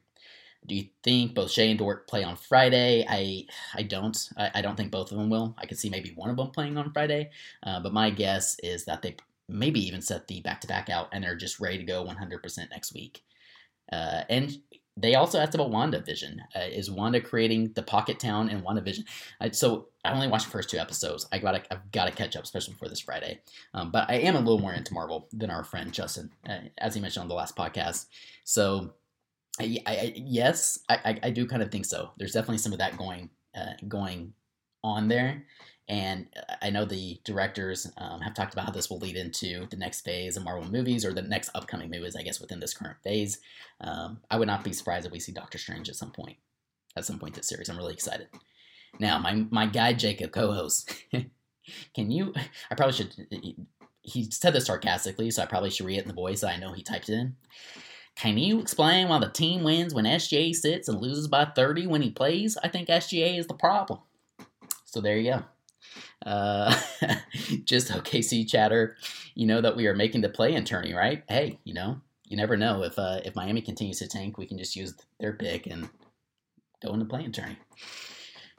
Do 0.64 0.76
you 0.76 0.86
think 1.02 1.34
both 1.34 1.50
Shai 1.50 1.64
and 1.64 1.78
Dort 1.78 2.06
play 2.06 2.22
on 2.22 2.36
Friday? 2.36 3.04
I 3.08 3.46
I 3.74 3.82
don't. 3.82 4.16
I, 4.36 4.50
I, 4.54 4.62
don't 4.62 4.76
think 4.76 4.92
both 4.92 5.10
of 5.10 5.18
them 5.18 5.28
will. 5.28 5.54
I 5.58 5.66
could 5.66 5.78
see 5.78 5.90
maybe 5.90 6.12
one 6.14 6.30
of 6.30 6.36
them 6.36 6.50
playing 6.50 6.78
on 6.78 6.92
Friday, 6.92 7.30
uh, 7.64 7.80
but 7.80 7.92
my 7.92 8.10
guess 8.10 8.56
is 8.62 8.84
that 8.84 9.02
they 9.02 9.16
maybe 9.48 9.80
even 9.86 10.00
set 10.00 10.28
the 10.28 10.40
back 10.40 10.60
to 10.60 10.66
back 10.66 10.88
out 10.88 11.08
and 11.12 11.22
they're 11.22 11.36
just 11.36 11.60
ready 11.60 11.78
to 11.78 11.84
go 11.84 12.04
100% 12.04 12.70
next 12.70 12.94
week. 12.94 13.22
Uh, 13.92 14.22
and 14.30 14.56
they 14.96 15.14
also 15.14 15.38
asked 15.38 15.54
about 15.54 15.70
WandaVision. 15.70 16.38
Uh, 16.54 16.60
is 16.70 16.90
Wanda 16.90 17.20
creating 17.20 17.72
the 17.74 17.82
Pocket 17.82 18.18
Town 18.18 18.50
in 18.50 18.62
WandaVision? 18.62 19.04
Uh, 19.40 19.50
so 19.50 19.88
I 20.04 20.12
only 20.12 20.28
watched 20.28 20.46
the 20.46 20.50
first 20.50 20.68
two 20.68 20.78
episodes. 20.78 21.26
I 21.32 21.38
got 21.38 21.66
I've 21.70 21.90
got 21.92 22.06
to 22.06 22.12
catch 22.12 22.36
up, 22.36 22.44
especially 22.44 22.74
for 22.74 22.88
this 22.88 23.00
Friday. 23.00 23.40
Um, 23.72 23.90
but 23.90 24.10
I 24.10 24.14
am 24.16 24.36
a 24.36 24.40
little 24.40 24.58
more 24.58 24.74
into 24.74 24.92
Marvel 24.92 25.28
than 25.32 25.50
our 25.50 25.64
friend 25.64 25.92
Justin, 25.92 26.30
uh, 26.48 26.58
as 26.78 26.94
he 26.94 27.00
mentioned 27.00 27.22
on 27.22 27.28
the 27.28 27.34
last 27.34 27.56
podcast. 27.56 28.06
So 28.44 28.92
I, 29.58 29.78
I, 29.86 30.12
yes, 30.16 30.80
I, 30.88 31.20
I, 31.22 31.30
do 31.30 31.46
kind 31.46 31.62
of 31.62 31.70
think 31.70 31.84
so. 31.84 32.10
There's 32.16 32.32
definitely 32.32 32.58
some 32.58 32.72
of 32.72 32.78
that 32.78 32.96
going 32.96 33.30
uh, 33.54 33.74
going 33.86 34.32
on 34.82 35.08
there. 35.08 35.44
And 35.88 36.28
I 36.62 36.70
know 36.70 36.84
the 36.84 37.20
directors 37.24 37.90
um, 37.96 38.20
have 38.20 38.34
talked 38.34 38.52
about 38.52 38.66
how 38.66 38.72
this 38.72 38.88
will 38.88 38.98
lead 38.98 39.16
into 39.16 39.66
the 39.68 39.76
next 39.76 40.02
phase 40.02 40.36
of 40.36 40.44
Marvel 40.44 40.70
movies 40.70 41.04
or 41.04 41.12
the 41.12 41.22
next 41.22 41.50
upcoming 41.54 41.90
movies, 41.90 42.14
I 42.16 42.22
guess, 42.22 42.40
within 42.40 42.60
this 42.60 42.74
current 42.74 42.98
phase. 43.02 43.40
Um, 43.80 44.20
I 44.30 44.36
would 44.36 44.46
not 44.46 44.64
be 44.64 44.72
surprised 44.72 45.06
if 45.06 45.12
we 45.12 45.20
see 45.20 45.32
Doctor 45.32 45.58
Strange 45.58 45.88
at 45.88 45.96
some 45.96 46.12
point. 46.12 46.36
At 46.96 47.04
some 47.04 47.18
point 47.18 47.34
this 47.34 47.48
series, 47.48 47.68
I'm 47.68 47.76
really 47.76 47.94
excited. 47.94 48.28
Now, 49.00 49.18
my 49.18 49.46
my 49.50 49.66
guy 49.66 49.94
Jacob, 49.94 50.32
co-host, 50.32 50.92
can 51.94 52.10
you? 52.10 52.34
I 52.70 52.74
probably 52.74 52.92
should. 52.92 53.14
He 54.02 54.30
said 54.30 54.52
this 54.52 54.66
sarcastically, 54.66 55.30
so 55.30 55.42
I 55.42 55.46
probably 55.46 55.70
should 55.70 55.86
read 55.86 55.98
it 55.98 56.02
in 56.02 56.08
the 56.08 56.14
voice 56.14 56.40
that 56.40 56.54
I 56.54 56.58
know 56.58 56.72
he 56.72 56.82
typed 56.82 57.08
it 57.08 57.14
in. 57.14 57.36
Can 58.14 58.36
you 58.36 58.60
explain 58.60 59.08
why 59.08 59.18
the 59.18 59.30
team 59.30 59.62
wins 59.62 59.94
when 59.94 60.04
SGA 60.04 60.54
sits 60.54 60.88
and 60.88 61.00
loses 61.00 61.28
by 61.28 61.46
30 61.46 61.86
when 61.86 62.02
he 62.02 62.10
plays? 62.10 62.58
I 62.62 62.68
think 62.68 62.88
SGA 62.88 63.38
is 63.38 63.46
the 63.46 63.54
problem. 63.54 64.00
So 64.84 65.00
there 65.00 65.16
you 65.16 65.32
go. 65.32 65.44
Uh, 66.24 66.78
just 67.64 67.90
OKC 67.90 68.48
chatter. 68.48 68.96
You 69.34 69.46
know 69.46 69.60
that 69.60 69.76
we 69.76 69.86
are 69.86 69.94
making 69.94 70.20
the 70.20 70.28
play-in 70.28 70.64
tourney, 70.64 70.92
right? 70.92 71.22
Hey, 71.28 71.58
you 71.64 71.74
know, 71.74 72.00
you 72.28 72.36
never 72.36 72.56
know 72.56 72.82
if 72.82 72.98
uh, 72.98 73.20
if 73.24 73.34
Miami 73.34 73.60
continues 73.60 73.98
to 73.98 74.08
tank, 74.08 74.38
we 74.38 74.46
can 74.46 74.58
just 74.58 74.76
use 74.76 74.94
their 75.20 75.32
pick 75.32 75.66
and 75.66 75.88
go 76.84 76.92
into 76.92 77.06
play-in 77.06 77.32
tourney. 77.32 77.56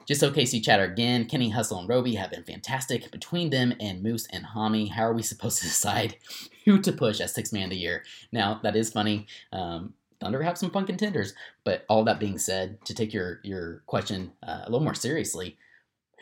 Just 0.06 0.22
OKC 0.22 0.62
chatter 0.62 0.84
again. 0.84 1.24
Kenny 1.24 1.48
Hustle 1.48 1.78
and 1.78 1.88
Roby 1.88 2.14
have 2.16 2.30
been 2.30 2.44
fantastic. 2.44 3.10
Between 3.10 3.48
them 3.48 3.72
and 3.80 4.02
Moose 4.02 4.26
and 4.30 4.44
Hami, 4.44 4.90
how 4.90 5.04
are 5.04 5.14
we 5.14 5.22
supposed 5.24 5.58
to 5.58 5.64
decide 5.64 6.16
who 6.64 6.78
to 6.80 6.92
push 6.92 7.20
as 7.20 7.34
six 7.34 7.52
man 7.52 7.64
of 7.64 7.70
the 7.70 7.76
year? 7.76 8.04
Now 8.30 8.60
that 8.62 8.76
is 8.76 8.92
funny. 8.92 9.26
Um, 9.52 9.94
Thunder 10.20 10.42
have 10.42 10.56
some 10.56 10.70
fun 10.70 10.86
contenders, 10.86 11.34
but 11.64 11.84
all 11.88 12.04
that 12.04 12.20
being 12.20 12.38
said, 12.38 12.82
to 12.86 12.94
take 12.94 13.12
your 13.12 13.40
your 13.42 13.82
question 13.86 14.32
uh, 14.46 14.62
a 14.64 14.70
little 14.70 14.84
more 14.84 14.94
seriously, 14.94 15.58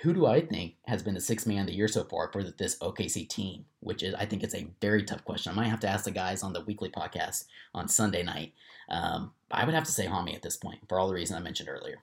who 0.02 0.12
do 0.12 0.26
I 0.26 0.40
think 0.40 0.74
has 0.86 1.02
been 1.02 1.14
the 1.14 1.20
sixth 1.20 1.46
man 1.46 1.60
of 1.60 1.66
the 1.68 1.74
year 1.74 1.86
so 1.86 2.02
far 2.02 2.30
for 2.32 2.42
this 2.42 2.76
OKC 2.80 3.28
team? 3.28 3.64
Which 3.80 4.02
is, 4.02 4.14
I 4.14 4.26
think, 4.26 4.42
it's 4.42 4.54
a 4.54 4.66
very 4.80 5.04
tough 5.04 5.24
question. 5.24 5.52
I 5.52 5.54
might 5.54 5.68
have 5.68 5.80
to 5.80 5.88
ask 5.88 6.04
the 6.04 6.10
guys 6.10 6.42
on 6.42 6.52
the 6.52 6.64
weekly 6.64 6.90
podcast 6.90 7.44
on 7.72 7.88
Sunday 7.88 8.22
night. 8.22 8.52
Um, 8.88 9.32
I 9.50 9.64
would 9.64 9.74
have 9.74 9.84
to 9.84 9.92
say 9.92 10.06
Hami 10.06 10.34
at 10.34 10.42
this 10.42 10.56
point 10.56 10.80
for 10.88 10.98
all 10.98 11.06
the 11.06 11.14
reasons 11.14 11.38
I 11.38 11.42
mentioned 11.42 11.68
earlier. 11.68 11.98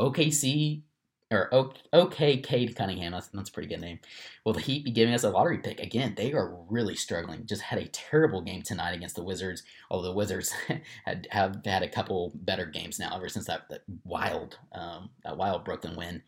OKC 0.00 0.82
or 1.30 1.72
OK 1.94 2.36
Cade 2.38 2.76
Cunningham. 2.76 3.12
That's, 3.12 3.28
that's 3.28 3.48
a 3.48 3.52
pretty 3.52 3.68
good 3.68 3.80
name. 3.80 3.98
Will 4.44 4.52
the 4.52 4.60
Heat 4.60 4.84
be 4.84 4.90
giving 4.90 5.14
us 5.14 5.24
a 5.24 5.30
lottery 5.30 5.58
pick 5.58 5.80
again? 5.80 6.14
They 6.14 6.34
are 6.34 6.58
really 6.68 6.94
struggling. 6.94 7.46
Just 7.46 7.62
had 7.62 7.78
a 7.78 7.88
terrible 7.88 8.42
game 8.42 8.60
tonight 8.60 8.92
against 8.92 9.16
the 9.16 9.24
Wizards. 9.24 9.62
Although 9.90 10.08
the 10.08 10.14
Wizards 10.14 10.52
had 11.06 11.26
have 11.30 11.64
had 11.64 11.82
a 11.82 11.88
couple 11.88 12.32
better 12.34 12.66
games 12.66 12.98
now 12.98 13.16
ever 13.16 13.30
since 13.30 13.46
that, 13.46 13.62
that 13.70 13.82
wild 14.04 14.58
um, 14.72 15.08
that 15.24 15.38
wild 15.38 15.64
Brooklyn 15.64 15.96
win. 15.96 16.22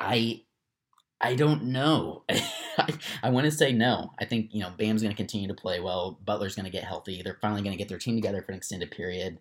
I 0.00 0.42
I 1.20 1.36
don't 1.36 1.64
know. 1.64 2.24
I, 2.30 2.92
I 3.22 3.30
want 3.30 3.44
to 3.44 3.52
say 3.52 3.72
no. 3.72 4.10
I 4.18 4.24
think 4.24 4.52
you 4.52 4.60
know 4.60 4.70
Bam's 4.76 5.02
going 5.02 5.14
to 5.14 5.16
continue 5.16 5.48
to 5.48 5.54
play 5.54 5.80
well. 5.80 6.18
Butler's 6.24 6.56
going 6.56 6.64
to 6.64 6.70
get 6.70 6.84
healthy. 6.84 7.22
They're 7.22 7.38
finally 7.40 7.62
going 7.62 7.72
to 7.72 7.78
get 7.78 7.88
their 7.88 7.98
team 7.98 8.16
together 8.16 8.42
for 8.42 8.52
an 8.52 8.58
extended 8.58 8.90
period. 8.90 9.38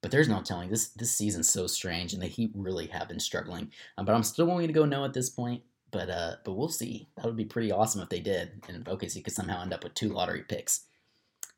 But 0.00 0.10
there's 0.10 0.28
no 0.28 0.40
telling. 0.40 0.70
This 0.70 0.88
this 0.88 1.12
season's 1.12 1.50
so 1.50 1.66
strange, 1.66 2.12
and 2.12 2.22
the 2.22 2.26
Heat 2.26 2.50
really 2.54 2.86
have 2.86 3.08
been 3.08 3.20
struggling. 3.20 3.70
Um, 3.98 4.06
but 4.06 4.14
I'm 4.14 4.22
still 4.22 4.46
willing 4.46 4.66
to 4.66 4.72
go 4.72 4.86
no 4.86 5.04
at 5.04 5.12
this 5.12 5.30
point. 5.30 5.62
But 5.90 6.08
uh, 6.08 6.36
but 6.44 6.54
we'll 6.54 6.68
see. 6.68 7.08
That 7.16 7.26
would 7.26 7.36
be 7.36 7.44
pretty 7.44 7.70
awesome 7.70 8.00
if 8.00 8.08
they 8.08 8.20
did, 8.20 8.62
and 8.68 8.84
OKC 8.86 9.22
could 9.22 9.34
somehow 9.34 9.60
end 9.60 9.74
up 9.74 9.84
with 9.84 9.94
two 9.94 10.08
lottery 10.08 10.42
picks. 10.48 10.86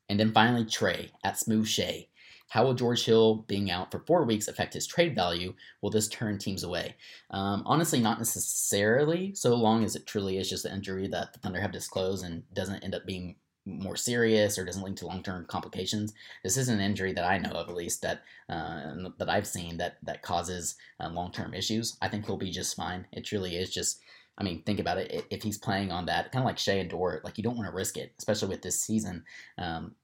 And 0.09 0.19
then 0.19 0.33
finally, 0.33 0.65
Trey 0.65 1.11
at 1.23 1.39
Smooth 1.39 1.67
Shay. 1.67 2.09
How 2.49 2.63
will 2.63 2.73
George 2.73 3.03
Hill 3.05 3.45
being 3.47 3.71
out 3.71 3.91
for 3.91 3.99
four 3.99 4.23
weeks 4.23 4.47
affect 4.47 4.73
his 4.73 4.87
trade 4.87 5.15
value? 5.15 5.53
Will 5.81 5.89
this 5.89 6.07
turn 6.07 6.37
teams 6.37 6.63
away? 6.63 6.95
Um, 7.31 7.63
honestly, 7.65 7.99
not 7.99 8.19
necessarily, 8.19 9.33
so 9.33 9.55
long 9.55 9.83
as 9.83 9.95
it 9.95 10.05
truly 10.05 10.37
is 10.37 10.49
just 10.49 10.65
an 10.65 10.75
injury 10.75 11.07
that 11.07 11.33
the 11.33 11.39
Thunder 11.39 11.59
have 11.59 11.71
disclosed 11.71 12.23
and 12.23 12.43
doesn't 12.53 12.83
end 12.83 12.95
up 12.95 13.05
being 13.05 13.35
more 13.65 13.95
serious 13.95 14.57
or 14.57 14.65
doesn't 14.65 14.83
lead 14.83 14.95
to 14.97 15.07
long-term 15.07 15.45
complications. 15.47 16.13
This 16.43 16.55
is 16.55 16.69
an 16.69 16.79
injury 16.79 17.13
that 17.13 17.25
I 17.25 17.39
know 17.39 17.49
of, 17.49 17.67
at 17.67 17.75
least 17.75 18.03
that 18.03 18.21
uh, 18.47 19.09
that 19.17 19.29
I've 19.29 19.47
seen 19.47 19.77
that 19.77 19.97
that 20.03 20.21
causes 20.21 20.75
uh, 20.99 21.09
long-term 21.09 21.53
issues. 21.53 21.97
I 22.01 22.07
think 22.07 22.25
he'll 22.25 22.37
be 22.37 22.51
just 22.51 22.75
fine. 22.75 23.07
It 23.11 23.25
truly 23.25 23.55
is 23.55 23.73
just. 23.73 24.01
I 24.37 24.43
mean, 24.43 24.63
think 24.63 24.81
about 24.81 24.97
it. 24.97 25.25
If 25.31 25.43
he's 25.43 25.57
playing 25.57 25.93
on 25.93 26.07
that, 26.07 26.29
kind 26.33 26.43
of 26.43 26.45
like 26.45 26.57
Shai 26.57 26.73
and 26.73 26.89
Dort, 26.89 27.23
like 27.23 27.37
you 27.37 27.43
don't 27.43 27.55
want 27.55 27.69
to 27.69 27.75
risk 27.75 27.95
it, 27.95 28.11
especially 28.19 28.49
with 28.49 28.61
this 28.61 28.77
season. 28.77 29.23
Um, 29.57 29.95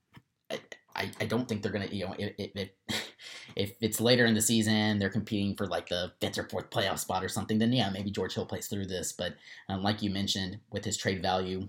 I, 0.96 1.12
I 1.20 1.26
don't 1.26 1.48
think 1.48 1.62
they're 1.62 1.72
gonna 1.72 1.88
you 1.88 2.06
know 2.06 2.16
if, 2.18 2.34
if 2.38 2.70
if 3.56 3.74
it's 3.82 4.02
later 4.02 4.26
in 4.26 4.34
the 4.34 4.42
season 4.42 5.00
they're 5.00 5.10
competing 5.10 5.56
for 5.56 5.68
like 5.68 5.90
the 5.90 6.12
fifth 6.20 6.38
or 6.38 6.44
fourth 6.44 6.70
playoff 6.70 7.00
spot 7.00 7.24
or 7.24 7.30
something 7.30 7.60
then 7.60 7.74
yeah 7.74 7.90
maybe 7.90 8.12
George 8.12 8.34
Hill 8.34 8.46
plays 8.46 8.68
through 8.68 8.88
this 8.88 9.12
but 9.12 9.36
um, 9.70 9.84
like 9.84 10.02
you 10.02 10.10
mentioned 10.10 10.60
with 10.72 10.86
his 10.86 10.98
trade 10.98 11.22
value 11.22 11.68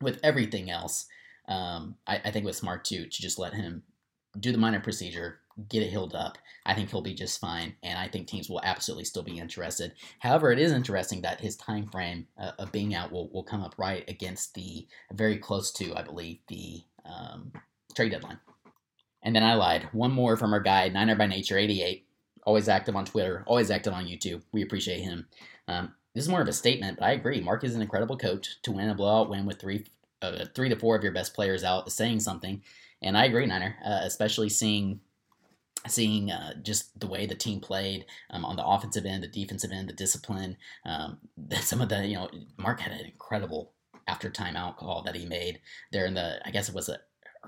with 0.00 0.20
everything 0.22 0.70
else 0.70 1.06
um, 1.48 1.96
I, 2.06 2.16
I 2.16 2.30
think 2.30 2.44
it 2.44 2.46
was 2.46 2.56
smart 2.56 2.84
too 2.84 3.06
to 3.06 3.22
just 3.22 3.38
let 3.38 3.54
him 3.54 3.82
do 4.38 4.52
the 4.52 4.58
minor 4.58 4.80
procedure 4.80 5.40
get 5.68 5.82
it 5.82 5.90
healed 5.90 6.14
up, 6.14 6.38
I 6.64 6.74
think 6.74 6.90
he'll 6.90 7.02
be 7.02 7.14
just 7.14 7.40
fine, 7.40 7.74
and 7.82 7.98
I 7.98 8.08
think 8.08 8.26
teams 8.26 8.48
will 8.48 8.60
absolutely 8.62 9.04
still 9.04 9.22
be 9.22 9.38
interested. 9.38 9.92
However, 10.20 10.52
it 10.52 10.58
is 10.58 10.72
interesting 10.72 11.22
that 11.22 11.40
his 11.40 11.56
time 11.56 11.88
frame 11.88 12.26
uh, 12.38 12.52
of 12.58 12.72
being 12.72 12.94
out 12.94 13.10
will, 13.10 13.28
will 13.30 13.42
come 13.42 13.62
up 13.62 13.74
right 13.78 14.04
against 14.08 14.54
the 14.54 14.86
very 15.12 15.36
close 15.36 15.72
to, 15.72 15.96
I 15.96 16.02
believe, 16.02 16.38
the 16.48 16.82
um, 17.04 17.52
trade 17.94 18.12
deadline. 18.12 18.38
And 19.22 19.34
then 19.34 19.42
I 19.42 19.54
lied. 19.54 19.88
One 19.92 20.12
more 20.12 20.36
from 20.36 20.52
our 20.52 20.60
guy, 20.60 20.88
Niner 20.88 21.16
by 21.16 21.26
Nature 21.26 21.58
88. 21.58 22.06
Always 22.44 22.68
active 22.68 22.96
on 22.96 23.04
Twitter, 23.04 23.44
always 23.46 23.70
active 23.70 23.92
on 23.92 24.06
YouTube. 24.06 24.42
We 24.52 24.62
appreciate 24.62 25.00
him. 25.00 25.26
Um, 25.66 25.94
this 26.14 26.24
is 26.24 26.30
more 26.30 26.40
of 26.40 26.48
a 26.48 26.52
statement, 26.52 26.98
but 26.98 27.04
I 27.04 27.12
agree. 27.12 27.40
Mark 27.40 27.62
is 27.62 27.74
an 27.74 27.82
incredible 27.82 28.16
coach. 28.16 28.60
To 28.62 28.72
win 28.72 28.88
a 28.88 28.94
blowout 28.94 29.28
win 29.28 29.44
with 29.44 29.60
three, 29.60 29.84
uh, 30.22 30.46
three 30.54 30.68
to 30.68 30.76
four 30.76 30.96
of 30.96 31.02
your 31.02 31.12
best 31.12 31.34
players 31.34 31.62
out 31.62 31.86
is 31.86 31.94
saying 31.94 32.20
something. 32.20 32.62
And 33.02 33.16
I 33.16 33.26
agree, 33.26 33.46
Niner, 33.46 33.76
uh, 33.84 34.00
especially 34.02 34.48
seeing 34.48 35.00
seeing 35.86 36.30
uh, 36.30 36.54
just 36.62 36.98
the 36.98 37.06
way 37.06 37.26
the 37.26 37.34
team 37.34 37.60
played 37.60 38.04
um, 38.30 38.44
on 38.44 38.56
the 38.56 38.66
offensive 38.66 39.06
end, 39.06 39.22
the 39.22 39.28
defensive 39.28 39.70
end, 39.70 39.88
the 39.88 39.92
discipline. 39.92 40.56
Um, 40.84 41.18
some 41.60 41.80
of 41.80 41.88
the, 41.88 42.06
you 42.06 42.16
know, 42.16 42.28
Mark 42.56 42.80
had 42.80 42.92
an 42.92 43.06
incredible 43.06 43.72
after 44.06 44.30
timeout 44.30 44.76
call 44.76 45.02
that 45.02 45.14
he 45.14 45.26
made 45.26 45.60
there 45.92 46.06
in 46.06 46.14
the, 46.14 46.40
I 46.44 46.50
guess 46.50 46.68
it 46.68 46.74
was 46.74 46.88
a 46.88 46.98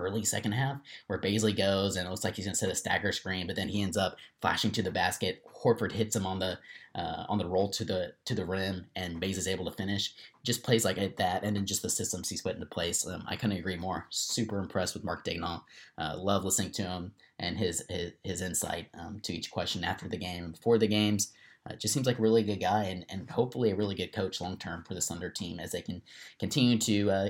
early 0.00 0.24
second 0.24 0.52
half 0.52 0.80
where 1.06 1.20
Bazley 1.20 1.56
goes 1.56 1.96
and 1.96 2.06
it 2.06 2.10
looks 2.10 2.24
like 2.24 2.36
he's 2.36 2.46
going 2.46 2.54
to 2.54 2.58
set 2.58 2.70
a 2.70 2.74
stagger 2.74 3.12
screen, 3.12 3.46
but 3.46 3.56
then 3.56 3.68
he 3.68 3.82
ends 3.82 3.96
up 3.96 4.16
flashing 4.40 4.70
to 4.72 4.82
the 4.82 4.90
basket. 4.90 5.42
Horford 5.62 5.92
hits 5.92 6.16
him 6.16 6.26
on 6.26 6.38
the 6.38 6.58
uh, 6.94 7.24
on 7.28 7.38
the 7.38 7.46
roll 7.46 7.68
to 7.70 7.84
the 7.84 8.14
to 8.24 8.34
the 8.34 8.44
rim, 8.44 8.86
and 8.96 9.20
Baze 9.20 9.38
is 9.38 9.46
able 9.46 9.64
to 9.66 9.76
finish. 9.76 10.12
Just 10.42 10.64
plays 10.64 10.84
like 10.84 11.16
that, 11.16 11.44
and 11.44 11.54
then 11.54 11.66
just 11.66 11.82
the 11.82 11.90
systems 11.90 12.28
he's 12.28 12.42
put 12.42 12.54
into 12.54 12.66
place. 12.66 13.06
Um, 13.06 13.24
I 13.28 13.36
couldn't 13.36 13.58
agree 13.58 13.76
more. 13.76 14.06
Super 14.10 14.58
impressed 14.58 14.94
with 14.94 15.04
Mark 15.04 15.24
Daigneault. 15.24 15.62
Uh, 15.98 16.16
love 16.18 16.44
listening 16.44 16.72
to 16.72 16.82
him 16.82 17.12
and 17.38 17.58
his 17.58 17.84
his, 17.88 18.12
his 18.24 18.40
insight 18.40 18.88
um, 18.98 19.20
to 19.22 19.32
each 19.32 19.50
question 19.50 19.84
after 19.84 20.08
the 20.08 20.16
game 20.16 20.44
and 20.44 20.52
before 20.54 20.78
the 20.78 20.88
games. 20.88 21.32
Uh, 21.68 21.74
just 21.74 21.92
seems 21.92 22.06
like 22.06 22.18
a 22.18 22.22
really 22.22 22.42
good 22.42 22.58
guy 22.58 22.84
and, 22.84 23.04
and 23.10 23.28
hopefully 23.28 23.70
a 23.70 23.76
really 23.76 23.94
good 23.94 24.14
coach 24.14 24.40
long 24.40 24.56
term 24.56 24.82
for 24.82 24.94
the 24.94 25.00
Thunder 25.00 25.28
team 25.28 25.60
as 25.60 25.72
they 25.72 25.82
can 25.82 26.00
continue 26.38 26.78
to 26.78 27.10
uh, 27.10 27.28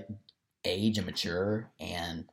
age 0.64 0.98
and 0.98 1.06
mature 1.06 1.68
and 1.80 2.26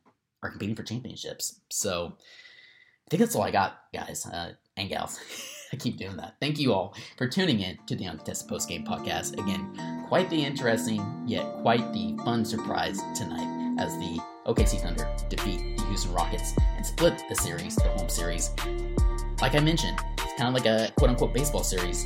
are 0.43 0.49
competing 0.49 0.75
for 0.75 0.83
championships. 0.83 1.61
So 1.69 2.13
I 2.15 3.09
think 3.09 3.21
that's 3.21 3.35
all 3.35 3.43
I 3.43 3.51
got, 3.51 3.79
guys 3.93 4.25
uh, 4.25 4.53
and 4.75 4.89
gals. 4.89 5.19
I 5.73 5.75
keep 5.75 5.97
doing 5.97 6.15
that. 6.17 6.35
Thank 6.39 6.59
you 6.59 6.73
all 6.73 6.95
for 7.17 7.27
tuning 7.27 7.59
in 7.59 7.77
to 7.88 7.95
the 7.95 8.07
Uncontested 8.07 8.47
Post 8.47 8.69
Game 8.69 8.85
Podcast. 8.85 9.33
Again, 9.33 10.05
quite 10.07 10.29
the 10.29 10.41
interesting 10.41 11.23
yet 11.25 11.45
quite 11.61 11.91
the 11.91 12.17
fun 12.23 12.45
surprise 12.45 13.01
tonight 13.15 13.75
as 13.79 13.93
the 13.97 14.21
OKC 14.45 14.81
Thunder 14.81 15.07
defeat 15.29 15.77
the 15.77 15.85
Houston 15.85 16.13
Rockets 16.13 16.53
and 16.77 16.85
split 16.85 17.21
the 17.27 17.35
series, 17.35 17.75
the 17.75 17.89
home 17.89 18.09
series. 18.09 18.51
Like 19.41 19.55
I 19.55 19.59
mentioned, 19.59 19.99
it's 20.13 20.33
kind 20.38 20.47
of 20.47 20.53
like 20.53 20.65
a 20.65 20.91
quote 20.93 21.09
unquote 21.09 21.33
baseball 21.33 21.63
series. 21.63 22.05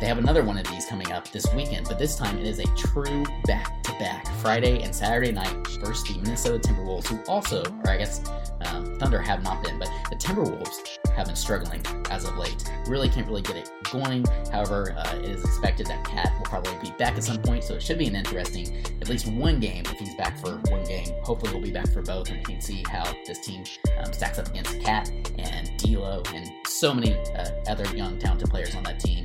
They 0.00 0.06
have 0.06 0.18
another 0.18 0.44
one 0.44 0.58
of 0.58 0.66
these 0.68 0.86
coming 0.86 1.12
up 1.12 1.30
this 1.30 1.46
weekend, 1.54 1.86
but 1.88 1.98
this 1.98 2.16
time 2.16 2.38
it 2.38 2.46
is 2.46 2.58
a 2.58 2.66
true 2.76 3.24
back 3.46 3.83
back 3.98 4.26
Friday 4.36 4.82
and 4.82 4.94
Saturday 4.94 5.32
night 5.32 5.54
versus 5.78 6.04
the 6.04 6.20
Minnesota 6.20 6.58
Timberwolves, 6.58 7.06
who 7.06 7.22
also, 7.30 7.62
or 7.62 7.90
I 7.90 7.96
guess 7.96 8.28
um, 8.66 8.98
Thunder 8.98 9.20
have 9.20 9.42
not 9.42 9.62
been, 9.62 9.78
but 9.78 9.90
the 10.10 10.16
Timberwolves 10.16 10.98
have 11.12 11.26
been 11.26 11.36
struggling 11.36 11.82
as 12.10 12.24
of 12.24 12.36
late. 12.36 12.64
Really 12.86 13.08
can't 13.08 13.26
really 13.26 13.42
get 13.42 13.56
it 13.56 13.70
going. 13.90 14.24
However, 14.50 14.94
uh, 14.96 15.16
it 15.16 15.24
is 15.26 15.44
expected 15.44 15.86
that 15.86 16.04
KAT 16.04 16.32
will 16.36 16.44
probably 16.44 16.76
be 16.82 16.94
back 16.98 17.16
at 17.16 17.24
some 17.24 17.40
point, 17.42 17.64
so 17.64 17.74
it 17.74 17.82
should 17.82 17.98
be 17.98 18.06
an 18.06 18.16
interesting, 18.16 18.84
at 19.00 19.08
least 19.08 19.26
one 19.26 19.60
game 19.60 19.84
if 19.86 19.98
he's 19.98 20.14
back 20.14 20.38
for 20.38 20.56
one 20.70 20.84
game. 20.84 21.08
Hopefully, 21.22 21.52
he'll 21.52 21.60
be 21.60 21.70
back 21.70 21.88
for 21.90 22.02
both, 22.02 22.28
and 22.30 22.38
we 22.38 22.54
can 22.54 22.60
see 22.60 22.82
how 22.88 23.04
this 23.26 23.40
team 23.40 23.64
um, 23.98 24.12
stacks 24.12 24.38
up 24.38 24.48
against 24.48 24.80
KAT 24.80 25.10
and 25.38 25.76
D'Lo 25.78 26.22
and 26.34 26.50
so 26.66 26.94
many 26.94 27.14
uh, 27.14 27.50
other 27.68 27.84
young, 27.96 28.18
talented 28.18 28.50
players 28.50 28.74
on 28.74 28.82
that 28.84 28.98
team. 28.98 29.24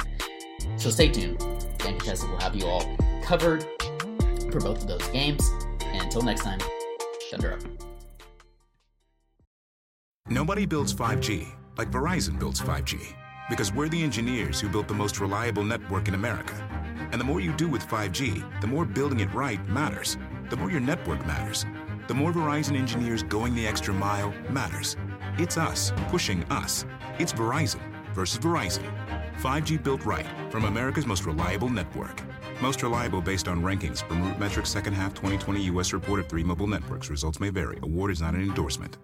So 0.78 0.90
stay 0.90 1.10
tuned. 1.10 1.40
Dan 1.78 1.98
Contessa 1.98 2.28
will 2.28 2.40
have 2.40 2.56
you 2.56 2.66
all 2.66 2.84
covered 3.22 3.66
for 4.52 4.60
both 4.60 4.82
of 4.82 4.88
those 4.88 5.08
games. 5.10 5.50
And 5.82 6.04
until 6.04 6.22
next 6.22 6.44
time, 6.44 6.60
Thunder 7.30 7.54
up. 7.54 7.60
Nobody 10.28 10.66
builds 10.66 10.94
5G 10.94 11.48
like 11.78 11.92
Verizon 11.92 12.38
builds 12.38 12.60
5G 12.62 13.16
because 13.50 13.74
we're 13.74 13.88
the 13.90 14.04
engineers 14.04 14.60
who 14.60 14.68
built 14.70 14.88
the 14.88 14.94
most 14.94 15.20
reliable 15.20 15.64
network 15.64 16.08
in 16.08 16.14
America. 16.14 16.54
And 17.12 17.20
the 17.20 17.26
more 17.26 17.40
you 17.40 17.54
do 17.54 17.68
with 17.68 17.88
5G, 17.88 18.62
the 18.62 18.68
more 18.68 18.86
building 18.86 19.22
it 19.22 19.34
right 19.34 19.66
matters. 19.70 20.18
The 20.50 20.58
more 20.58 20.70
your 20.70 20.82
network 20.82 21.26
matters. 21.26 21.66
The 22.08 22.14
more 22.14 22.32
Verizon 22.32 22.76
engineers 22.76 23.24
going 23.24 23.56
the 23.56 23.66
extra 23.66 23.94
mile 23.94 24.34
matters. 24.50 24.98
It's 25.38 25.58
us 25.58 25.94
pushing 26.10 26.44
us. 26.52 26.86
It's 27.18 27.34
Verizon 27.34 27.82
versus 28.14 28.40
Verizon. 28.40 28.84
5G 29.42 29.82
built 29.82 30.06
right 30.06 30.26
from 30.50 30.66
America's 30.66 31.06
most 31.08 31.26
reliable 31.26 31.70
network. 31.70 32.22
Most 32.62 32.84
reliable 32.84 33.22
based 33.22 33.48
on 33.48 33.62
rankings 33.62 34.06
from 34.06 34.22
RootMetrics 34.22 34.68
second 34.68 34.94
half 34.94 35.14
2020 35.14 35.62
U.S. 35.64 35.94
report 35.94 36.20
of 36.20 36.28
three 36.28 36.44
mobile 36.44 36.68
networks. 36.68 37.10
Results 37.10 37.40
may 37.40 37.50
vary. 37.50 37.80
Award 37.84 38.12
is 38.12 38.20
not 38.22 38.34
an 38.34 38.42
endorsement. 38.42 38.98